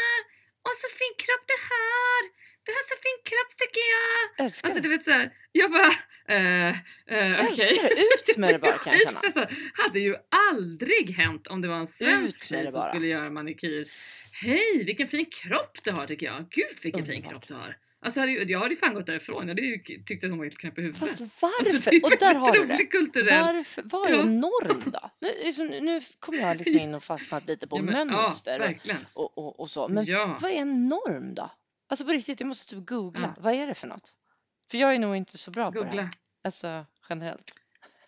Åh 0.63 0.71
så 0.81 0.87
fin 0.99 1.15
kropp 1.17 1.45
du 1.47 1.57
har! 1.69 2.46
Du 2.67 2.71
har 2.77 2.83
så 2.91 2.95
fin 3.05 3.19
kropp 3.23 3.51
tycker 3.61 3.81
jag! 3.95 4.45
Älskar 4.45 4.67
Alltså 4.69 4.83
du 4.83 4.89
vet 4.89 5.03
såhär, 5.03 5.33
jag 5.51 5.71
bara, 5.71 5.93
Uh, 6.29 6.35
uh, 6.35 7.39
Älskar 7.45 7.73
det, 7.95 8.01
ut 8.01 8.37
med 8.37 8.53
det 8.53 8.59
bara 8.59 8.77
kan 8.77 8.93
jag 8.93 9.01
känna. 9.01 9.19
Alltså, 9.19 9.47
hade 9.73 9.99
ju 9.99 10.15
aldrig 10.51 11.09
hänt 11.15 11.47
om 11.47 11.61
det 11.61 11.67
var 11.67 11.75
en 11.77 11.87
svensk 11.87 12.47
tjej 12.49 12.71
som 12.71 12.81
skulle 12.81 13.07
göra 13.07 13.29
manikyr. 13.29 13.85
Hej, 14.33 14.83
vilken 14.85 15.07
fin 15.07 15.25
kropp 15.25 15.77
du 15.83 15.91
har 15.91 16.07
tycker 16.07 16.25
jag. 16.25 16.45
Gud 16.49 16.65
vilken 16.81 17.05
fin 17.05 17.15
Underbart. 17.15 17.31
kropp 17.31 17.47
du 17.47 17.53
har. 17.53 17.77
Alltså 18.01 18.19
jag 18.25 18.59
hade 18.59 18.73
ju 18.73 18.79
fan 18.79 18.93
gått 18.93 19.05
därifrån. 19.05 19.41
Jag 19.41 19.47
hade 19.49 19.61
ju 19.61 19.77
tyckt 20.05 20.23
att 20.23 20.29
hon 20.29 20.37
var 20.39 20.45
helt 20.45 20.57
knäpp 20.57 20.77
i 20.77 20.81
huvudet. 20.81 20.99
Fast 20.99 21.21
Alltså, 21.21 21.37
varför? 21.41 21.93
är 21.95 22.03
och 22.05 22.17
där 22.19 22.35
har 22.35 22.51
du 22.51 22.65
det. 22.65 22.85
kulturell. 22.85 23.55
Varför, 23.55 23.83
vad 23.85 24.09
är 24.09 24.15
Ja. 24.15 24.23
norm 24.23 24.83
då? 24.85 25.11
Nu, 25.21 25.27
liksom, 25.43 25.67
nu 25.67 26.01
kommer 26.19 26.39
jag 26.39 26.57
liksom 26.57 26.77
in 26.79 26.95
och 26.95 27.03
fastnat 27.03 27.47
lite 27.47 27.67
på 27.67 27.77
Ja, 27.77 27.81
men, 27.81 28.07
mönster 28.07 28.79
Ja, 28.83 28.95
och, 29.13 29.37
och, 29.37 29.59
och 29.59 29.69
så. 29.69 29.87
Men 29.87 30.05
ja. 30.05 30.37
vad 30.41 30.51
är 30.51 30.55
en 30.55 30.87
norm 30.89 31.33
då? 31.35 31.51
Alltså 31.87 32.05
på 32.05 32.11
riktigt, 32.11 32.39
jag 32.39 32.47
måste 32.47 32.75
typ 32.75 32.85
googla. 32.87 33.33
Ja. 33.35 33.41
Vad 33.43 33.53
är 33.53 33.67
det 33.67 33.73
för 33.73 33.87
något? 33.87 34.13
För 34.71 34.77
jag 34.77 34.95
är 34.95 34.99
nog 34.99 35.15
inte 35.15 35.37
så 35.37 35.51
bra 35.51 35.71
på 35.71 35.79
det 35.79 35.85
här. 35.85 35.91
Googla. 35.91 36.11
Alltså 36.43 36.85
generellt. 37.09 37.51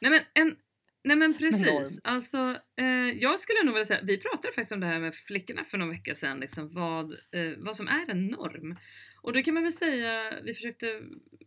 Nej 0.02 0.12
men, 0.12 0.22
en, 0.34 0.56
nej 1.04 1.15
men 1.18 1.34
precis. 1.34 2.00
Alltså, 2.04 2.58
eh, 2.78 2.86
jag 3.22 3.39
skulle 3.39 3.63
nog 3.63 3.74
vilja 3.74 3.86
säga, 3.86 4.00
vi 4.04 4.18
pratade 4.18 4.48
faktiskt 4.54 4.72
om 4.72 4.80
det 4.80 4.88
här 4.88 5.00
med 5.00 5.15
flickorna 5.15 5.63
för 5.63 5.78
någon 5.78 5.89
vecka 5.89 6.15
sedan, 6.15 6.39
liksom 6.39 6.74
vad, 6.74 7.12
eh, 7.12 7.52
vad 7.58 7.76
som 7.76 7.88
är 7.88 8.10
en 8.10 8.28
norm. 8.28 8.78
Och 9.22 9.34
då 9.34 9.42
kan 9.42 9.54
man 9.54 9.63
väl 9.63 9.74
säga, 9.74 10.42
vi 10.44 10.54
försökte 10.54 10.88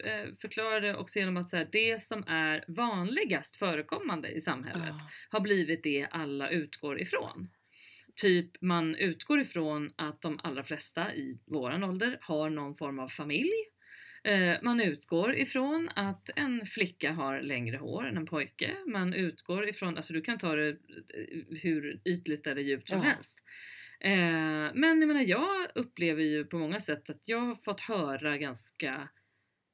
eh, 0.05 0.35
förklara 0.41 0.81
det 0.81 0.97
också 0.97 1.19
genom 1.19 1.37
att 1.37 1.49
säga 1.49 1.65
det 1.73 2.03
som 2.03 2.25
är 2.27 2.65
vanligast 2.69 3.57
förekommande 3.57 4.29
i 4.29 4.41
samhället 4.41 4.83
Ja. 4.89 5.11
har 5.31 5.41
blivit 5.41 5.83
det 5.83 6.07
alla 6.11 6.51
utgår 6.51 7.01
ifrån. 7.01 7.49
Typ 8.21 8.63
man 8.63 8.95
utgår 8.97 9.41
ifrån 9.41 9.93
att 9.97 10.23
de 10.23 10.41
allra 10.43 10.63
flesta 10.63 11.15
i 11.15 11.41
våran 11.47 11.85
ålder 11.85 12.19
har 12.21 12.51
någon 12.51 12.77
form 12.77 12.99
av 12.99 13.09
familj. 13.09 13.51
Eh, 14.25 14.57
Man 14.63 14.81
utgår 14.81 15.35
ifrån 15.35 15.89
att 15.97 16.31
en 16.37 16.67
flicka 16.67 17.13
har 17.13 17.41
längre 17.41 17.77
hår 17.77 18.07
än 18.07 18.17
en 18.17 18.27
pojke. 18.27 18.77
Man 18.87 19.15
utgår 19.15 19.69
ifrån, 19.69 19.97
alltså 19.97 20.13
du 20.13 20.21
kan 20.21 20.39
ta 20.39 20.55
det 20.57 20.69
eh, 20.69 20.77
hur 21.63 22.01
ytligt 22.05 22.47
eller 22.47 22.63
djupt 22.63 22.89
som 22.89 22.99
Ja. 22.99 23.05
helst. 23.05 23.39
Eh, 24.01 24.11
Men 24.75 25.01
jag 25.01 25.07
menar, 25.09 25.21
jag 25.23 25.67
upplever 25.75 26.23
ju 26.23 26.45
på 26.45 26.59
många 26.59 26.81
sätt 26.81 27.11
att 27.11 27.23
jag 27.25 27.41
har 27.41 27.55
fått 27.55 27.81
höra 27.81 28.39
ganska 28.39 29.09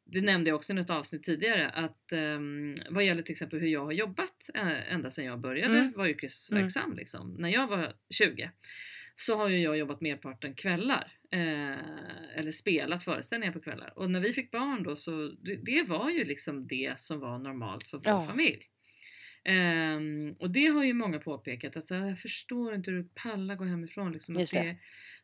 det 0.09 0.21
nämnde 0.21 0.51
jag 0.51 0.57
också 0.57 0.73
i 0.73 0.77
något 0.77 0.91
avsnitt 0.91 1.23
tidigare 1.25 1.69
att 1.71 2.13
um, 2.13 2.75
vad 2.91 3.05
gäller 3.05 3.23
till 3.23 3.33
exempel 3.33 3.59
hur 3.61 3.69
jag 3.69 3.85
har 3.85 3.93
jobbat 3.93 4.51
eh, 4.55 4.93
ända 4.95 5.11
sedan 5.11 5.25
jag 5.25 5.41
började 5.41 5.79
Mm. 5.79 5.93
vara 5.97 6.09
yrkesverksam 6.09 6.97
liksom. 6.97 7.37
När 7.39 7.49
jag 7.49 7.67
var 7.67 7.93
20 8.11 8.51
så 9.17 9.37
har 9.37 9.49
ju 9.49 9.59
jag 9.61 9.79
jobbat 9.79 10.01
merparten 10.01 10.55
kvällar. 10.55 11.13
Eh, 11.33 11.79
eller 12.39 12.53
spelat 12.53 13.05
föreställningar 13.05 13.53
på 13.53 13.61
kvällar. 13.61 13.93
Och 13.99 14.11
när 14.11 14.21
vi 14.21 14.33
fick 14.33 14.51
barn 14.51 14.83
då 14.83 14.97
så 14.97 15.29
det, 15.29 15.57
det 15.57 15.83
var 15.83 16.11
ju 16.11 16.25
liksom 16.25 16.67
det 16.67 16.95
som 17.01 17.21
var 17.21 17.39
normalt 17.39 17.85
för 17.85 17.99
vår 17.99 18.07
Ja. 18.07 18.27
familj. 18.27 18.63
Ehm, 19.45 20.33
och 20.39 20.51
det 20.51 20.67
har 20.67 20.85
ju 20.85 20.93
många 20.93 21.19
påpekat. 21.19 21.77
Alltså, 21.77 21.95
jag 21.95 22.19
förstår 22.19 22.75
inte 22.75 22.91
hur 22.91 22.99
du 23.03 23.09
pallar 23.15 23.57
gå 23.57 23.65
hemifrån. 23.65 24.13
Liksom, 24.13 24.35
att 24.35 24.41
Just 24.41 24.55
det. 24.55 24.63
det, 24.63 24.77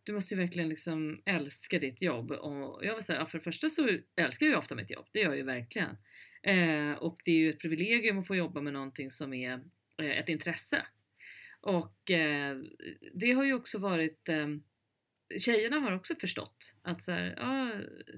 du 0.05 0.13
måste 0.13 0.35
ju 0.35 0.41
verkligen 0.41 0.69
liksom 0.69 1.23
älska 1.27 1.79
ditt 1.79 2.03
jobb. 2.03 2.31
Och 2.31 2.85
jag 2.85 2.95
vill 2.95 3.05
säga, 3.05 3.27
för 3.27 3.39
det 3.39 3.45
första 3.45 3.71
så 3.71 3.89
älskar 4.17 4.47
jag 4.47 4.53
ju 4.53 4.59
ofta 4.59 4.75
mitt 4.75 4.91
jobb. 4.91 5.07
Det 5.13 5.19
gör 5.19 5.29
jag 5.29 5.37
ju 5.37 5.43
verkligen. 5.43 5.97
Eh, 6.43 6.93
och 6.93 7.21
det 7.25 7.31
är 7.31 7.37
ju 7.37 7.51
ett 7.51 7.61
privilegium 7.61 8.19
att 8.19 8.27
få 8.27 8.37
jobba 8.37 8.61
med 8.61 8.73
någonting 8.73 9.11
som 9.11 9.35
är 9.35 9.61
eh, 10.03 10.19
ett 10.19 10.29
intresse. 10.29 10.87
Och 11.61 12.11
eh, 12.11 12.57
det 13.15 13.33
har 13.33 13.45
ju 13.45 13.55
också 13.55 13.79
varit 13.79 14.29
eh, 14.29 14.47
Tjejerna 15.39 15.77
har 15.81 15.93
också 15.93 16.15
förstått 16.15 16.75
att 16.83 17.03
så 17.03 17.13
här, 17.13 17.35
ja, 17.37 17.73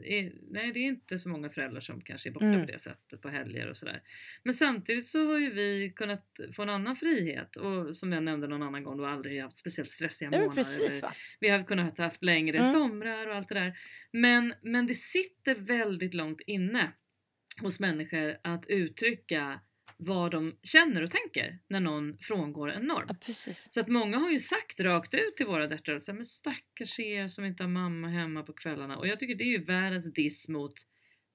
eh, 0.04 0.32
nej 0.50 0.72
det 0.72 0.78
är 0.80 0.84
inte 0.84 1.18
så 1.18 1.28
många 1.28 1.50
föräldrar 1.50 1.80
som 1.80 2.00
kanske 2.00 2.28
är 2.28 2.32
borta 2.32 2.46
Mm. 2.46 2.66
på 2.66 2.72
det 2.72 2.78
sättet 2.78 3.20
på 3.22 3.28
helger 3.28 3.68
och 3.70 3.76
sådär. 3.76 4.02
Men 4.42 4.54
samtidigt 4.54 5.06
så 5.06 5.26
har 5.32 5.38
ju 5.38 5.50
vi 5.52 5.92
kunnat 5.96 6.40
få 6.56 6.62
en 6.62 6.68
annan 6.68 6.96
frihet 6.96 7.56
och 7.56 7.96
som 7.96 8.12
jag 8.12 8.22
nämnde 8.22 8.46
någon 8.48 8.62
annan 8.62 8.82
gång, 8.82 8.96
då 8.96 9.06
aldrig 9.06 9.42
haft 9.42 9.56
speciellt 9.56 9.90
stressiga 9.90 10.30
månader. 10.30 10.54
precis 10.54 11.04
vi 11.40 11.48
har 11.48 11.62
kunnat 11.62 11.98
haft 11.98 12.24
längre 12.24 12.58
Mm. 12.58 12.72
somrar 12.72 13.26
och 13.26 13.34
allt 13.34 13.48
det 13.48 13.54
där. 13.54 13.78
Men, 14.12 14.54
men 14.62 14.86
det 14.86 14.94
sitter 14.94 15.54
väldigt 15.54 16.14
långt 16.14 16.40
inne 16.46 16.92
hos 17.62 17.80
människor 17.80 18.36
att 18.42 18.66
uttrycka 18.68 19.60
vad 19.98 20.30
de 20.30 20.58
känner 20.62 21.02
och 21.02 21.10
tänker 21.10 21.58
när 21.68 21.80
någon 21.80 22.18
frångår 22.18 22.70
en 22.70 22.82
norm. 22.82 23.06
Ja. 23.08 23.34
Så 23.70 23.80
att 23.80 23.88
många 23.88 24.18
har 24.18 24.30
ju 24.30 24.40
sagt 24.40 24.80
rakt 24.80 25.14
ut 25.14 25.36
till 25.36 25.46
våra 25.46 25.66
döttrar 25.66 25.96
att 25.96 26.08
men 26.08 26.26
stackars 26.26 26.98
er 26.98 27.28
som 27.28 27.44
inte 27.44 27.62
har 27.62 27.70
mamma 27.70 28.08
hemma 28.08 28.42
på 28.42 28.52
kvällarna. 28.52 28.96
Och 28.96 29.06
jag 29.06 29.18
tycker 29.18 29.34
det 29.34 29.44
är 29.44 29.58
ju 29.58 29.64
världens 29.64 30.12
diss 30.12 30.48
mot 30.48 30.74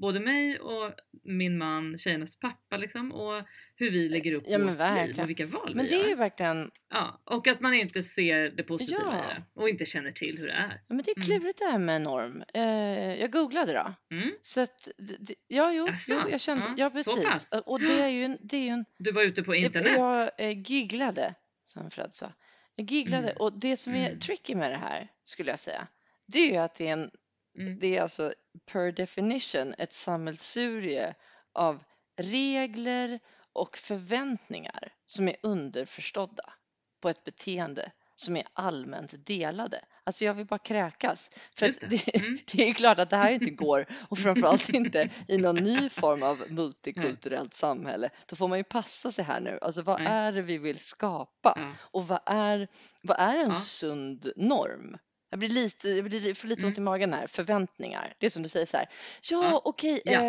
både 0.01 0.19
mig 0.19 0.59
och 0.59 0.93
min 1.23 1.57
man, 1.57 1.97
tjejernas 1.97 2.39
pappa 2.39 2.77
liksom 2.77 3.11
och 3.11 3.43
hur 3.75 3.91
vi 3.91 4.09
lägger 4.09 4.33
upp 4.33 4.43
Ja, 4.47 4.57
vårt 4.57 5.07
liv 5.07 5.19
och 5.23 5.29
vilka 5.29 5.45
val 5.45 5.75
Men 5.75 5.85
vi 5.85 5.89
det 5.89 5.95
är 5.95 5.99
gör. 6.01 6.07
ju 6.09 6.15
verkligen, 6.15 6.71
Ja, 6.89 7.21
och 7.23 7.47
att 7.47 7.59
man 7.59 7.73
inte 7.73 8.01
ser 8.03 8.49
det 8.49 8.63
positiva 8.63 9.01
Ja. 9.01 9.15
i 9.31 9.33
det 9.35 9.43
och 9.61 9.69
inte 9.69 9.85
känner 9.85 10.11
till 10.11 10.37
hur 10.37 10.47
det 10.47 10.53
är. 10.53 10.81
ja, 10.87 10.95
men 10.95 11.03
det 11.05 11.11
är 11.11 11.15
Mm. 11.17 11.25
klurigt 11.39 11.59
det 11.59 11.65
här 11.65 11.79
med 11.79 12.01
norm. 12.01 12.43
Eh, 12.53 12.63
jag 13.21 13.31
googlade 13.31 13.73
då. 13.73 14.15
Mm. 14.15 14.31
Så 14.41 14.61
att, 14.61 14.87
ja, 15.47 15.71
jo, 15.73 15.87
jo, 16.07 16.21
jag 16.31 16.41
kände, 16.41 16.65
Ja, 16.67 16.73
ja, 16.77 16.89
precis. 16.89 17.49
Och 17.65 17.79
det 17.79 18.01
är 18.01 18.07
ju 18.07 18.23
en, 18.25 18.37
det 18.41 18.57
är 18.57 18.61
ju 18.61 18.67
en 18.69 18.85
Du 18.97 19.11
var 19.11 19.21
ute 19.23 19.43
på 19.43 19.55
jag, 19.55 19.63
internet? 19.63 19.91
jag 19.97 20.31
eh, 20.37 20.61
gigglade, 20.71 21.33
som 21.65 21.91
Fred 21.91 22.09
sa. 22.15 22.33
Jag 22.75 22.91
gigglade 22.91 23.27
Mm. 23.29 23.37
och 23.41 23.59
det 23.59 23.77
som 23.77 23.93
är 23.95 24.07
Mm. 24.07 24.19
tricky 24.19 24.55
med 24.55 24.71
det 24.71 24.77
här, 24.77 25.07
skulle 25.23 25.49
jag 25.49 25.59
säga, 25.59 25.87
det 26.25 26.39
är 26.39 26.51
ju 26.51 26.57
att 26.57 26.75
det 26.75 26.87
är, 26.87 26.93
en, 26.93 27.11
Mm. 27.59 27.79
det 27.79 27.97
är 27.97 28.01
alltså 28.01 28.33
per 28.71 28.91
definition 28.91 29.73
ett 29.77 29.93
sammelsurium 29.93 31.13
av 31.53 31.83
regler 32.17 33.19
och 33.53 33.77
förväntningar 33.77 34.93
som 35.05 35.27
är 35.27 35.35
underförstådda 35.43 36.53
på 37.01 37.09
ett 37.09 37.23
beteende 37.23 37.91
som 38.15 38.37
är 38.37 38.43
allmänt 38.53 39.25
delade. 39.25 39.85
Alltså 40.03 40.25
jag 40.25 40.33
vill 40.33 40.45
bara 40.45 40.59
kräkas. 40.59 41.31
För 41.55 41.65
det. 41.65 41.87
det, 41.89 42.15
Mm. 42.19 42.39
det 42.53 42.69
är 42.69 42.73
klart 42.73 42.99
att 42.99 43.09
det 43.09 43.15
här 43.15 43.31
inte 43.31 43.49
går 43.49 43.85
och 44.09 44.17
framförallt 44.17 44.69
inte 44.69 45.09
i 45.27 45.37
någon 45.37 45.55
ny 45.55 45.89
form 45.89 46.23
av 46.23 46.43
multikulturellt 46.49 47.53
samhälle. 47.53 48.09
Då 48.25 48.35
får 48.35 48.47
man 48.47 48.57
ju 48.57 48.63
passa 48.63 49.11
sig 49.11 49.25
här 49.25 49.39
nu. 49.41 49.59
Alltså 49.61 49.81
vad 49.81 50.01
är 50.01 50.31
det 50.31 50.41
vi 50.41 50.57
vill 50.57 50.79
skapa? 50.79 51.73
Och 51.79 52.07
vad 52.07 52.19
är, 52.25 52.67
vad 53.01 53.19
är 53.19 53.37
en 53.37 53.47
Ja. 53.47 53.53
sund 53.53 54.31
norm? 54.35 54.97
Jag 55.33 55.39
blir 55.39 55.49
lite, 55.49 55.89
jag 55.89 56.05
blir, 56.05 56.33
får 56.33 56.47
lite 56.47 56.65
ont 56.65 56.77
i 56.77 56.81
magen 56.81 57.13
här. 57.13 57.27
Förväntningar. 57.27 58.13
Det 58.19 58.25
är 58.25 58.29
som 58.29 58.43
du 58.43 58.49
säger 58.49 58.65
så 58.65 58.77
här. 58.77 58.89
Ja, 59.29 59.37
Mm. 59.39 59.51
Ja. 59.51 59.61
okej. 59.65 60.01
Ja. 60.05 60.21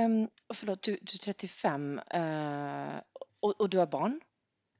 och 0.46 0.56
förlåt, 0.56 0.82
du, 0.82 0.92
du 1.02 1.14
är 1.14 1.18
35 1.18 1.98
eh, 1.98 3.00
och, 3.40 3.60
och 3.60 3.70
du 3.70 3.78
har 3.78 3.86
barn. 3.86 4.20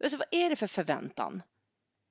Alltså, 0.03 0.19
vad 0.19 0.27
är 0.31 0.51
det 0.51 0.57
för 0.57 0.67
förväntan? 0.67 1.43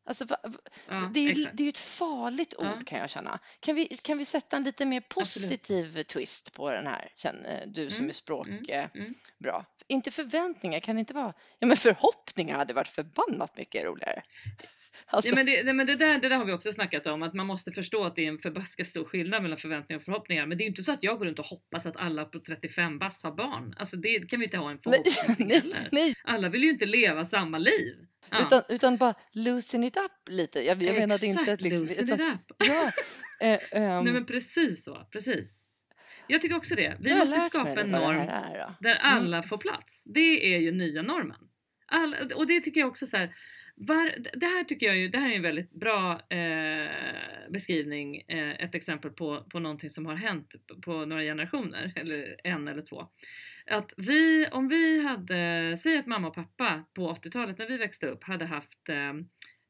Alltså, 0.05 0.25
vad, 0.25 0.39
vad- 0.43 0.69
Ja, 0.87 1.11
det, 1.13 1.19
är 1.19 1.23
ju, 1.33 1.47
det 1.53 1.63
är 1.63 1.69
ett 1.69 1.77
farligt 1.77 2.53
ord 2.57 2.87
kan 2.87 2.99
jag 2.99 3.09
känna. 3.09 3.39
Kan 3.59 3.75
vi, 3.75 3.87
kan 3.87 4.17
vi 4.17 4.25
sätta 4.25 4.57
en 4.57 4.63
lite 4.63 4.85
mer 4.85 5.01
positiv 5.01 6.03
twist 6.03 6.53
på 6.53 6.69
den 6.71 6.87
här, 6.87 7.11
känner 7.15 7.65
du 7.67 7.89
som 7.89 7.99
Mm, 7.99 8.09
är 8.09 8.13
språk 8.13 8.47
mm, 8.47 8.65
eh, 8.69 8.89
mm. 8.95 9.13
bra? 9.37 9.65
Inte 9.87 10.11
förväntningar, 10.11 10.79
kan 10.79 10.95
det 10.95 10.99
inte 10.99 11.13
vara... 11.13 11.33
Ja, 11.59 11.67
men 11.67 11.77
förhoppningar 11.77 12.57
hade 12.57 12.73
varit 12.73 12.87
förbannat 12.87 13.57
mycket 13.57 13.85
roligare. 13.85 14.23
Alltså, 15.13 15.31
Ja, 15.31 15.35
men 15.35 15.45
det, 15.45 15.73
men 15.73 15.87
det, 15.87 15.95
där, 15.95 16.17
det 16.19 16.29
där 16.29 16.35
har 16.35 16.45
vi 16.45 16.53
också 16.53 16.71
snackat 16.71 17.07
om, 17.07 17.23
att 17.23 17.33
man 17.33 17.45
måste 17.45 17.71
förstå 17.71 18.03
att 18.03 18.15
det 18.15 18.25
är 18.25 18.27
en 18.27 18.37
förbaskat 18.37 18.87
stor 18.87 19.05
skillnad 19.05 19.41
mellan 19.41 19.57
förväntningar 19.57 19.99
och 19.99 20.05
förhoppningar. 20.05 20.45
Men 20.45 20.57
det 20.57 20.61
är 20.61 20.65
ju 20.65 20.69
inte 20.69 20.83
så 20.83 20.91
att 20.91 21.03
jag 21.03 21.19
går 21.19 21.25
runt 21.25 21.39
och 21.39 21.45
hoppas 21.45 21.85
att 21.85 21.97
alla 21.97 22.25
på 22.25 22.39
35 22.39 22.99
bast 22.99 23.23
har 23.23 23.31
barn. 23.31 23.75
Alltså 23.77 23.97
det 23.97 24.29
kan 24.29 24.39
vi 24.39 24.45
inte 24.45 24.57
ha 24.57 24.71
en 24.71 24.79
nej, 24.85 25.03
förhoppning 25.13 25.47
nej, 25.47 25.89
nej, 25.91 26.13
Alla 26.23 26.49
vill 26.49 26.63
ju 26.63 26.69
inte 26.69 26.85
leva 26.85 27.25
samma 27.25 27.57
liv. 27.57 27.95
Ja. 28.29 28.39
utan, 28.41 28.61
utan 28.69 28.97
bara 28.97 29.13
loosen 29.31 29.83
it 29.83 29.97
up 29.97 30.11
lite. 30.29 30.59
Jag, 30.59 30.83
jag 30.83 30.95
menade 30.99 31.25
inte 31.25 31.53
att 31.53 31.61
liksom... 31.61 31.87
loosen 31.87 32.05
Utan, 32.05 32.21
it 32.21 32.33
up. 32.33 32.55
ja, 32.57 32.91
eh, 33.41 33.59
ehm, 33.71 34.03
Nej 34.03 34.13
men 34.13 34.25
precis 34.25 34.83
så, 34.83 35.07
precis. 35.11 35.61
Jag 36.27 36.41
tycker 36.41 36.57
också 36.57 36.75
det. 36.75 36.97
Vi 36.99 37.09
jag 37.09 37.19
måste 37.19 37.39
skapa 37.39 37.81
en 37.81 37.91
norm 37.91 38.17
är 38.17 38.75
där 38.79 38.95
Mm. 38.95 39.17
alla 39.17 39.43
får 39.43 39.57
plats. 39.57 40.03
Det 40.05 40.55
är 40.55 40.59
ju 40.59 40.71
nya 40.71 41.01
normen. 41.01 41.37
All, 41.85 42.15
och 42.35 42.47
det 42.47 42.61
tycker 42.61 42.79
jag 42.79 42.89
också 42.89 43.07
så 43.07 43.17
här. 43.17 43.35
Var, 43.83 44.15
det 44.39 44.45
här 44.45 44.63
tycker 44.63 44.85
jag 44.85 44.97
ju, 44.97 45.07
det 45.07 45.17
här 45.17 45.31
är 45.31 45.35
en 45.35 45.41
väldigt 45.41 45.71
bra 45.71 46.21
eh, 46.29 46.89
beskrivning, 47.49 48.17
eh, 48.17 48.63
ett 48.63 48.75
exempel 48.75 49.11
på, 49.11 49.43
på 49.49 49.59
någonting 49.59 49.89
som 49.89 50.05
har 50.05 50.15
hänt 50.15 50.55
på 50.85 51.05
några 51.05 51.21
generationer, 51.21 51.93
eller 51.95 52.35
en 52.43 52.67
eller 52.67 52.81
två. 52.81 53.07
Att 53.65 53.93
vi, 53.97 54.47
om 54.51 54.67
vi 54.67 55.07
hade, 55.07 55.77
säg 55.77 55.97
att 55.97 56.07
mamma 56.07 56.27
och 56.27 56.35
pappa 56.35 56.83
på 56.93 57.13
80-talet 57.13 57.57
när 57.57 57.67
vi 57.67 57.77
växte 57.77 58.07
upp 58.07 58.23
hade 58.23 58.45
haft 58.45 58.89
eh, 58.89 59.13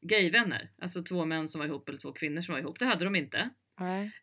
gayvänner, 0.02 0.70
alltså 0.82 1.02
två 1.02 1.24
män 1.24 1.48
som 1.48 1.58
var 1.58 1.66
ihop 1.66 1.88
eller 1.88 1.98
två 1.98 2.12
kvinnor 2.12 2.42
som 2.42 2.52
var 2.52 2.60
ihop. 2.60 2.78
Det 2.78 2.84
hade 2.84 3.04
de 3.04 3.16
inte. 3.16 3.50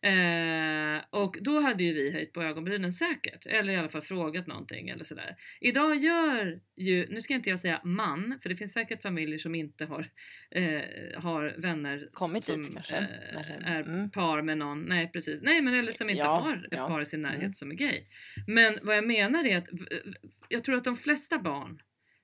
Eh, 0.02 1.04
och 1.10 1.36
då 1.40 1.60
hade 1.60 1.84
ju 1.84 1.92
vi 1.92 2.10
höjt 2.12 2.32
på 2.32 2.42
ögonbrynen 2.42 2.92
säkert, 2.92 3.46
eller 3.46 3.72
i 3.72 3.76
alla 3.76 3.88
fall 3.88 4.02
frågat 4.02 4.46
någonting 4.46 4.88
eller 4.88 5.04
sådär. 5.04 5.36
Idag 5.60 5.96
gör 5.96 6.60
ju, 6.76 7.06
nu 7.10 7.20
ska 7.20 7.34
inte 7.34 7.50
jag 7.50 7.60
säga 7.60 7.80
man, 7.84 8.38
för 8.42 8.48
det 8.48 8.56
finns 8.56 8.72
säkert 8.72 9.02
familjer 9.02 9.38
som 9.38 9.54
inte 9.54 9.84
har, 9.84 10.06
eh, 10.50 10.80
har 11.16 11.54
vänner 11.58 12.08
Kommit 12.12 12.44
som 12.44 12.62
dit 12.62 12.74
kanske. 12.74 12.96
eh, 12.96 13.72
är 13.72 13.80
Mm. 13.82 14.10
par 14.10 14.42
med 14.42 14.58
någon, 14.58 14.82
nej 14.82 15.10
precis, 15.12 15.42
nej 15.42 15.60
men 15.60 15.74
eller 15.74 15.92
som 15.92 16.10
inte 16.10 16.22
Ja, 16.22 16.38
har 16.38 16.56
ett 16.56 16.64
ja. 16.70 16.88
par 16.88 17.00
i 17.00 17.06
sin 17.06 17.22
närhet 17.22 17.40
Mm. 17.42 17.52
som 17.54 17.70
är 17.70 17.74
gay. 17.74 18.00
Men 18.46 18.78
vad 18.82 18.96
jag 18.96 19.06
menar 19.06 19.44
är 19.46 19.56
att 19.58 19.68
jag 20.48 20.64
tror 20.64 20.76
att 20.76 20.84
de 20.84 20.96
flesta 20.96 21.38
barn 21.38 21.82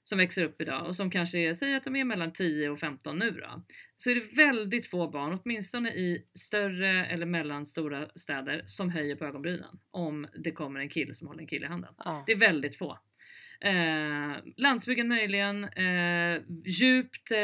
som 0.09 0.18
växer 0.18 0.44
upp 0.44 0.61
idag 0.61 0.86
och 0.86 0.96
som 0.96 1.11
kanske 1.11 1.38
är, 1.38 1.54
säg 1.54 1.74
att 1.74 1.84
de 1.84 1.96
är 1.96 2.04
mellan 2.04 2.32
10 2.32 2.68
och 2.68 2.78
15 2.78 3.18
nu 3.18 3.30
då, 3.30 3.62
så 3.96 4.11
är 4.11 4.14
det 4.14 4.36
väldigt 4.36 4.86
få 4.90 5.11
barn, 5.11 5.38
åtminstone 5.42 5.90
i 5.90 6.24
större 6.38 7.07
eller 7.07 7.26
mellanstora 7.26 8.09
städer, 8.14 8.62
som 8.64 8.90
höjer 8.90 9.16
på 9.16 9.24
ögonbrynen 9.24 9.78
om 9.90 10.26
det 10.44 10.50
kommer 10.50 10.80
en 10.80 10.88
kille 10.88 11.14
som 11.14 11.28
håller 11.28 11.40
en 11.40 11.46
kille 11.46 11.66
i 11.66 11.68
handen. 11.68 11.94
Ja. 11.98 12.24
Det 12.26 12.32
är 12.32 12.36
väldigt 12.36 12.78
få. 12.78 12.98
Eh, 13.61 14.36
landsbygden 14.57 15.09
möjligen, 15.09 15.64
eh, 15.64 16.40
djupt 16.66 17.30
eh, 17.30 17.36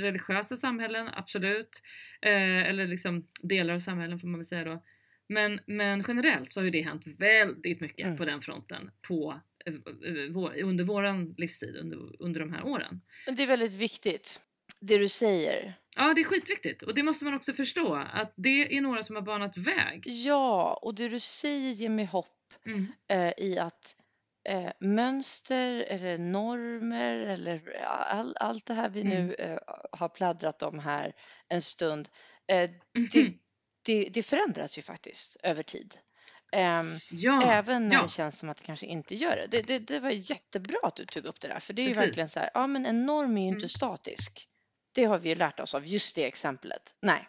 religiösa 0.00 0.56
samhällen, 0.56 1.08
absolut. 1.12 1.82
Eh, 2.22 2.68
eller 2.68 2.86
liksom 2.86 3.26
delar 3.42 3.74
av 3.74 3.80
samhällen 3.80 4.18
får 4.18 4.28
man 4.28 4.40
väl 4.40 4.46
säga 4.46 4.64
då. 4.64 4.82
Men, 5.28 5.60
men 5.66 6.04
generellt 6.08 6.52
så 6.52 6.60
har 6.60 6.64
ju 6.64 6.70
det 6.70 6.82
hänt 6.82 7.06
väldigt 7.06 7.80
mycket 7.80 8.06
Mm. 8.06 8.18
på 8.18 8.24
den 8.24 8.40
fronten 8.40 8.90
på, 9.08 9.40
vår, 10.32 10.62
under 10.62 10.84
våran 10.84 11.34
livstid, 11.38 11.76
under, 11.76 12.22
under 12.22 12.40
de 12.40 12.52
här 12.52 12.64
åren. 12.66 13.00
Men 13.26 13.34
det 13.34 13.42
är 13.42 13.46
väldigt 13.46 13.74
viktigt, 13.74 14.40
det 14.80 14.98
du 14.98 15.08
säger. 15.08 15.78
Ja, 15.96 16.14
det 16.14 16.20
är 16.20 16.24
skitviktigt 16.24 16.82
och 16.82 16.94
det 16.94 17.02
måste 17.02 17.24
man 17.24 17.34
också 17.34 17.52
förstå 17.52 17.94
att 17.94 18.32
det 18.36 18.76
är 18.76 18.80
några 18.80 19.02
som 19.02 19.16
har 19.16 19.22
banat 19.22 19.56
väg. 19.56 20.02
Ja, 20.06 20.78
och 20.82 20.94
det 20.94 21.08
du 21.08 21.20
säger 21.20 21.70
ger 21.72 21.88
mig 21.88 22.04
hopp 22.04 22.30
Mm. 22.66 22.86
eh, 23.08 23.32
i 23.38 23.58
att 23.58 23.96
eh, 24.48 24.70
mönster 24.80 25.72
eller 25.88 26.18
normer 26.18 27.16
eller 27.16 27.82
all, 27.86 28.36
allt 28.40 28.66
det 28.66 28.74
här 28.74 28.88
vi 28.88 29.00
Mm. 29.00 29.26
nu 29.26 29.34
eh, 29.34 29.58
har 29.92 30.08
pladdrat 30.08 30.62
om 30.62 30.78
här 30.78 31.12
en 31.48 31.62
stund, 31.62 32.08
eh, 32.46 32.70
det, 33.12 33.20
Mhm. 33.22 33.38
det, 33.84 34.08
det 34.12 34.22
förändras 34.22 34.78
ju 34.78 34.82
faktiskt 34.82 35.36
över 35.42 35.62
tid. 35.62 35.94
Ehm, 36.54 36.98
Ja, 37.10 37.42
Även 37.52 37.88
när 37.88 37.96
ja. 37.96 38.02
det 38.02 38.08
känns 38.08 38.38
som 38.38 38.48
att 38.48 38.56
det 38.56 38.64
kanske 38.64 38.86
inte 38.86 39.14
gör 39.14 39.36
det. 39.36 39.46
Det, 39.50 39.62
det. 39.62 39.78
det 39.78 40.00
var 40.00 40.10
jättebra 40.10 40.76
att 40.82 40.96
du 40.96 41.04
tog 41.04 41.24
upp 41.24 41.40
det 41.40 41.48
där, 41.48 41.58
för 41.60 41.72
det 41.72 41.82
är 41.82 41.84
ju 41.84 41.88
Precis. 41.94 42.08
verkligen 42.08 42.28
så 42.28 42.40
här, 42.40 42.50
ja 42.54 42.66
men 42.66 42.86
en 42.86 43.06
norm 43.06 43.36
är 43.36 43.42
ju 43.42 43.48
inte 43.48 43.58
Mm. 43.58 43.68
statisk. 43.68 44.48
Det 44.94 45.04
har 45.04 45.18
vi 45.18 45.28
ju 45.28 45.34
lärt 45.34 45.60
oss 45.60 45.74
av 45.74 45.86
just 45.86 46.16
det 46.16 46.24
exemplet. 46.24 46.94
Nej. 47.00 47.28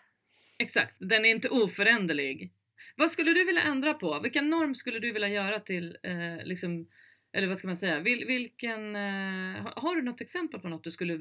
Exakt, 0.58 0.96
den 1.00 1.26
är 1.26 1.30
inte 1.30 1.50
oföränderlig. 1.50 2.54
Vad 2.96 3.12
skulle 3.12 3.34
du 3.34 3.46
vilja 3.46 3.62
ändra 3.62 3.94
på? 3.94 4.20
Vilken 4.20 4.50
norm 4.50 4.76
skulle 4.76 5.00
du 5.00 5.12
vilja 5.12 5.28
göra 5.28 5.60
till, 5.60 5.98
eh, 6.04 6.46
liksom, 6.46 6.88
eller 7.34 7.48
vad 7.48 7.58
ska 7.58 7.68
man 7.68 7.78
säga, 7.78 8.00
Vil, 8.00 8.26
vilken, 8.28 8.96
eh, 8.96 9.62
har- 9.64 9.82
har 9.82 9.96
du 9.96 10.02
något 10.02 10.22
exempel 10.22 10.60
på 10.60 10.68
något 10.68 10.84
du 10.84 10.92
skulle 10.92 11.20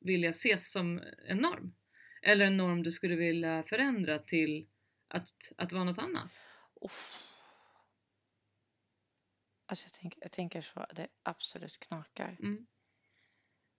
vilja 0.00 0.30
ses 0.30 0.72
som 0.72 1.02
en 1.28 1.36
norm? 1.36 1.74
Eller 2.22 2.46
en 2.46 2.56
norm 2.56 2.82
du 2.82 2.92
skulle 2.92 3.16
vilja 3.16 3.62
förändra 3.62 4.18
till 4.18 4.66
att, 5.08 5.52
att 5.56 5.72
vara 5.72 5.84
något 5.84 5.98
annat? 5.98 6.30
Uff. 6.84 7.18
Alltså 9.66 9.84
jag, 9.86 9.92
tänker, 9.92 10.18
jag 10.22 10.32
tänker 10.32 10.60
så, 10.60 10.86
det 10.96 11.08
absolut 11.22 11.78
knakar. 11.78 12.36
Mm. 12.42 12.66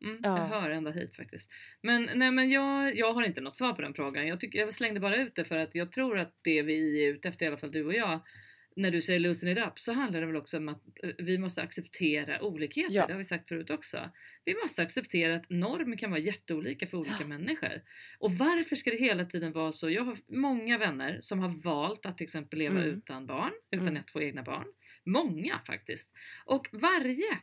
Mm, 0.06 0.20
Ja. 0.24 0.38
Jag 0.38 0.46
hör 0.62 0.70
ända 0.70 0.92
hit 0.92 1.16
faktiskt. 1.16 1.50
Men, 1.82 2.10
nej, 2.16 2.32
men 2.32 2.50
jag, 2.52 2.96
jag 2.98 3.14
har 3.14 3.24
inte 3.24 3.42
något 3.42 3.56
svar 3.56 3.74
på 3.74 3.82
den 3.82 3.94
frågan. 3.94 4.28
Jag, 4.28 4.40
tycker, 4.40 4.60
jag 4.60 4.74
slängde 4.74 5.00
bara 5.00 5.16
ut 5.16 5.36
det 5.36 5.46
för 5.46 5.58
att 5.58 5.76
jag 5.76 5.92
tror 5.92 6.18
att 6.20 6.36
det 6.44 6.62
vi 6.62 7.06
är 7.06 7.10
ute 7.14 7.30
efter, 7.30 7.46
i 7.46 7.48
alla 7.48 7.58
fall 7.58 7.72
du 7.72 7.86
och 7.86 7.94
jag, 7.94 8.20
när 8.76 8.92
du 8.92 9.02
säger 9.02 9.20
loosen 9.20 9.50
it 9.50 9.58
up 9.58 9.80
så 9.80 9.94
handlar 9.94 10.20
det 10.22 10.26
väl 10.28 10.36
också 10.36 10.58
om 10.58 10.70
att 10.70 10.82
eh, 11.04 11.10
vi 11.18 11.38
måste 11.38 11.62
acceptera 11.62 12.42
olikheter. 12.42 12.96
Ja. 12.96 13.08
Det 13.08 13.14
har 13.14 13.18
vi 13.18 13.26
sagt 13.26 13.48
förut 13.48 13.70
också. 13.70 14.10
Vi 14.46 14.56
måste 14.64 14.82
acceptera 14.84 15.36
att 15.36 15.50
normer 15.50 15.98
kan 15.98 16.12
vara 16.12 16.20
jätteolika 16.22 16.88
för 16.88 16.98
olika 16.98 17.16
Ja. 17.20 17.28
människor. 17.28 17.82
Och 18.20 18.32
varför 18.32 18.76
ska 18.76 18.90
det 18.92 18.98
hela 18.98 19.26
tiden 19.26 19.52
vara 19.52 19.72
så? 19.72 19.90
Jag 19.90 20.04
har 20.04 20.18
många 20.28 20.78
vänner 20.78 21.18
som 21.22 21.40
har 21.40 21.50
valt 21.64 22.06
att 22.06 22.18
till 22.18 22.26
exempel 22.26 22.60
leva 22.60 22.80
Mm. 22.84 22.98
utan 22.98 23.26
barn, 23.26 23.52
utan 23.72 23.88
Mm. 23.88 24.02
att 24.02 24.12
få 24.12 24.22
egna 24.22 24.44
barn. 24.44 24.68
Många 25.06 25.60
faktiskt. 25.68 26.12
Och 26.46 26.68
varje 26.72 27.40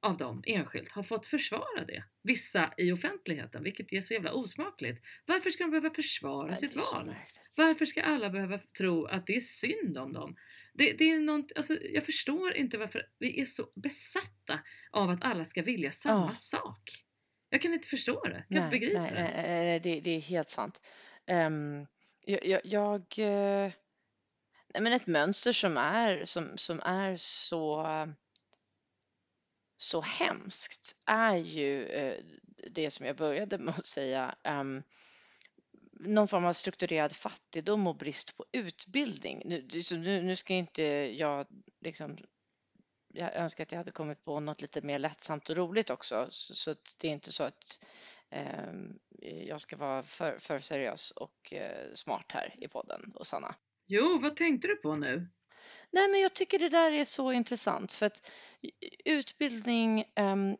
av 0.00 0.16
dem 0.16 0.42
enskilt 0.46 0.92
har 0.92 1.02
fått 1.02 1.26
försvara 1.26 1.84
det. 1.86 2.04
Vissa 2.22 2.72
i 2.76 2.92
offentligheten, 2.92 3.62
vilket 3.62 3.92
är 3.92 4.00
så 4.00 4.14
jävla 4.14 4.32
osmakligt. 4.32 5.02
Varför 5.26 5.50
ska 5.50 5.64
de 5.64 5.70
behöva 5.70 5.90
försvara 5.90 6.56
sitt 6.56 6.76
val? 6.76 7.14
Varför 7.56 7.86
ska 7.86 8.02
alla 8.02 8.30
behöva 8.30 8.58
tro 8.58 9.04
att 9.06 9.26
det 9.26 9.36
är 9.36 9.40
synd 9.40 9.98
om 9.98 10.12
dem? 10.12 10.36
Det, 10.74 10.92
det 10.92 11.10
är 11.10 11.18
något, 11.20 11.52
alltså, 11.56 11.76
jag 11.82 12.04
förstår 12.06 12.54
inte 12.56 12.78
varför 12.78 13.02
vi 13.18 13.40
är 13.40 13.44
så 13.44 13.68
besatta 13.74 14.60
av 14.90 15.10
att 15.10 15.24
alla 15.24 15.44
ska 15.44 15.62
vilja 15.62 15.90
samma 15.90 16.26
Ja. 16.30 16.34
sak. 16.34 17.04
Jag 17.50 17.62
kan 17.62 17.72
inte 17.72 17.88
förstå 17.88 18.20
det. 18.24 18.44
Jag 18.48 18.48
kan 18.48 18.56
inte 18.56 18.70
Nej, 18.70 18.80
begripa 18.80 19.00
nej, 19.02 19.12
det. 19.14 19.42
nej, 19.42 19.80
det, 19.80 20.00
det 20.00 20.10
är 20.10 20.20
helt 20.20 20.48
sant. 20.48 20.80
Ehm, 21.26 21.86
jag, 22.20 22.46
jag, 22.46 22.60
jag 22.64 23.02
eh, 23.18 23.72
nej, 24.74 24.82
men 24.82 24.92
ett 24.92 25.06
mönster 25.06 25.52
som 25.52 25.76
är, 25.76 26.24
som, 26.24 26.58
som 26.58 26.80
är 26.84 27.16
så, 27.16 27.86
så 29.78 30.00
hemskt 30.00 31.02
är 31.06 31.36
ju 31.36 31.86
eh, 31.86 32.24
det 32.70 32.90
som 32.90 33.06
jag 33.06 33.16
började 33.16 33.58
med 33.58 33.74
att 33.74 33.86
säga, 33.86 34.34
um, 34.44 34.82
någon 35.92 36.28
form 36.28 36.44
av 36.44 36.52
strukturerad 36.52 37.12
fattigdom 37.12 37.86
och 37.86 37.96
brist 37.96 38.36
på 38.36 38.44
utbildning. 38.52 39.42
Nu, 39.44 39.82
så 39.82 39.96
nu, 39.96 40.22
nu 40.22 40.36
ska 40.36 40.54
inte 40.54 40.82
jag 40.82 41.46
liksom 41.80 42.18
jag 43.12 43.34
önskar 43.34 43.62
att 43.62 43.72
jag 43.72 43.78
hade 43.78 43.90
kommit 43.90 44.24
på 44.24 44.40
något 44.40 44.62
lite 44.62 44.82
mer 44.82 44.98
lättsamt 44.98 45.50
och 45.50 45.56
roligt 45.56 45.90
också, 45.90 46.26
så, 46.30 46.54
så 46.54 46.70
att 46.70 46.96
det 46.98 47.08
är 47.08 47.12
inte 47.12 47.32
så 47.32 47.44
att 47.44 47.84
eh, 48.30 48.72
jag 49.20 49.60
ska 49.60 49.76
vara 49.76 50.02
för, 50.02 50.38
för 50.38 50.58
seriös 50.58 51.10
och 51.10 51.52
eh, 51.52 51.92
smart 51.94 52.26
här 52.28 52.54
i 52.58 52.68
podden 52.68 53.12
och 53.14 53.26
Sanna. 53.26 53.54
Jo, 53.90 54.18
vad 54.22 54.36
tänkte 54.36 54.68
du 54.68 54.76
på 54.76 54.96
nu? 54.96 55.28
Nej, 55.90 56.08
men 56.08 56.20
jag 56.20 56.34
tycker 56.34 56.58
det 56.58 56.68
där 56.68 56.92
är 56.92 57.04
så 57.04 57.32
intressant 57.32 57.92
för 57.92 58.06
att 58.06 58.30
utbildning, 59.04 60.04
um, 60.20 60.56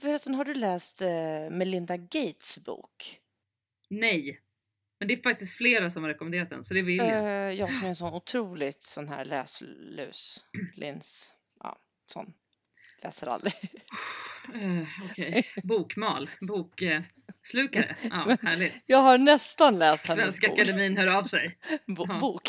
förresten 0.00 0.34
har 0.34 0.44
du 0.44 0.54
läst 0.54 1.02
eh, 1.02 1.50
Melinda 1.50 1.96
Gates 1.96 2.64
bok? 2.66 3.20
Nej. 3.90 4.40
Men 4.98 5.08
det 5.08 5.14
är 5.14 5.22
faktiskt 5.22 5.56
flera 5.56 5.90
som 5.90 6.02
har 6.02 6.10
rekommenderat 6.10 6.50
den, 6.50 6.64
så 6.64 6.74
det 6.74 6.82
vill 6.82 6.96
jag. 6.96 7.08
Eh, 7.08 7.52
jag 7.58 7.74
som 7.74 7.84
är 7.84 7.88
en 7.88 7.96
sån 7.96 8.14
otroligt 8.14 8.82
sån 8.82 9.08
här 9.08 9.24
läslus, 9.24 10.44
lins, 10.76 11.34
ja, 11.60 11.78
sån, 12.04 12.34
läser 13.02 13.26
aldrig. 13.26 13.54
Eh, 14.54 14.88
Okej, 15.10 15.46
bokmal, 15.62 16.30
bokslukare. 16.40 17.96
Ja, 18.10 18.36
härligt. 18.42 18.82
Jag 18.86 18.98
har 18.98 19.18
nästan 19.18 19.78
läst 19.78 20.06
hennes 20.08 20.22
Svenska 20.24 20.48
bok. 20.48 20.58
Akademin 20.58 20.96
hör 20.96 21.06
av 21.06 21.22
sig. 21.22 21.58
Bo- 21.86 22.06
Ja. 22.08 22.18
bok. 22.20 22.42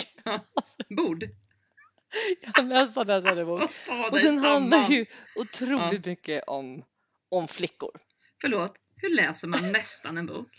Bord. 0.98 1.24
Jag 2.42 2.52
har 2.54 2.64
nästan 2.70 3.08
läst 3.08 3.26
hennes 3.28 3.48
bok. 3.48 3.72
Ta 3.88 4.08
Och 4.10 4.20
den 4.22 4.38
handlar 4.38 4.90
ju 4.90 5.06
otroligt 5.36 6.06
mycket 6.06 6.44
om, 6.48 6.84
om 7.30 7.48
flickor. 7.48 7.92
Förlåt, 8.42 8.74
hur 8.96 9.16
läser 9.16 9.48
man 9.48 9.72
nästan 9.72 10.18
en 10.18 10.26
bok? 10.26 10.59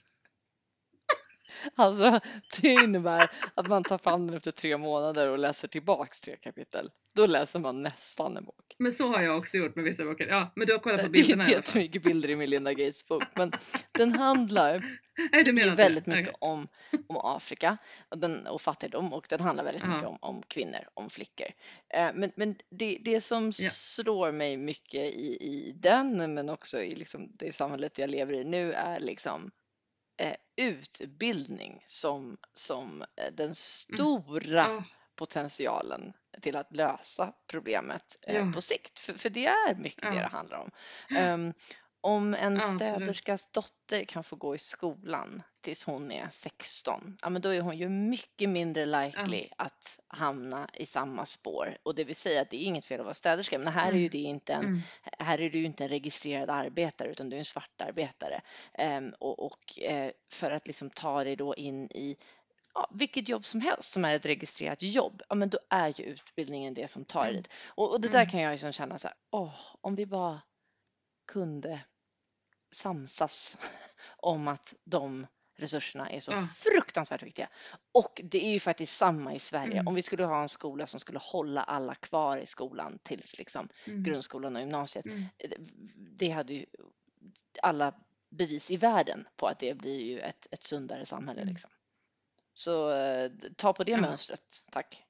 Alltså 1.75 2.21
det 2.61 2.69
innebär 2.69 3.29
att 3.55 3.67
man 3.69 3.85
tar 3.85 3.99
fram 3.99 4.27
den 4.27 4.37
efter 4.37 4.51
tre 4.51 4.77
månader 4.77 5.29
och 5.29 5.39
läser 5.39 5.69
tillbaks 5.69 6.21
tre 6.21 6.37
kapitel. 6.37 6.91
Då 7.17 7.27
läser 7.27 7.59
man 7.59 7.83
nästan 7.83 8.37
en 8.37 8.45
bok. 8.45 8.75
Men 8.79 8.93
så 8.93 9.09
har 9.09 9.23
jag 9.23 9.39
också 9.39 9.57
gjort 9.57 9.77
med 9.77 9.85
vissa 9.85 10.05
böcker. 10.05 10.27
Ja, 10.29 10.53
men 10.57 10.67
du 10.67 10.73
har 10.73 10.81
kollat 10.81 11.01
på 11.01 11.07
Det 11.07 11.19
är 11.19 11.23
bilderna 11.23 11.43
i 11.43 11.47
alla 11.47 11.53
fall. 11.55 11.63
jättemycket 11.67 12.03
bilder 12.03 12.31
i 12.31 12.37
Melinda 12.37 12.73
Gates 12.73 13.07
bok, 13.07 13.23
men 13.37 13.53
den 13.93 14.13
handlar 14.13 14.85
Nej, 15.33 15.45
du 15.45 15.53
menar 15.53 15.71
inte 15.71 15.83
väldigt 15.83 16.05
det? 16.05 16.11
mycket 16.11 16.35
om, 16.41 16.69
om 17.09 17.17
Afrika 17.17 17.79
och, 18.09 18.19
den, 18.19 18.47
och 18.47 18.61
fattigdom 18.61 19.13
och 19.13 19.27
den 19.31 19.41
handlar 19.41 19.65
väldigt 19.65 19.83
Ja. 19.83 19.89
mycket 19.95 20.09
om, 20.09 20.19
om 20.21 20.43
kvinnor, 20.49 20.81
om 20.95 21.11
flickor. 21.11 21.47
Eh, 21.95 22.11
men 22.15 22.33
men 22.37 22.57
det, 22.71 22.99
det 23.05 23.21
som 23.21 23.53
slår 23.53 24.33
mig 24.33 24.57
mycket 24.57 25.01
i, 25.01 25.37
i 25.41 25.73
den, 25.77 26.35
men 26.35 26.49
också 26.49 26.83
i 26.83 26.95
liksom 26.95 27.29
det 27.37 27.53
samhället 27.55 27.99
jag 27.99 28.11
lever 28.11 28.33
i 28.35 28.45
nu, 28.45 28.73
är 28.73 29.01
liksom 29.01 29.51
eh, 30.21 30.35
utbildning 30.57 31.85
som, 31.87 32.37
som 32.55 33.03
eh, 33.03 33.33
den 33.33 33.55
stora 33.55 34.67
Ja, 34.69 34.85
potentialen 35.17 36.13
till 36.41 36.57
att 36.57 36.77
lösa 36.77 37.33
problemet 37.47 38.17
eh, 38.23 38.37
Ja. 38.37 38.53
på 38.55 38.61
sikt. 38.61 38.99
För, 38.99 39.13
för 39.15 39.31
det 39.31 39.47
är 39.47 39.75
mycket 39.75 40.03
det 40.03 40.17
Ja. 40.17 40.23
det 40.23 40.29
handlar 40.29 40.59
om. 40.59 40.71
Ehm, 41.17 41.53
om 42.01 42.35
en 42.35 42.53
Ja, 42.57 42.59
absolut. 42.59 42.77
städerskas 42.77 43.53
dotter 43.53 44.05
kan 44.05 44.25
få 44.25 44.37
gå 44.37 44.55
i 44.55 44.59
skolan 44.59 45.43
tills 45.61 45.85
hon 45.85 46.13
är 46.13 46.29
16, 46.31 47.19
ja, 47.23 47.31
men 47.31 47.43
då 47.43 47.49
är 47.49 47.61
hon 47.61 47.77
ju 47.79 47.89
mycket 47.89 48.49
mindre 48.51 48.87
likely 48.87 49.49
att 49.59 50.01
hamna 50.09 50.69
i 50.75 50.87
samma 50.87 51.27
spår. 51.27 51.77
Och 51.83 51.95
det 51.95 52.05
vill 52.05 52.17
säga 52.17 52.43
att 52.43 52.51
det 52.51 52.57
är 52.57 52.67
inget 52.67 52.85
fel 52.85 53.01
att 53.01 53.05
vara 53.07 53.15
städerska, 53.15 53.59
men 53.59 53.73
här 53.73 53.89
är 53.93 53.97
ju 53.97 53.99
Mm. 53.99 54.11
det 54.11 54.19
inte 54.19 54.53
en, 54.53 54.65
mm, 54.65 54.83
här 55.19 55.41
är 55.41 55.51
du 55.51 55.59
ju 55.59 55.65
inte 55.65 55.85
en 55.85 55.89
registrerad 55.89 56.51
arbetare 56.51 57.11
utan 57.11 57.29
du 57.31 57.37
är 57.37 57.39
en 57.39 57.45
svartarbetare. 57.45 58.41
Ehm, 58.75 59.15
och 59.21 59.39
och 59.47 59.79
eh, 59.81 60.11
för 60.33 60.51
att 60.51 60.67
liksom 60.67 60.91
ta 60.91 61.25
dig 61.25 61.37
då 61.37 61.55
in 61.55 61.85
i 61.91 62.17
ja, 62.75 62.91
vilket 62.95 63.29
jobb 63.29 63.45
som 63.45 63.61
helst 63.61 63.93
som 63.93 64.05
är 64.05 64.15
ett 64.15 64.27
registrerat 64.27 64.83
jobb, 64.83 65.23
ja 65.29 65.35
men 65.35 65.49
då 65.51 65.59
är 65.71 66.01
ju 66.01 66.05
utbildningen 66.05 66.75
det 66.75 66.89
som 66.91 67.05
tar 67.05 67.25
Mm. 67.25 67.37
dit. 67.37 67.49
Och, 67.67 67.91
och 67.93 68.01
det 68.01 68.09
där 68.09 68.19
Mm. 68.21 68.31
kan 68.31 68.41
jag 68.41 68.51
liksom 68.51 68.73
känna 68.73 68.99
så 68.99 69.09
här, 69.09 69.17
åh, 69.33 69.55
om 69.81 69.95
vi 69.95 70.07
bara 70.07 70.41
kunde 71.33 71.81
samsas 72.73 73.59
om 74.17 74.49
att 74.49 74.75
de 74.85 75.27
resurserna 75.57 76.11
är 76.11 76.21
så 76.21 76.33
Ja. 76.33 76.47
fruktansvärt 76.57 77.23
viktiga. 77.23 77.49
Och 77.93 78.21
det 78.25 78.45
är 78.47 78.51
ju 78.53 78.61
faktiskt 78.61 78.97
samma 78.97 79.35
i 79.35 79.39
Sverige. 79.39 79.73
Mm. 79.73 79.89
Om 79.89 79.95
vi 79.95 80.03
skulle 80.03 80.25
ha 80.25 80.43
en 80.43 80.49
skola 80.49 80.87
som 80.87 81.01
skulle 81.01 81.19
hålla 81.23 81.63
alla 81.63 81.95
kvar 81.95 82.39
i 82.39 82.47
skolan 82.47 82.99
tills 83.03 83.39
liksom 83.39 83.69
Mm. 83.87 84.03
grundskolan 84.03 84.57
och 84.57 84.63
gymnasiet. 84.63 85.07
Mm. 85.07 85.25
Det 85.97 86.31
hade 86.31 86.55
ju 86.55 86.67
alla 87.63 87.95
bevis 88.31 88.71
i 88.71 88.77
världen 88.77 89.29
på 89.37 89.47
att 89.47 89.59
det 89.59 89.75
blir 89.75 90.01
ju 90.01 90.21
ett, 90.21 90.47
ett 90.51 90.63
sundare 90.63 91.07
samhälle. 91.07 91.41
Mm. 91.41 91.53
Liksom. 91.53 91.71
Så 92.55 92.91
eh, 92.93 93.31
ta 93.57 93.73
på 93.73 93.85
det 93.85 93.93
Ja. 93.93 94.01
mönstret, 94.01 94.63
tack. 94.71 95.05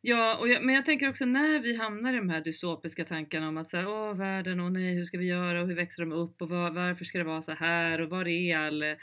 Ja, 0.00 0.36
och 0.36 0.48
jag, 0.48 0.64
men 0.64 0.74
jag 0.74 0.84
tänker 0.84 1.08
också 1.08 1.24
när 1.24 1.60
vi 1.60 1.76
hamnar 1.76 2.12
i 2.12 2.16
de 2.16 2.30
här 2.30 2.40
dystopiska 2.40 3.04
tankarna 3.04 3.48
om 3.48 3.56
att 3.56 3.68
säga 3.68 3.88
åh 3.88 4.14
världen, 4.14 4.60
åh 4.60 4.70
nej, 4.70 4.94
hur 4.94 5.04
ska 5.04 5.18
vi 5.18 5.26
göra 5.26 5.62
och 5.62 5.68
hur 5.68 5.74
växer 5.74 6.02
de 6.02 6.12
upp 6.12 6.42
och 6.42 6.48
var, 6.48 6.70
varför 6.70 7.04
ska 7.04 7.18
det 7.18 7.24
vara 7.24 7.42
så 7.42 7.52
här 7.52 8.00
och 8.00 8.10
var 8.10 8.28
är 8.28 8.58
all, 8.58 8.82
eh, 8.82 8.96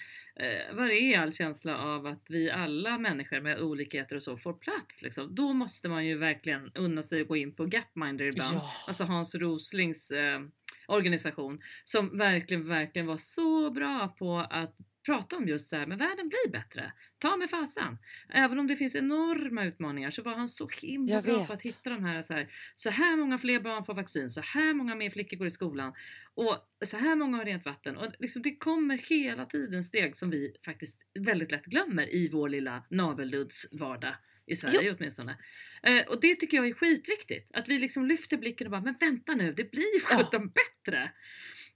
var 0.74 0.90
är 0.90 1.20
all 1.20 1.34
känsla 1.34 1.78
av 1.78 2.06
att 2.06 2.28
vi 2.30 2.52
alla 2.52 2.98
människor 2.98 3.42
med 3.42 3.60
olikheter 3.60 4.16
och 4.16 4.24
så 4.24 4.38
får 4.38 4.54
plats 4.54 5.02
liksom. 5.02 5.36
Då 5.36 5.54
måste 5.54 5.90
man 5.90 6.06
ju 6.06 6.18
verkligen 6.18 6.72
unna 6.76 7.04
sig 7.04 7.22
att 7.22 7.28
gå 7.28 7.36
in 7.36 7.56
på 7.56 7.66
Gapminder 7.66 8.26
ibland. 8.26 8.56
Ja. 8.56 8.72
Alltså 8.88 9.04
Hans 9.04 9.36
Roslings 9.36 10.12
eh, 10.12 10.42
organisation 10.88 11.60
som 11.84 12.18
verkligen, 12.18 12.68
verkligen 12.68 13.08
var 13.08 13.18
så 13.18 13.72
bra 13.72 14.16
på 14.20 14.38
att 14.50 14.76
prata 15.06 15.38
om 15.38 15.48
just 15.48 15.70
så 15.70 15.76
här, 15.76 15.86
men 15.86 15.98
världen 15.98 16.30
blir 16.30 16.52
bättre. 16.52 16.94
Ta 17.20 17.38
med 17.38 17.50
fasen. 17.50 17.98
Även 18.30 18.60
om 18.60 18.68
det 18.68 18.76
finns 18.76 18.96
enorma 18.96 19.66
utmaningar 19.66 20.12
så 20.12 20.22
var 20.22 20.36
han 20.36 20.50
så 20.50 20.68
himla 20.82 21.22
bra 21.22 21.46
på 21.46 21.54
att 21.54 21.62
hitta 21.62 21.90
de 21.90 22.04
här 22.06 22.22
så, 22.24 22.34
här 22.34 22.48
så 22.76 22.90
här 22.90 23.16
många 23.18 23.38
fler 23.38 23.60
barn 23.60 23.86
får 23.86 23.94
vaccin, 23.94 24.30
så 24.30 24.42
här 24.42 24.74
många 24.74 24.96
mer 24.96 25.10
flickor 25.10 25.38
går 25.38 25.48
i 25.48 25.52
skolan 25.52 25.94
och 26.34 26.58
så 26.86 26.98
här 26.98 27.16
många 27.16 27.38
har 27.38 27.46
rent 27.46 27.66
vatten. 27.66 27.98
Och 27.98 28.12
liksom, 28.20 28.42
det 28.42 28.56
kommer 28.56 28.98
hela 28.98 29.46
tiden 29.46 29.84
steg 29.84 30.18
som 30.18 30.30
vi 30.30 30.56
faktiskt 30.66 30.98
väldigt 31.20 31.52
lätt 31.52 31.66
glömmer 31.66 32.16
i 32.16 32.30
vår 32.30 32.50
lilla 32.50 32.84
navelludds 32.90 33.68
vardag 33.72 34.16
i 34.46 34.56
Sverige 34.56 34.96
åtminstone. 34.98 35.38
Eh, 35.84 36.08
och 36.08 36.22
det 36.22 36.36
tycker 36.36 36.58
jag 36.58 36.68
är 36.68 36.74
skitviktigt. 36.74 37.52
Att 37.54 37.68
vi 37.68 37.80
liksom 37.80 38.06
lyfter 38.06 38.38
blicken 38.38 38.68
och 38.68 38.72
bara, 38.72 38.82
men 38.82 38.96
vänta 39.00 39.36
nu, 39.36 39.54
det 39.54 39.72
blir 39.72 39.96
ju 39.96 40.00
Ja. 40.10 40.40
bättre. 40.40 41.12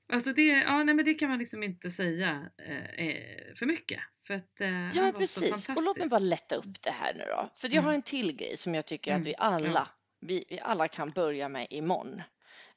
Alltså 0.09 0.33
det, 0.33 0.41
ja, 0.43 0.83
nej, 0.83 0.95
men 0.95 1.05
det 1.05 1.13
kan 1.13 1.29
man 1.29 1.39
liksom 1.39 1.63
inte 1.63 1.91
säga 1.91 2.49
eh, 2.57 3.05
eh, 3.07 3.55
för 3.55 3.65
mycket. 3.65 3.99
För 4.27 4.33
att, 4.33 4.61
eh, 4.61 4.89
Ja, 4.97 5.11
precis. 5.17 5.69
Och 5.69 5.83
låt 5.83 5.97
mig 5.97 6.07
bara 6.09 6.19
lätta 6.19 6.55
upp 6.55 6.81
det 6.81 6.91
här 6.91 7.13
nu 7.13 7.23
då. 7.27 7.49
För 7.55 7.67
jag 7.75 7.81
har 7.81 7.89
Mm. 7.89 7.95
en 7.95 8.01
till 8.01 8.35
grej 8.35 8.57
som 8.57 8.75
jag 8.75 8.85
tycker 8.85 9.11
Mm. 9.11 9.21
att 9.21 9.27
vi 9.27 9.35
alla, 9.37 9.69
Ja. 9.69 9.87
vi, 10.19 10.45
vi 10.49 10.59
alla 10.59 10.87
kan 10.87 11.09
börja 11.09 11.49
med 11.49 11.67
imorgon. 11.69 12.21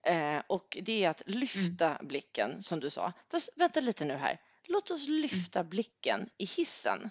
Eh, 0.03 0.43
och 0.47 0.79
det 0.83 1.05
är 1.05 1.09
att 1.11 1.23
lyfta 1.27 1.87
Mm. 1.95 2.07
blicken, 2.07 2.63
som 2.63 2.81
du 2.81 2.91
sa. 2.91 3.13
Fast 3.31 3.51
vänta 3.59 3.81
lite 3.81 4.05
nu 4.05 4.15
här. 4.15 4.41
Låt 4.65 4.91
oss 4.91 5.09
lyfta 5.09 5.65
blicken 5.65 6.29
i 6.39 6.45
hissen 6.45 7.11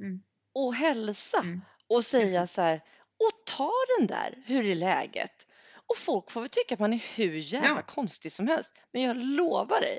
Mm. 0.00 0.22
och 0.52 0.74
hälsa 0.74 1.38
Mm. 1.42 1.60
och 1.86 2.04
säga 2.04 2.46
så 2.46 2.62
här. 2.62 2.76
Och 3.20 3.30
ta 3.46 3.72
den 3.98 4.06
där, 4.06 4.42
hur 4.46 4.64
är 4.66 4.74
läget? 4.74 5.46
Och 5.88 5.96
folk 5.96 6.30
får 6.30 6.40
väl 6.40 6.50
tycka 6.50 6.74
att 6.74 6.80
man 6.80 6.92
är 6.92 7.04
hur 7.16 7.34
jävla 7.34 7.68
Ja. 7.68 7.82
konstig 7.82 8.32
som 8.32 8.48
helst. 8.48 8.72
Men 8.92 9.02
jag 9.02 9.16
lovar 9.16 9.80
dig 9.80 9.98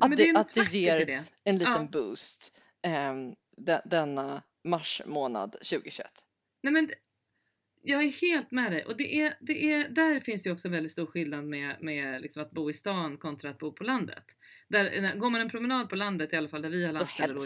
att 0.00 0.10
det 0.10 0.32
det, 0.32 0.38
att 0.40 0.54
det 0.54 0.72
ger 0.78 1.06
det. 1.06 1.24
en 1.44 1.56
liten 1.58 1.72
Ja. 1.82 1.88
boost 1.92 2.52
um, 2.86 3.34
denna 3.84 4.42
mars 4.64 5.02
månad 5.06 5.52
2021. 5.52 6.06
Nej 6.62 6.72
men 6.72 6.90
jag 7.82 8.02
är 8.02 8.08
helt 8.08 8.50
med 8.50 8.72
dig. 8.72 8.84
Och 8.84 8.96
det 8.96 9.20
är, 9.20 9.34
det 9.40 9.72
är, 9.72 9.88
där 9.88 10.20
finns 10.20 10.42
det 10.42 10.50
också 10.50 10.68
en 10.68 10.72
väldigt 10.72 10.92
stor 10.92 11.06
skillnad 11.06 11.44
med, 11.44 11.76
med 11.80 12.22
liksom 12.22 12.42
att 12.42 12.50
bo 12.50 12.70
i 12.70 12.72
stan 12.72 13.16
kontra 13.16 13.50
att 13.50 13.58
bo 13.58 13.72
på 13.72 13.84
landet. 13.84 14.24
Där, 14.70 15.16
går 15.16 15.30
man 15.30 15.40
en 15.40 15.48
promenad 15.48 15.88
på 15.88 15.96
landet, 15.96 16.32
i 16.32 16.36
alla 16.36 16.48
fall 16.48 16.62
där 16.62 16.70
vi 16.70 16.86
har 16.86 16.92
landställe 16.92 17.34
då 17.34 17.40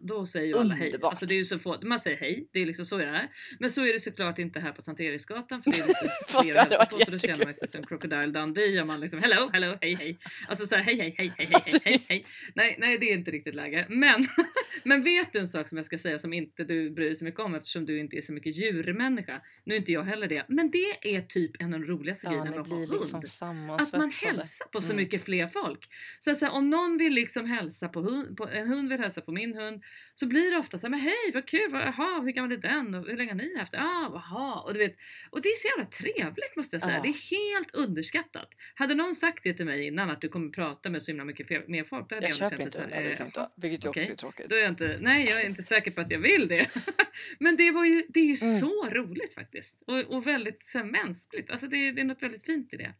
då 0.00 0.26
säger 0.26 0.46
ju 0.46 0.54
alla 0.54 0.74
hej. 0.74 0.94
Alltså 1.02 1.26
det 1.26 1.34
är 1.34 1.38
ju 1.38 1.44
så 1.44 1.58
få, 1.58 1.76
man 1.82 2.00
säger 2.00 2.16
hej, 2.16 2.48
det 2.52 2.60
är 2.60 2.66
liksom 2.66 2.86
så 2.86 2.98
det 2.98 3.04
är. 3.04 3.28
Men 3.58 3.70
så 3.70 3.86
är 3.86 3.92
det 3.92 4.00
såklart 4.00 4.38
inte 4.38 4.60
här 4.60 4.72
på 4.72 4.82
Sankt 4.82 5.00
Eriksgatan 5.00 5.62
för 5.62 5.70
det 5.70 5.78
är 5.78 5.86
lite 5.86 6.08
Fast 6.28 6.54
det 6.54 6.58
hade 6.58 6.76
varit 6.76 6.90
på, 6.90 7.04
så 7.04 7.10
då 7.10 7.18
känner 7.18 7.44
man 7.44 7.54
sig 7.54 7.68
som 7.68 7.86
Crocodile 7.86 8.26
Dundee 8.26 8.80
och 8.80 8.86
man 8.86 9.00
liksom 9.00 9.22
hello, 9.22 9.50
hello, 9.52 9.76
hej, 9.80 9.94
hej. 9.94 10.18
Alltså 10.48 10.66
så 10.66 10.74
här, 10.74 10.82
hej, 10.82 10.98
hej, 10.98 11.14
hej, 11.18 11.32
hej, 11.36 11.48
hej, 11.50 11.80
hej, 11.84 12.04
hej. 12.08 12.26
Nej, 12.54 12.76
nej, 12.78 12.98
det 12.98 13.10
är 13.10 13.14
inte 13.14 13.30
riktigt 13.30 13.54
läge. 13.54 13.86
Men, 13.88 14.26
men 14.84 15.02
vet 15.02 15.32
du 15.32 15.38
en 15.38 15.48
sak 15.48 15.68
som 15.68 15.76
jag 15.76 15.86
ska 15.86 15.98
säga 15.98 16.18
som 16.18 16.32
inte 16.32 16.64
du 16.64 16.90
bryr 16.90 17.06
dig 17.06 17.16
så 17.16 17.24
mycket 17.24 17.40
om 17.40 17.54
eftersom 17.54 17.86
du 17.86 17.98
inte 17.98 18.16
är 18.16 18.22
så 18.22 18.32
mycket 18.32 18.56
djurmänniska? 18.56 19.40
Nu 19.68 19.74
är 19.74 19.78
inte 19.78 19.92
jag 19.92 20.02
heller 20.04 20.28
det. 20.28 20.44
Men 20.48 20.70
det 20.70 21.16
är 21.16 21.20
typ 21.20 21.62
en 21.62 21.74
av 21.74 21.80
de 21.80 21.86
roligaste 21.86 22.26
Ja, 22.26 22.30
grejerna 22.30 22.50
med 22.50 22.60
att 22.60 22.68
ha 22.68 22.76
blir 22.76 22.86
hund. 22.86 23.22
liksom 23.22 23.70
Att 23.70 23.92
man 23.92 24.12
hälsar 24.24 24.66
på 24.66 24.80
så 24.80 24.86
Mm. 24.92 24.96
mycket 24.96 25.24
fler 25.24 25.46
folk. 25.46 25.88
Så, 26.20 26.30
här, 26.30 26.50
om 26.50 26.70
någon 26.70 26.98
vill 26.98 27.12
liksom 27.12 27.46
hälsa 27.46 27.88
på, 27.88 28.00
hund, 28.00 28.36
på 28.36 28.48
en 28.48 28.68
hund 28.68 28.88
vill 28.88 29.00
hälsa 29.00 29.20
på 29.20 29.32
min 29.32 29.54
hund 29.54 29.82
så 30.14 30.26
blir 30.26 30.50
det 30.50 30.56
ofta 30.58 30.78
så 30.78 30.86
här, 30.86 30.90
men 30.90 31.00
hej 31.00 31.30
vad 31.34 31.46
kul, 31.48 31.70
vad, 31.70 31.82
jaha, 31.82 32.20
hur 32.20 32.30
gammal 32.30 32.52
är 32.52 32.56
den 32.56 32.94
och 32.94 33.06
hur 33.06 33.16
länge 33.16 33.30
har 33.30 33.36
ni 33.36 33.58
haft 33.58 33.72
det? 33.72 33.78
Ah, 33.80 34.60
och 34.66 34.72
du 34.74 34.78
vet, 34.78 34.96
och 35.30 35.42
det 35.42 35.48
är 35.48 35.56
så 35.56 35.68
jävla 35.68 35.84
trevligt 35.90 36.56
måste 36.56 36.76
jag 36.76 36.82
säga. 36.82 36.96
Ja. 36.96 37.02
Det 37.02 37.08
är 37.08 37.30
helt 37.54 37.74
underskattat. 37.74 38.48
Hade 38.74 38.94
någon 38.94 39.14
sagt 39.14 39.44
det 39.44 39.54
till 39.54 39.64
mig 39.66 39.86
innan 39.86 40.10
att 40.10 40.20
du 40.20 40.28
kommer 40.28 40.50
prata 40.50 40.90
med 40.90 41.02
så 41.02 41.10
himla 41.10 41.24
mycket 41.24 41.68
mer 41.68 41.84
folk, 41.84 42.08
då 42.08 42.14
hade 42.14 42.26
Jag 42.26 42.30
jag, 42.30 42.50
köper 42.50 42.62
inte 42.62 42.86
där 42.86 43.00
eh, 43.02 43.08
liksom 43.08 43.30
då, 43.34 43.52
vilket 43.56 43.84
ju 43.84 43.88
också 43.88 44.12
är 44.12 44.16
tråkigt. 44.16 44.46
då 44.50 44.56
är 44.56 44.60
jag 44.60 44.68
inte, 44.68 44.98
nej 45.00 45.26
jag 45.30 45.42
är 45.42 45.46
inte 45.46 45.62
säker 45.62 45.90
på 45.90 46.00
att 46.00 46.10
jag 46.10 46.18
vill 46.18 46.48
det. 46.48 46.66
Men 47.38 47.56
det, 47.56 47.70
var 47.70 47.84
ju, 47.84 48.06
det 48.08 48.20
är 48.20 48.24
ju 48.24 48.36
Mm. 48.48 48.58
så 48.60 48.90
roligt 48.90 49.34
faktiskt. 49.34 49.57
Och, 49.86 49.98
och 49.98 50.26
väldigt 50.26 50.64
så 50.64 50.78
här, 50.78 50.84
mänskligt. 50.84 51.50
Alltså 51.50 51.66
det, 51.66 51.92
det 51.92 52.00
är 52.00 52.04
något 52.04 52.22
väldigt 52.22 52.46
fint 52.46 52.74
i 52.74 52.76
det. 52.76 52.94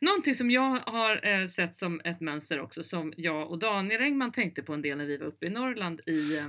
Någonting 0.00 0.34
som 0.34 0.50
jag 0.50 0.70
har 0.80 1.26
eh, 1.26 1.46
sett 1.46 1.76
som 1.76 2.00
ett 2.04 2.20
mönster 2.20 2.60
också 2.60 2.82
som 2.82 3.12
jag 3.16 3.50
och 3.50 3.58
Daniel 3.58 4.00
Engman 4.02 4.32
tänkte 4.32 4.62
på 4.62 4.72
en 4.74 4.82
del 4.82 4.98
när 4.98 5.06
vi 5.06 5.16
var 5.16 5.26
uppe 5.26 5.46
i 5.46 5.50
Norrland 5.50 6.00
i 6.06 6.38
eh, 6.38 6.46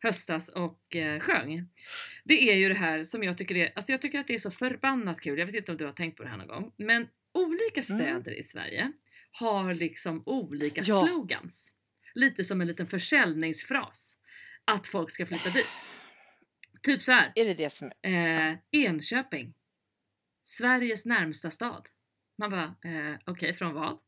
höstas 0.00 0.48
och 0.48 0.96
eh, 0.96 1.20
sjöng. 1.20 1.68
Det 2.24 2.50
är 2.50 2.54
ju 2.54 2.68
det 2.68 2.74
här 2.74 3.04
som 3.04 3.22
jag 3.22 3.38
tycker 3.38 3.56
är, 3.56 3.72
alltså 3.74 3.92
jag 3.92 4.02
tycker 4.02 4.20
att 4.20 4.26
det 4.26 4.34
är 4.34 4.38
så 4.38 4.50
förbannat 4.50 5.20
kul. 5.20 5.38
Jag 5.38 5.46
vet 5.46 5.54
inte 5.54 5.72
om 5.72 5.78
du 5.78 5.84
har 5.84 5.92
tänkt 5.92 6.16
på 6.16 6.22
det 6.22 6.28
här 6.28 6.36
någon 6.36 6.46
gång. 6.48 6.72
Men 6.76 7.08
olika 7.34 7.82
Mm. 7.88 8.00
städer 8.00 8.38
i 8.38 8.42
Sverige 8.44 8.92
har 9.32 9.74
liksom 9.74 10.22
olika 10.26 10.82
Ja. 10.84 11.06
slogans. 11.06 11.72
Lite 12.14 12.44
som 12.44 12.60
en 12.60 12.66
liten 12.66 12.86
försäljningsfras. 12.86 14.16
Att 14.64 14.86
folk 14.86 15.10
ska 15.10 15.26
flytta 15.26 15.50
dit. 15.50 15.66
Typ 16.82 17.02
så 17.02 17.12
här. 17.12 17.32
Är 17.34 17.44
det 17.44 17.54
det 17.54 17.70
som 17.70 17.92
Eh, 18.02 18.54
Enköping. 18.70 19.54
Sveriges 20.44 21.04
närmsta 21.04 21.50
stad. 21.50 21.88
Man 22.38 22.50
bara, 22.50 22.74
eh, 22.84 23.18
okej 23.26 23.54
från 23.54 23.74
vad? 23.74 23.98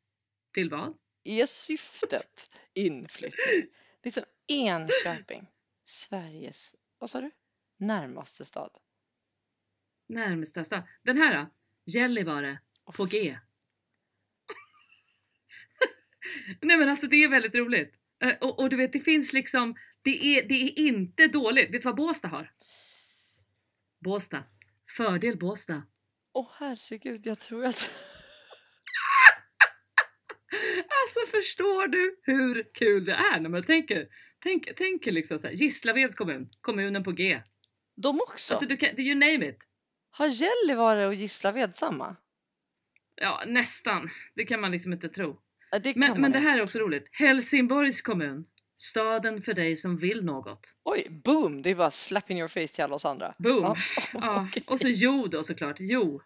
Till 0.53 0.70
vad? 0.70 0.99
är 1.25 1.47
syftet 1.47 2.51
inflyttning? 2.75 3.70
Liksom 4.03 4.22
Enköping, 4.47 5.47
Sveriges, 5.85 6.75
vad 6.99 7.11
sa 7.11 7.20
du? 7.20 7.31
Närmaste 7.77 8.45
stad. 8.45 8.70
Närmsta 10.07 10.64
stad. 10.64 10.83
Den 11.03 11.16
här 11.16 11.43
då? 11.43 11.51
Gällivare. 11.85 12.59
På 12.97 13.05
G. 13.05 13.39
Nej 16.61 16.77
men 16.77 16.89
alltså 16.89 17.07
det 17.07 17.16
är 17.16 17.29
väldigt 17.29 17.55
roligt. 17.55 17.95
Eh, 18.20 18.39
och, 18.41 18.59
och 18.59 18.70
du 18.70 18.77
vet 18.77 18.93
det 18.93 19.01
finns 19.01 19.33
liksom, 19.33 19.77
det 20.05 20.26
är, 20.26 20.48
det 20.48 20.55
är 20.55 20.78
inte 20.78 21.26
dåligt. 21.26 21.74
Vet 21.74 21.82
du 21.82 21.88
vad 21.88 21.96
Båstad 21.96 22.28
har? 22.28 22.52
Båstad. 24.05 24.44
Fördel 24.96 25.38
Båstad. 25.38 25.82
Åh 26.32 26.50
herregud, 26.59 27.26
jag 27.26 27.40
tror 27.40 27.64
att... 27.64 27.90
Alltså 31.05 31.36
förstår 31.36 31.88
du 31.88 32.20
hur 32.22 32.74
kul 32.74 33.05
det 33.05 33.12
är 33.12 33.40
när 33.40 33.50
man 33.50 33.62
tänker, 33.62 34.09
tänk, 34.38 34.76
tänker 34.76 35.12
liksom 35.12 35.38
så 35.38 35.46
här, 35.46 35.55
Gislaveds 35.55 36.14
kommun, 36.14 36.50
kommunen 36.61 37.05
på 37.05 37.12
G. 37.12 37.42
De 37.96 38.20
också? 38.20 38.55
Alltså 38.55 38.68
du 38.68 38.76
kan, 38.76 39.00
you 39.00 39.14
name 39.14 39.48
it. 39.48 39.59
Har 40.11 40.26
Gällivare 40.26 41.07
och 41.07 41.14
Gislaved 41.14 41.74
samma? 41.74 42.16
Ja 43.14 43.42
nästan, 43.46 44.11
det 44.34 44.44
kan 44.44 44.61
man 44.61 44.70
liksom 44.72 44.92
inte 44.92 45.09
tro. 45.09 45.40
Ja, 45.70 45.78
det 45.78 45.96
Men, 45.96 46.20
men 46.20 46.32
det 46.32 46.38
här 46.38 46.59
är 46.59 46.62
också 46.62 46.78
roligt. 46.78 47.09
Helsingborgs 47.12 48.02
kommun, 48.02 48.46
staden 48.85 49.43
för 49.43 49.55
dig 49.55 49.76
som 49.76 49.97
vill 49.97 50.24
något. 50.24 50.74
Oj, 50.85 51.07
boom! 51.24 51.62
Det 51.62 51.70
är 51.70 51.74
bara 51.74 51.91
slap 51.91 52.30
in 52.30 52.39
your 52.39 52.49
face 52.49 52.66
till 52.74 52.85
alla 52.85 52.95
oss 52.95 53.05
andra. 53.05 53.35
Boom! 53.39 53.62
Ja, 53.62 53.76
Ja, 54.12 54.47
okej. 54.51 54.64
och 54.66 54.78
så 54.80 54.89
Jo 54.89 55.26
då 55.26 55.45
såklart, 55.45 55.76
Jo. 55.78 56.22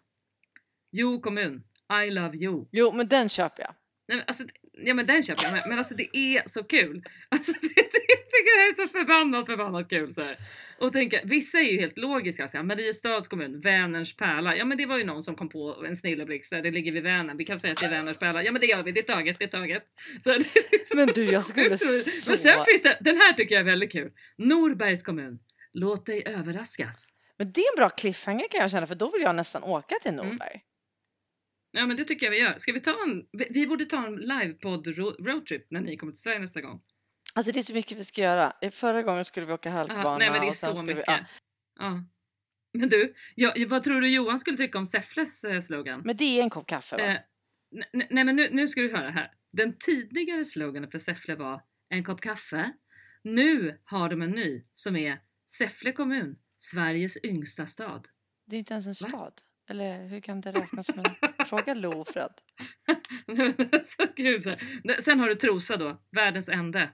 Jo 0.91 1.21
kommun, 1.21 1.63
I 2.05 2.09
love 2.11 2.37
you. 2.37 2.67
Jo, 2.71 2.91
men 2.91 3.07
den 3.07 3.29
köper 3.29 3.63
jag. 3.63 3.73
Nej, 4.07 4.17
men 4.17 4.25
alltså, 4.27 4.43
ja 4.73 4.93
men 4.93 5.05
den 5.05 5.23
köper 5.23 5.43
jag 5.43 5.53
med, 5.53 5.63
men 5.69 5.77
alltså 5.77 5.95
det 5.95 6.17
är 6.17 6.49
så 6.49 6.63
kul. 6.63 7.03
Alltså, 7.29 7.51
det, 7.61 7.67
det, 7.67 8.05
jag 8.07 8.25
tycker 8.31 8.75
det 8.75 8.81
är 8.81 8.87
så 8.87 8.91
förbannat 8.91 9.45
förbannat 9.45 9.89
kul 9.89 10.13
så 10.13 10.21
här. 10.21 10.37
Och 10.81 10.93
tänka, 10.93 11.21
vissa 11.23 11.57
är 11.59 11.71
ju 11.71 11.79
helt 11.79 11.97
logiska, 11.97 12.47
så 12.47 12.57
här, 12.57 12.63
Mariestads 12.63 13.27
kommun, 13.27 13.59
Vänerns 13.59 14.15
pärla. 14.15 14.55
Ja 14.55 14.65
men 14.65 14.77
det 14.77 14.85
var 14.85 14.97
ju 14.97 15.03
någon 15.03 15.23
som 15.23 15.35
kom 15.35 15.49
på 15.49 15.85
en 15.87 15.97
snilleblixt 15.97 16.49
där 16.51 16.61
det 16.61 16.71
ligger 16.71 16.91
vid 16.91 17.03
Vänern. 17.03 17.37
Vi 17.37 17.45
kan 17.45 17.59
säga 17.59 17.73
att 17.73 17.79
det 17.79 17.85
är 17.85 17.89
Vänerns 17.91 18.19
pärla. 18.19 18.43
Ja 18.43 18.51
men 18.51 18.61
det 18.61 18.67
gör 18.67 18.83
vi, 18.83 18.91
det 18.91 18.99
är 18.99 19.03
taget, 19.13 19.39
det 19.39 19.43
är 19.45 19.47
taget. 19.47 19.83
Så, 20.23 20.33
liksom 20.71 20.97
Men 20.97 21.07
du, 21.07 21.23
jag 21.23 21.45
skulle 21.45 21.77
så... 21.77 22.31
Men 22.31 22.39
sen 22.39 22.65
finns 22.65 22.81
det, 22.83 22.97
den 23.01 23.17
här 23.17 23.33
tycker 23.33 23.55
jag 23.55 23.59
är 23.61 23.65
väldigt 23.65 23.91
kul. 23.91 24.11
Norbergs 24.37 25.03
kommun, 25.03 25.39
låt 25.73 26.05
dig 26.05 26.23
överraskas. 26.27 27.09
Men 27.37 27.51
det 27.51 27.61
är 27.61 27.71
en 27.73 27.77
bra 27.77 27.89
cliffhanger 27.89 28.45
kan 28.51 28.61
jag 28.61 28.71
känna 28.71 28.87
för 28.87 28.95
då 28.95 29.09
vill 29.11 29.21
jag 29.21 29.35
nästan 29.35 29.63
åka 29.63 29.95
till 30.01 30.11
Mm. 30.11 30.25
Norberg. 30.27 30.61
Ja 31.71 31.85
men 31.85 31.97
det 31.97 32.03
tycker 32.05 32.25
jag 32.25 32.31
vi 32.31 32.39
gör. 32.39 32.55
Ska 32.57 32.71
vi 32.71 32.79
ta 32.79 32.91
en, 33.03 33.25
vi, 33.49 33.67
borde 33.67 33.85
ta 33.85 34.05
en 34.05 34.15
livepodd 34.15 34.87
ro- 34.87 35.15
roadtrip 35.25 35.71
när 35.71 35.81
ni 35.81 35.97
kommer 35.97 36.13
till 36.13 36.21
Sverige 36.21 36.39
nästa 36.39 36.61
gång. 36.61 36.81
Alltså 37.39 37.51
det 37.51 37.59
är 37.59 37.63
så 37.63 37.73
mycket 37.73 37.97
vi 37.97 38.03
ska 38.03 38.21
göra. 38.21 38.53
Förra 38.71 39.03
gången 39.03 39.25
skulle 39.25 39.45
vi 39.45 39.53
åka 39.53 39.69
halkbana 39.69 40.17
nej 40.17 40.31
men 40.31 40.41
det 40.41 40.47
är 40.47 40.53
så 40.53 40.83
mycket. 40.83 40.97
vi... 40.97 41.03
Ja. 41.07 41.19
Ja. 41.79 42.03
Men 42.73 42.89
du, 42.89 43.15
ja, 43.35 43.53
vad 43.69 43.83
tror 43.83 44.01
du 44.01 44.09
Johan 44.09 44.39
skulle 44.39 44.57
tycka 44.57 44.77
om 44.77 44.85
Säffles 44.85 45.43
eh, 45.43 45.61
slogan? 45.61 46.01
Men 46.05 46.17
det 46.17 46.23
är 46.39 46.43
en 46.43 46.49
kopp 46.49 46.67
kaffe 46.67 46.95
va? 46.95 47.03
Eh, 47.03 47.09
n- 47.75 47.83
n- 47.93 48.07
nej 48.09 48.23
men 48.23 48.35
nu, 48.35 48.49
nu 48.51 48.67
ska 48.67 48.81
du 48.81 48.91
höra 48.95 49.09
här. 49.09 49.31
Den 49.51 49.77
tidigare 49.79 50.45
sloganen 50.45 50.91
för 50.91 50.99
Säffle 50.99 51.35
var 51.35 51.61
en 51.89 52.03
kopp 52.03 52.21
kaffe. 52.21 52.71
Nu 53.23 53.79
har 53.83 54.09
de 54.09 54.21
en 54.21 54.31
ny 54.31 54.63
som 54.73 54.95
är 54.95 55.19
Säffle 55.57 55.91
kommun, 55.91 56.35
Sveriges 56.57 57.17
yngsta 57.23 57.67
stad. 57.67 58.07
Det 58.47 58.55
är 58.55 58.59
inte 58.59 58.73
ens 58.73 58.87
en 58.87 58.95
stad. 58.95 59.33
Eller 59.69 60.07
hur 60.07 60.19
kan 60.19 60.41
det 60.41 60.51
räknas 60.51 60.85
som 60.85 60.99
en... 60.99 61.45
Fråga 61.45 61.73
Lo 61.73 62.05
Fred. 62.05 62.31
så 63.97 64.07
kul, 64.07 64.41
så 64.41 64.49
här. 64.49 65.01
Sen 65.01 65.19
har 65.19 65.27
du 65.27 65.35
Trosa 65.35 65.77
då, 65.77 66.01
världens 66.11 66.49
ände. 66.49 66.89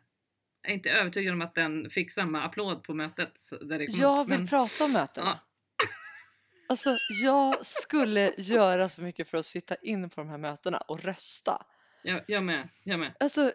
Jag 0.65 0.71
är 0.71 0.75
inte 0.75 0.89
övertygad 0.89 1.33
om 1.33 1.41
att 1.41 1.55
den 1.55 1.89
fick 1.89 2.11
samma 2.11 2.43
applåd 2.43 2.83
på 2.83 2.93
mötet. 2.93 3.49
Där 3.61 3.79
det 3.79 3.87
kom 3.87 3.99
Jag 3.99 4.21
upp, 4.25 4.31
vill 4.31 4.37
men- 4.39 4.47
prata 4.47 4.83
om 4.83 4.91
mötena. 4.91 5.39
Ja. 5.77 5.87
Alltså 6.69 6.97
jag 7.23 7.65
skulle 7.65 8.33
göra 8.37 8.89
så 8.89 9.01
mycket 9.01 9.27
för 9.29 9.37
att 9.37 9.45
sitta 9.45 9.75
in 9.75 10.09
på 10.09 10.21
de 10.21 10.29
här 10.29 10.37
mötena 10.37 10.77
och 10.77 11.01
rösta. 11.03 11.65
Jag, 12.03 12.23
jag 12.27 12.43
med, 12.43 12.69
jag 12.83 12.99
med. 12.99 13.13
Alltså 13.19 13.51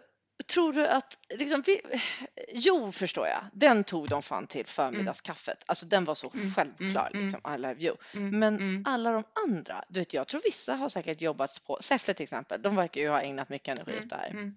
tror 0.53 0.73
du 0.73 0.87
att, 0.87 1.17
liksom, 1.29 1.63
vi, 1.65 1.81
jo 2.53 2.91
förstår 2.91 3.27
jag, 3.27 3.41
den 3.53 3.83
tog 3.83 4.09
de 4.09 4.21
fan 4.21 4.47
till 4.47 4.65
förmiddagskaffet. 4.65 5.63
Alltså 5.65 5.85
den 5.85 6.05
var 6.05 6.15
så 6.15 6.31
Mm, 6.33 6.51
självklar 6.51 7.09
mm, 7.13 7.23
liksom, 7.25 7.53
I 7.55 7.57
love 7.57 7.75
you. 7.81 7.95
Mm, 8.13 8.39
Men 8.39 8.55
mm. 8.55 8.83
alla 8.87 9.11
de 9.11 9.23
andra, 9.47 9.83
du 9.89 9.99
vet 9.99 10.13
jag 10.13 10.27
tror 10.27 10.41
vissa 10.43 10.75
har 10.75 10.89
säkert 10.89 11.21
jobbat 11.21 11.63
på, 11.67 11.77
Säffle 11.81 12.13
till 12.13 12.23
exempel, 12.23 12.61
de 12.61 12.75
verkar 12.75 13.01
ju 13.01 13.09
ha 13.09 13.21
ägnat 13.21 13.49
mycket 13.49 13.67
energi 13.79 13.99
åt 13.99 14.09
det 14.09 14.15
här. 14.15 14.53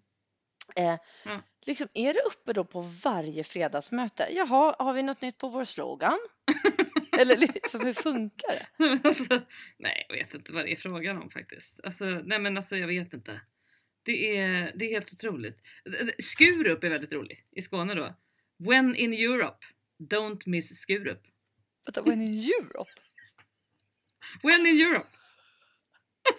Mm. 0.77 0.95
Eh, 0.95 0.99
Ja. 1.25 1.43
liksom, 1.67 1.89
är 1.95 2.15
det 2.15 2.21
uppe 2.21 2.53
då 2.53 2.65
på 2.65 2.81
varje 2.81 3.45
fredagsmöte? 3.45 4.29
Jaha, 4.31 4.77
har 4.79 4.93
vi 4.95 5.03
något 5.03 5.21
nytt 5.23 5.39
på 5.39 5.49
vår 5.49 5.65
slogan? 5.65 6.19
Eller 7.21 7.37
liksom, 7.37 7.81
hur 7.87 7.93
funkar 7.93 8.49
det? 8.49 9.01
Alltså, 9.09 9.43
nej, 9.79 10.07
jag 10.09 10.17
vet 10.17 10.35
inte 10.35 10.53
vad 10.53 10.65
det 10.65 10.73
är 10.73 10.77
frågan 10.77 11.23
om 11.23 11.31
faktiskt. 11.31 11.81
Alltså, 11.85 12.05
nej 12.05 12.39
men 12.39 12.57
alltså 12.57 12.77
jag 12.77 12.87
vet 12.89 13.13
inte. 13.15 13.41
Det 14.03 14.37
är, 14.37 14.73
det 14.77 14.85
är 14.85 14.91
helt 14.91 15.13
otroligt. 15.13 15.59
Skurup 16.19 16.85
är 16.85 16.89
väldigt 16.89 17.13
rolig 17.13 17.47
i 17.53 17.63
Skåne 17.63 17.95
då. 17.95 18.15
When 18.59 18.97
in 18.97 19.13
Europe, 19.13 19.67
don't 19.99 20.43
miss 20.47 20.81
Skurup. 20.81 21.23
Vänta, 21.87 22.03
when 22.03 22.23
in 22.23 22.35
Europe? 22.35 22.91
When 24.43 24.67
in 24.67 24.81
Europe! 24.81 25.09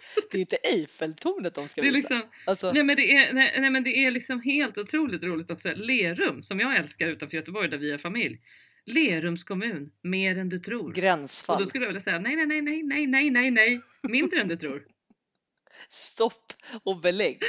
Det 0.32 0.38
är 0.38 0.42
inte 0.42 0.56
Eiffeltornet 0.56 1.56
de 1.56 1.68
ska 1.68 1.82
visa. 1.82 1.94
liksom, 1.94 2.22
Alltså, 2.46 2.72
nej, 2.72 2.84
men 2.84 2.96
det 2.96 3.16
är, 3.16 3.34
nej, 3.34 3.56
nej 3.60 3.70
men 3.70 3.84
det 3.84 3.98
är 4.06 4.12
liksom 4.12 4.42
helt 4.42 4.78
otroligt 4.78 5.24
roligt 5.24 5.52
också. 5.52 5.74
Lerum, 5.76 6.44
som 6.44 6.60
jag 6.60 6.76
älskar 6.76 7.08
utanför 7.08 7.38
Göteborg 7.38 7.70
där 7.70 7.78
vi 7.78 7.92
är 7.92 7.98
familj. 7.98 8.40
Lerums 8.86 9.44
kommun, 9.44 9.92
mer 10.04 10.38
än 10.38 10.50
du 10.50 10.60
tror. 10.60 10.88
Och 10.90 10.94
gränsfall. 10.96 11.60
då 11.60 11.66
skulle 11.70 11.84
jag 11.84 11.90
vilja 11.90 12.02
säga 12.02 12.20
nej, 12.20 12.36
nej, 12.36 12.46
nej, 12.46 12.62
nej, 12.62 12.84
nej, 12.84 13.08
nej, 13.08 13.30
nej, 13.32 13.52
nej, 13.52 13.80
mindre 14.04 14.42
än 14.42 14.48
du 14.48 14.56
tror. 14.56 14.84
Stopp 15.90 16.54
och 16.84 17.02
belägg. 17.02 17.40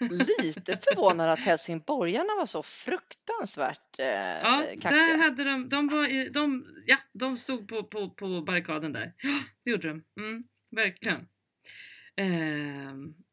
Lite 0.42 0.76
förvånad 0.76 1.30
att 1.30 1.42
helsingborgarna 1.42 2.36
var 2.38 2.46
så 2.46 2.62
fruktansvärt 2.62 3.98
eh, 3.98 4.06
Ja, 4.06 4.64
kaxiga. 4.80 4.90
där 4.90 5.16
hade 5.16 5.44
de, 5.44 5.68
de 5.68 5.88
var 5.88 6.06
i, 6.06 6.28
de, 6.28 6.66
ja, 6.86 6.96
de 7.12 7.38
stod 7.38 7.68
på, 7.68 7.84
på, 7.84 8.10
på 8.10 8.42
barrikaden 8.42 8.92
där. 8.92 9.12
Ja, 9.22 9.38
det 9.64 9.70
gjorde 9.70 9.88
de. 9.88 10.02
Mm, 10.20 10.44
verkligen. 10.70 11.28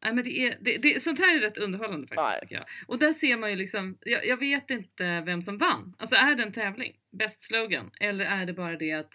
Nej, 0.02 0.14
men 0.14 0.24
det 0.24 0.38
är, 0.38 0.58
det, 0.60 0.78
det, 0.78 1.02
sånt 1.02 1.18
här 1.18 1.36
är 1.36 1.40
rätt 1.40 1.58
underhållande 1.58 2.06
faktiskt 2.06 2.52
jag. 2.52 2.64
Och 2.86 2.98
där 2.98 3.12
ser 3.12 3.36
man 3.36 3.50
ju 3.50 3.56
liksom, 3.56 3.98
jag, 4.00 4.26
jag 4.26 4.36
vet 4.36 4.70
inte 4.70 5.20
vem 5.20 5.42
som 5.42 5.58
vann. 5.58 5.94
Alltså 5.98 6.16
är 6.16 6.34
det 6.34 6.42
en 6.42 6.52
tävling? 6.52 6.96
Bäst 7.18 7.42
slogan? 7.42 7.90
Eller 8.00 8.24
är 8.24 8.46
det 8.46 8.52
bara 8.52 8.76
det 8.76 8.92
att 8.92 9.12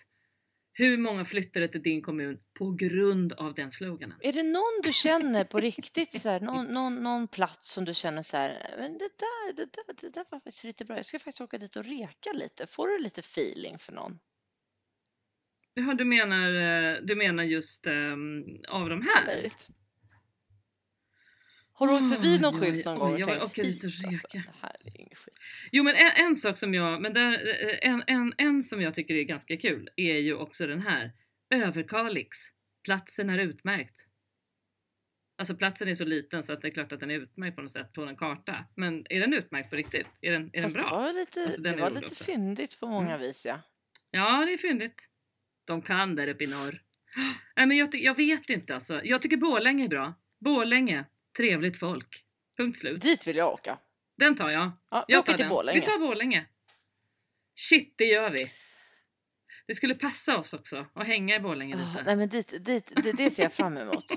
hur 0.74 0.98
många 0.98 1.26
flyttade 1.26 1.68
till 1.68 1.82
din 1.82 2.02
kommun 2.02 2.40
på 2.54 2.72
grund 2.72 3.34
av 3.34 3.54
den 3.54 3.72
sloganen? 3.72 4.18
Är 4.22 4.34
det 4.34 4.44
någon 4.44 4.82
du 4.84 4.94
känner 4.94 5.44
på 5.44 5.60
riktigt, 5.60 6.22
så 6.22 6.30
här, 6.30 6.40
någon, 6.40 6.66
någon, 6.66 7.04
någon 7.04 7.28
plats 7.28 7.72
som 7.74 7.86
du 7.86 7.94
känner 7.94 8.22
så 8.22 8.38
här, 8.38 8.76
men 8.78 8.98
det 8.98 9.10
där, 9.20 9.54
det, 9.56 9.66
där, 9.66 10.02
det 10.02 10.10
där 10.10 10.26
var 10.30 10.40
faktiskt 10.40 10.64
lite 10.64 10.86
bra, 10.86 10.96
jag 10.96 11.06
ska 11.06 11.20
faktiskt 11.20 11.42
åka 11.42 11.58
dit 11.58 11.76
och 11.76 11.86
reka 11.86 12.32
lite. 12.34 12.68
Får 12.68 12.88
du 12.88 13.00
lite 13.00 13.20
feeling 13.20 13.80
för 13.80 13.94
någon? 13.94 14.20
Ja, 15.74 15.94
du 15.94 16.06
menar, 16.06 16.54
eh, 16.56 16.98
du 17.04 17.16
menar 17.16 17.44
just 17.44 17.88
ehm, 17.88 18.44
av 18.68 18.90
de 18.90 19.02
här? 19.02 19.26
Möjligt. 19.26 19.68
Har 21.76 21.88
du 21.88 21.94
åkt 21.94 22.16
förbi 22.16 22.40
någon 22.40 22.56
Oj, 22.56 22.60
skylt 22.72 22.86
någon 22.86 23.00
gång 23.00 23.14
och 23.14 23.20
jag 23.20 23.28
tänkt 23.28 23.58
hit 23.58 23.84
alltså, 23.84 24.08
reka." 24.08 24.38
det 24.52 24.54
här 24.62 24.76
är 24.86 25.00
ingen 25.02 25.16
skit. 25.16 25.36
Jo 25.72 25.84
men 25.84 25.96
en, 25.96 26.12
en 26.28 26.36
sak 26.36 26.58
som 26.58 26.74
jag, 26.74 27.02
men 27.02 27.14
där, 27.14 27.32
eh, 27.34 27.90
en, 27.90 28.04
en, 28.08 28.34
en 28.38 28.64
som 28.64 28.82
jag 28.82 28.96
tycker 28.96 29.14
är 29.16 29.24
ganska 29.24 29.58
kul 29.58 29.90
är 29.96 30.18
ju 30.18 30.36
också 30.36 30.68
den 30.68 30.82
här. 30.82 31.12
Överkalix. 31.50 32.38
Platsen 32.84 33.30
är 33.30 33.38
utmärkt. 33.40 33.96
Alltså 35.38 35.56
platsen 35.56 35.88
är 35.88 35.96
så 35.96 36.06
liten 36.06 36.44
så 36.44 36.54
att 36.54 36.62
det 36.62 36.68
är 36.68 36.72
klart 36.72 36.92
att 36.92 37.00
den 37.00 37.12
är 37.12 37.16
utmärkt 37.20 37.56
på 37.56 37.62
något 37.62 37.72
sätt 37.72 37.94
på 37.94 38.04
en 38.06 38.16
karta. 38.16 38.66
Men 38.76 39.06
är 39.10 39.20
den 39.20 39.34
utmärkt 39.34 39.70
på 39.70 39.76
riktigt? 39.76 40.08
Är 40.22 40.32
den, 40.32 40.44
är 40.44 40.50
den 40.52 40.62
Fast 40.62 40.76
det 40.76 40.82
bra? 40.82 40.90
var 40.90 41.14
lite, 41.14 41.44
Alltså, 41.44 41.62
det 41.62 41.76
var 41.76 41.90
lite 41.90 42.06
också. 42.06 42.24
fyndigt 42.24 42.80
på 42.80 42.88
många 42.88 43.08
Mm. 43.08 43.22
vis 43.22 43.46
ja. 43.46 43.60
Ja, 44.12 44.46
det 44.46 44.54
är 44.54 44.58
fyndigt. 44.58 45.10
De 45.66 45.82
kan 45.82 46.16
där 46.16 46.28
uppe 46.28 46.44
i 46.44 46.48
norr. 46.48 46.82
Nej 47.56 47.66
men 47.66 47.78
jag, 47.78 47.96
jag 47.96 48.16
vet 48.18 48.50
inte 48.50 48.76
alltså. 48.76 49.02
Jag 49.04 49.22
tycker 49.22 49.38
Borlänge 49.38 49.86
är 49.86 49.90
bra. 49.90 50.14
Borlänge, 50.40 51.06
trevligt 51.38 51.80
folk. 51.80 52.26
Punkt 52.58 52.80
slut. 52.80 53.02
Dit 53.02 53.28
vill 53.28 53.36
jag 53.38 53.54
åka. 53.54 53.78
Den 54.18 54.36
tar 54.36 54.50
jag. 54.50 54.72
Ja, 54.92 55.06
Jag 55.08 55.26
tar 55.26 55.38
den. 55.38 55.50
Borlänge. 55.50 55.80
Vi 55.80 55.86
tar 55.86 56.00
Borlänge. 56.00 56.46
Shit, 57.56 57.94
det 57.98 58.06
gör 58.06 58.30
vi. 58.30 58.52
Det 59.68 59.76
skulle 59.76 59.96
passa 59.96 60.38
oss 60.38 60.54
också 60.54 60.86
att 60.94 61.08
hänga 61.08 61.36
i 61.36 61.40
Borlänge 61.40 61.76
Ah, 61.76 61.90
lite. 61.92 62.04
nej 62.04 62.16
men 62.16 62.30
dit, 62.30 62.66
dit, 62.66 62.92
det, 63.04 63.12
det 63.12 63.30
ser 63.30 63.44
jag 63.44 63.54
fram 63.54 63.78
emot. 63.78 64.06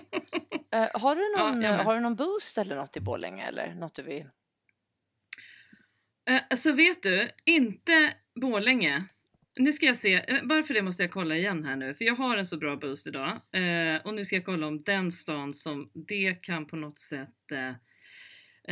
Eh, 0.73 0.89
har, 1.01 1.17
du 1.17 1.39
någon, 1.39 1.63
Ja, 1.63 1.83
har 1.83 1.95
du 1.95 2.01
någon 2.01 2.17
boost 2.17 2.59
eller 2.59 2.77
något 2.77 2.97
i 2.97 3.01
Borlänge 3.01 3.47
eller 3.47 3.75
något 3.75 3.95
du 3.95 4.03
vill? 4.03 4.27
Eh, 6.31 6.43
Alltså 6.51 6.73
vet 6.73 7.03
du, 7.03 7.31
inte 7.45 8.15
Borlänge. 8.41 9.05
Nu 9.59 9.73
ska 9.73 9.87
jag 9.87 9.97
se, 9.97 10.15
eh, 10.29 10.45
bara 10.45 10.63
för 10.63 10.75
det 10.75 10.83
måste 10.83 11.03
jag 11.03 11.11
kolla 11.13 11.37
igen 11.37 11.65
här 11.65 11.77
nu, 11.77 11.95
för 11.95 12.05
jag 12.05 12.15
har 12.15 12.37
en 12.37 12.47
så 12.47 12.57
bra 12.57 12.77
boost 12.77 13.07
idag. 13.07 13.29
Eh, 13.53 14.07
och 14.07 14.15
nu 14.15 14.25
ska 14.25 14.37
jag 14.37 14.45
kolla 14.45 14.67
om 14.67 14.83
den 14.83 15.13
stan 15.13 15.55
som 15.55 15.91
det 15.95 16.35
kan 16.43 16.67
på 16.67 16.77
något 16.77 16.99
sätt 16.99 17.53
eh, 17.53 17.69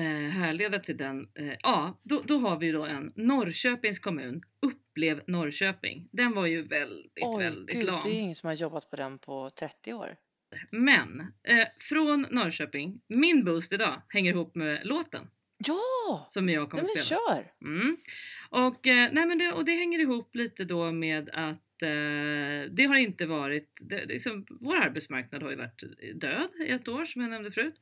eh, 0.04 0.30
härleda 0.30 0.78
till 0.78 0.96
den. 0.96 1.28
Eh, 1.34 1.54
ja, 1.62 2.00
då, 2.02 2.22
då 2.26 2.38
har 2.38 2.58
vi 2.58 2.72
då 2.72 2.84
en 2.84 3.12
Norrköpings 3.16 3.98
kommun. 3.98 4.42
Upplev 4.62 5.20
Norrköping. 5.26 6.08
Den 6.12 6.32
var 6.34 6.46
ju 6.46 6.62
väldigt, 6.62 7.12
Oj, 7.20 7.44
väldigt 7.44 7.76
gud, 7.76 7.84
lam. 7.86 8.00
det 8.04 8.10
är 8.10 8.20
ingen 8.20 8.34
som 8.34 8.46
har 8.46 8.54
jobbat 8.54 8.90
på 8.90 8.96
den 8.96 9.18
på 9.18 9.50
30 9.50 9.94
år. 9.94 10.16
Men 10.70 11.20
eh, 11.42 11.66
från 11.80 12.26
Norrköping, 12.30 13.00
min 13.08 13.44
boost 13.44 13.72
idag 13.72 14.02
hänger 14.08 14.32
ihop 14.32 14.54
med 14.54 14.86
låten 14.86 15.30
Ja! 15.66 16.26
som 16.30 16.48
jag 16.48 16.60
Nej, 16.62 16.70
kommer 16.70 16.82
men 16.82 16.90
att 16.90 16.98
spela. 16.98 17.20
kör! 17.20 17.52
Mm. 17.64 17.96
Och, 18.54 18.86
eh, 18.86 19.08
nej 19.12 19.26
men 19.26 19.38
det, 19.38 19.52
och 19.52 19.64
det 19.64 19.74
hänger 19.74 19.98
ihop 19.98 20.34
lite 20.34 20.64
då 20.64 20.92
med 20.92 21.30
att 21.32 21.82
eh, 21.82 22.70
det 22.70 22.84
har 22.88 22.96
inte 22.96 23.26
varit, 23.26 23.68
det, 23.80 24.04
liksom, 24.04 24.46
vår 24.60 24.76
arbetsmarknad 24.76 25.42
har 25.42 25.50
ju 25.50 25.56
varit 25.56 25.82
död 26.14 26.48
i 26.66 26.70
ett 26.70 26.88
år 26.88 27.06
som 27.06 27.22
jag 27.22 27.30
nämnde 27.30 27.50
förut. 27.52 27.80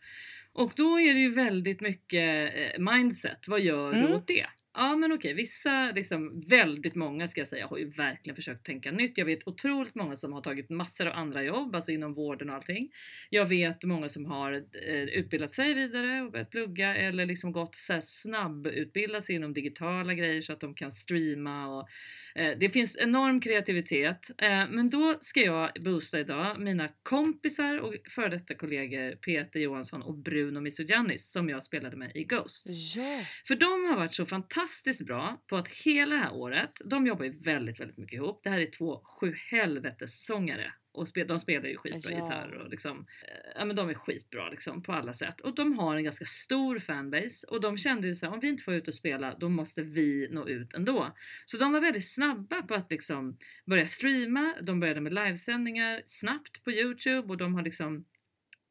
Och 0.53 0.73
då 0.77 1.01
är 1.01 1.14
det 1.14 1.20
ju 1.20 1.31
väldigt 1.35 1.81
mycket 1.81 2.55
eh, 2.55 2.81
mindset, 2.93 3.39
vad 3.49 3.61
gör 3.61 3.93
du 3.93 3.99
Mm. 3.99 4.12
åt 4.12 4.27
det? 4.27 4.47
Ja 4.75 4.97
men 4.97 5.12
okej, 5.12 5.35
vissa, 5.35 5.93
liksom 5.95 6.41
väldigt 6.41 6.95
många 6.95 7.29
ska 7.29 7.41
jag 7.41 7.49
säga, 7.49 7.66
har 7.66 7.79
ju 7.79 7.91
verkligen 7.91 8.37
försökt 8.37 8.66
tänka 8.66 8.91
nytt. 8.93 9.18
Jag 9.18 9.25
vet 9.25 9.49
otroligt 9.49 9.95
många 9.95 10.16
som 10.16 10.33
har 10.33 10.41
tagit 10.41 10.70
massor 10.70 11.07
av 11.07 11.12
andra 11.14 11.43
jobb, 11.43 11.75
alltså 11.75 11.93
inom 11.93 12.14
vården 12.14 12.51
och 12.51 12.57
allting. 12.57 12.91
Jag 13.31 13.47
vet 13.47 13.85
många 13.85 14.09
som 14.09 14.25
har 14.27 14.53
eh, 14.53 15.03
utbildat 15.03 15.53
sig 15.53 15.75
vidare 15.75 16.23
och 16.23 16.33
börjat 16.33 16.51
plugga 16.51 16.97
eller 16.97 17.27
liksom 17.27 17.53
gått 17.53 17.75
så 17.75 17.93
här 17.93 18.01
snabbutbildat 18.01 19.25
sig 19.25 19.35
inom 19.35 19.53
digitala 19.55 20.14
grejer 20.14 20.43
så 20.43 20.53
att 20.53 20.61
de 20.61 20.75
kan 20.75 20.93
streama 20.93 21.66
och 21.79 21.89
det 22.35 22.70
finns 22.72 22.97
enorm 22.97 23.41
kreativitet, 23.41 24.30
eh, 24.39 24.68
men 24.68 24.91
då 24.91 25.18
ska 25.20 25.41
jag 25.41 25.70
boosta 25.80 26.20
idag 26.20 26.61
mina 26.61 26.89
kompisar 27.03 27.78
och 27.78 27.95
före 28.11 28.28
detta 28.28 28.55
kollegor 28.55 29.16
Peter 29.16 29.61
Johansson 29.61 30.03
och 30.03 30.18
Bruno 30.18 30.61
Misugiannis 30.61 31.33
som 31.33 31.49
jag 31.49 31.64
spelade 31.64 31.97
med 31.97 32.16
i 32.16 32.24
Ghost. 32.24 32.66
Ja. 32.97 33.24
För 33.49 33.55
de 33.55 33.85
har 33.85 33.97
varit 33.97 34.14
så 34.14 34.26
fantastiskt 34.26 35.07
bra 35.07 35.43
på 35.49 35.57
att 35.57 35.68
hela 35.68 36.14
det 36.14 36.22
här 36.22 36.35
året, 36.35 36.72
de 36.85 37.07
jobbar 37.07 37.24
ju 37.24 37.30
väldigt, 37.30 37.80
väldigt 37.80 37.99
mycket 37.99 38.16
ihop. 38.16 38.41
Det 38.45 38.51
här 38.51 38.61
är 38.61 38.70
två 38.70 39.03
sjuhelvetes 39.05 40.26
sångare 40.26 40.72
och 40.95 41.09
spel, 41.09 41.26
de 41.26 41.40
spelar 41.40 41.68
ju 41.68 41.76
skitbra 41.76 42.12
Ja. 42.12 42.16
gitarr 42.18 42.53
och 42.53 42.70
liksom, 42.70 42.99
eh, 43.28 43.51
ja 43.57 43.64
men 43.64 43.76
de 43.76 43.88
är 43.88 43.95
skitbra 43.95 44.49
liksom 44.51 44.82
på 44.82 44.93
alla 44.93 45.14
sätt. 45.14 45.40
Och 45.40 45.55
de 45.55 45.78
har 45.78 45.97
en 45.97 46.05
ganska 46.05 46.24
stor 46.24 46.78
fanbase 46.78 47.47
och 47.47 47.61
de 47.61 47.78
kände 47.78 48.09
ju 48.09 48.14
så 48.14 48.26
här, 48.26 48.32
om 48.32 48.40
vi 48.40 48.49
inte 48.49 48.62
får 48.64 48.74
ut 48.74 48.88
och 48.88 48.95
spela 48.95 49.34
då 49.38 49.49
måste 49.49 49.82
vi 49.82 50.28
nå 50.30 50.49
ut 50.49 50.74
ändå. 50.74 51.16
Så 51.47 51.57
de 51.59 51.72
var 51.72 51.80
väldigt 51.80 52.09
snabba 52.12 52.62
på 52.62 52.74
att 52.74 52.90
liksom 52.90 53.38
börja 53.66 53.86
streama, 53.86 54.55
de 54.62 54.80
började 54.80 55.01
med 55.01 55.14
livesändningar 55.14 56.03
snabbt 56.07 56.64
på 56.64 56.72
Youtube 56.72 57.28
och 57.28 57.36
de 57.36 57.55
har 57.55 57.62
liksom 57.62 58.05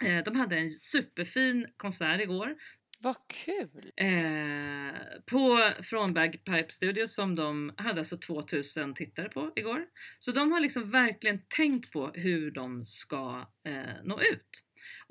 eh, 0.04 0.24
de 0.24 0.36
hade 0.36 0.56
en 0.58 0.70
superfin 0.70 1.68
konsert 1.78 2.22
igår 2.22 2.56
vad 3.04 3.16
kul! 3.28 3.92
Eh, 3.96 4.94
på, 5.26 5.74
från 5.84 6.14
Pipe 6.14 6.68
Studios 6.70 7.14
som 7.14 7.36
de 7.36 7.74
hade 7.78 8.00
alltså 8.00 8.18
2000 8.18 8.94
tittare 8.94 9.30
på 9.30 9.52
igår. 9.56 9.86
Så 10.20 10.32
de 10.32 10.52
har 10.52 10.60
liksom 10.60 10.92
verkligen 10.92 11.40
tänkt 11.48 11.92
på 11.92 12.12
hur 12.14 12.52
de 12.52 12.88
ska 12.88 13.48
eh, 13.68 14.04
nå 14.04 14.22
ut. 14.22 14.50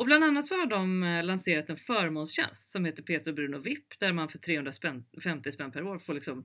Och 0.01 0.07
bland 0.07 0.24
annat 0.24 0.46
så 0.46 0.55
har 0.57 0.66
de 0.66 1.03
eh, 1.03 1.24
lanserat 1.24 1.70
en 1.70 1.76
förmånstjänst 1.76 2.70
som 2.70 2.84
heter 2.84 3.03
Peter 3.03 3.30
och 3.30 3.34
Bruno 3.34 3.59
VIP 3.59 3.98
där 4.01 4.12
man 4.12 4.28
för 4.28 4.38
350 4.38 5.53
spänn 5.53 5.72
per 5.72 5.82
år 5.82 5.98
får 5.98 6.14
liksom 6.14 6.44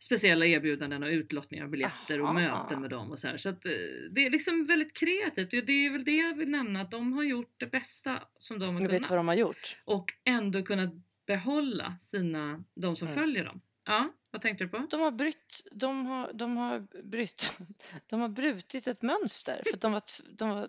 speciella 0.00 0.46
erbjudanden 0.46 1.02
och 1.02 1.08
utlottningar 1.08 1.64
av 1.64 1.70
biljetter 1.70 2.20
och 2.20 2.26
Aha. 2.28 2.32
möten 2.34 2.80
med 2.80 2.90
dem 2.90 3.10
och 3.10 3.18
så 3.18 3.28
här. 3.28 3.36
Så 3.36 3.48
att 3.48 3.66
eh, 3.66 3.72
det 4.10 4.26
är 4.26 4.30
liksom 4.30 4.66
väldigt 4.66 4.94
kreativt 4.96 5.52
och 5.52 5.66
det 5.66 5.86
är 5.86 5.90
väl 5.90 6.04
det 6.04 6.16
jag 6.16 6.36
vill 6.36 6.48
nämna 6.50 6.80
att 6.80 6.90
de 6.90 7.12
har 7.12 7.22
gjort 7.24 7.54
det 7.56 7.66
bästa 7.66 8.22
som 8.38 8.58
de 8.58 8.74
har 8.74 8.82
Jag 8.82 8.88
vet 8.88 8.96
kunnat 8.98 9.10
vad 9.10 9.18
de 9.18 9.28
har 9.28 9.34
gjort. 9.34 9.78
och 9.84 10.12
ändå 10.24 10.62
kunnat 10.62 10.90
behålla 11.26 11.96
sina, 12.00 12.64
de 12.74 12.96
som 12.96 13.08
Mm. 13.08 13.20
följer 13.20 13.44
dem. 13.44 13.60
Ja, 13.84 14.12
vad 14.30 14.42
tänkte 14.42 14.64
du 14.64 14.68
på? 14.68 14.86
De 14.90 15.00
har 15.00 15.10
brytt, 15.10 15.68
de 15.72 16.06
har, 16.06 16.32
de 16.32 16.56
har 16.56 16.86
brytt, 17.04 17.58
de 18.10 18.20
har 18.20 18.28
brutit 18.28 18.86
ett 18.86 19.02
mönster 19.02 19.62
för 19.70 19.78
de 19.80 19.92
var, 19.92 20.02
de 20.38 20.48
var 20.48 20.68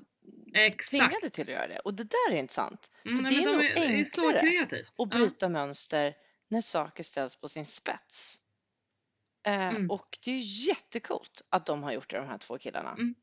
Exakt! 0.54 0.90
tvingade 0.90 1.30
till 1.30 1.44
att 1.44 1.50
göra 1.54 1.68
det. 1.68 1.80
Och 1.80 1.94
det 1.94 2.04
där 2.04 2.32
är 2.32 2.36
intressant. 2.40 2.92
Mm, 3.06 3.18
för 3.18 3.30
det 3.34 3.42
är 3.42 3.46
nog 3.46 3.60
de 3.62 3.68
är, 3.68 3.78
är 3.78 3.88
enklare 3.88 4.40
kreativt. 4.40 4.88
att 4.90 4.94
Ja. 4.98 5.06
bryta 5.06 5.50
mönster 5.50 6.14
när 6.48 6.62
saker 6.62 7.04
ställs 7.04 7.36
på 7.42 7.48
sin 7.50 7.66
spets. 7.66 8.38
Eh, 9.48 9.68
Mm. 9.68 9.92
Och 9.92 10.18
det 10.26 10.32
är 10.32 10.36
ju 10.36 10.68
jättekult 10.70 11.42
att 11.50 11.66
de 11.66 11.84
har 11.84 11.92
gjort 11.92 12.10
det, 12.10 12.18
de 12.18 12.28
här 12.28 12.38
två 12.38 12.58
killarna. 12.58 12.92
Mm. 12.92 13.16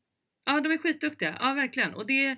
Ja, 0.45 0.59
de 0.61 0.71
är 0.71 0.77
skitduktiga. 0.77 1.37
Ja, 1.39 1.53
verkligen. 1.53 1.93
Och 1.95 2.05
det, 2.05 2.37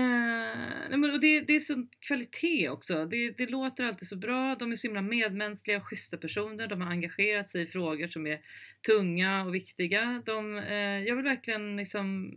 nej, 0.00 0.98
men- 0.98 1.10
och 1.10 1.20
det, 1.20 1.40
det 1.40 1.56
är 1.56 1.60
sån 1.60 1.88
kvalitet 2.00 2.68
också. 2.68 3.04
Det, 3.06 3.30
det 3.30 3.46
låter 3.50 3.84
alltid 3.84 4.08
så 4.08 4.16
bra. 4.16 4.54
De 4.58 4.72
är 4.72 4.76
så 4.76 4.86
himla 4.86 5.02
medmänskliga 5.02 5.76
och 5.76 5.86
schyssta 5.86 6.16
personer. 6.16 6.66
De 6.66 6.80
har 6.80 6.90
engagerat 6.90 7.50
sig 7.50 7.62
i 7.62 7.66
frågor 7.66 8.08
som 8.08 8.26
är 8.26 8.40
tunga 8.86 9.44
och 9.44 9.54
viktiga. 9.54 10.22
De, 10.26 10.58
eh, 10.58 10.74
jag 10.76 11.16
vill 11.16 11.24
verkligen 11.24 11.76
liksom, 11.76 12.34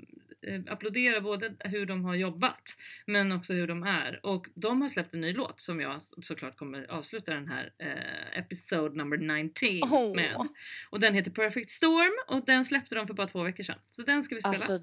eh, 0.48 0.62
applådera 0.74 1.22
både 1.22 1.54
hur 1.60 1.86
de 1.86 2.06
har 2.06 2.16
jobbat 2.16 2.62
men 3.06 3.32
också 3.32 3.54
hur 3.54 3.68
de 3.68 3.84
är. 3.84 4.20
Och 4.26 4.48
de 4.56 4.82
har 4.82 4.90
släppt 4.90 5.14
en 5.14 5.22
ny 5.22 5.34
låt 5.34 5.62
som 5.62 5.80
jag 5.80 6.02
så- 6.02 6.22
såklart 6.22 6.58
kommer 6.58 6.92
avsluta 6.92 7.34
den 7.34 7.48
här 7.48 7.72
eh, 7.78 8.40
episode 8.40 8.96
number 8.98 9.18
19 9.18 9.94
Åh. 9.94 10.16
med. 10.16 10.48
Och 10.90 11.00
den 11.00 11.14
heter 11.14 11.32
Perfect 11.32 11.70
Storm 11.72 12.38
och 12.38 12.46
den 12.46 12.66
släppte 12.66 12.96
de 12.96 13.08
för 13.08 13.14
bara 13.14 13.28
två 13.28 13.44
veckor 13.44 13.64
sedan. 13.64 13.80
Så 13.90 14.02
den 14.02 14.24
ska 14.24 14.36
vi 14.36 14.42
spela. 14.42 14.54
Alltså. 14.54 14.80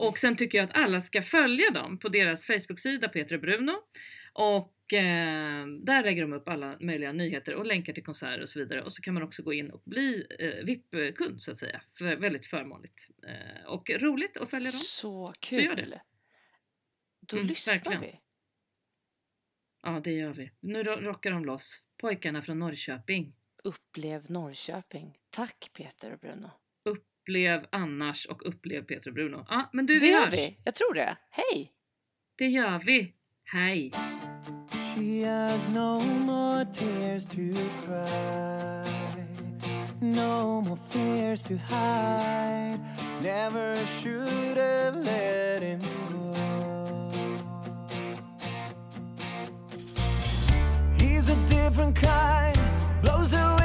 Och 0.00 0.18
sen 0.18 0.36
tycker 0.36 0.58
jag 0.58 0.64
att 0.64 0.76
alla 0.76 1.00
ska 1.00 1.22
följa 1.22 1.70
dem 1.70 1.98
på 2.00 2.08
deras 2.08 2.46
Facebook-sida 2.46 3.08
Peter 3.08 3.34
och 3.34 3.40
Bruno. 3.40 3.72
Och 4.32 4.92
eh, 4.92 5.66
där 5.66 6.02
lägger 6.04 6.22
de 6.22 6.32
upp 6.32 6.48
alla 6.48 6.76
möjliga 6.80 7.12
nyheter 7.12 7.54
och 7.54 7.66
länkar 7.66 7.92
till 7.92 8.04
konserter 8.04 8.42
och 8.42 8.48
så 8.48 8.58
vidare. 8.58 8.82
Och 8.82 8.92
så 8.92 9.02
kan 9.02 9.14
man 9.14 9.22
också 9.22 9.42
gå 9.42 9.52
in 9.52 9.70
och 9.70 9.82
bli 9.84 10.26
eh, 10.38 10.64
VIP-kund 10.64 11.42
så 11.42 11.52
att 11.52 11.58
säga. 11.58 11.82
För, 11.98 12.16
väldigt 12.16 12.46
förmånligt. 12.46 13.08
Eh, 13.28 13.66
och 13.66 13.90
roligt 13.90 14.36
att 14.36 14.50
följa 14.50 14.70
dem. 14.70 14.80
Så 14.80 15.32
gör 15.50 15.76
kul! 15.76 15.90
det. 15.90 16.02
Då 17.20 17.36
Mm, 17.36 17.48
lyssnar 17.48 17.74
verkligen. 17.74 18.00
vi. 18.00 18.20
Ja 19.82 20.00
det 20.04 20.12
gör 20.12 20.32
vi. 20.32 20.50
Nu 20.60 20.82
ro- 20.82 21.00
rockar 21.00 21.30
de 21.30 21.44
loss. 21.44 21.84
Pojkarna 22.00 22.42
från 22.42 22.58
Norrköping. 22.58 23.34
Upplev 23.64 24.30
Norrköping. 24.30 25.18
Tack 25.30 25.70
Peter 25.74 26.12
och 26.12 26.18
Bruno. 26.18 26.50
Upplev 26.84 27.66
annars 27.72 28.26
och 28.26 28.48
upplev 28.48 28.82
Peter 28.84 29.10
och 29.10 29.14
Bruno. 29.14 29.46
Ja 29.48 29.70
men 29.72 29.86
du 29.86 29.94
det 29.98 30.00
vi 30.06 30.12
gör 30.12 30.30
vi. 30.30 30.58
Jag 30.64 30.74
tror 30.74 30.94
det. 30.94 31.16
Hej! 31.30 31.72
Det 32.40 32.46
gör 32.46 32.78
vi. 32.78 33.12
Hej! 33.52 33.92
She 34.72 35.22
has 35.22 35.70
no 35.70 36.00
more 36.00 36.64
tears 36.64 37.26
to 37.26 37.54
cry, 37.84 38.84
no 40.00 40.62
more 40.62 40.78
fears 40.90 41.42
to 41.42 41.54
hide. 41.56 42.80
Never 43.22 43.76
should 43.86 44.56
have 44.56 44.96
let 44.96 45.62
him 45.62 45.80
go. 46.08 46.34
He's 50.98 51.28
a 51.28 51.36
different 51.46 51.96
kind, 51.96 52.58
blows 53.02 53.34
away. 53.34 53.59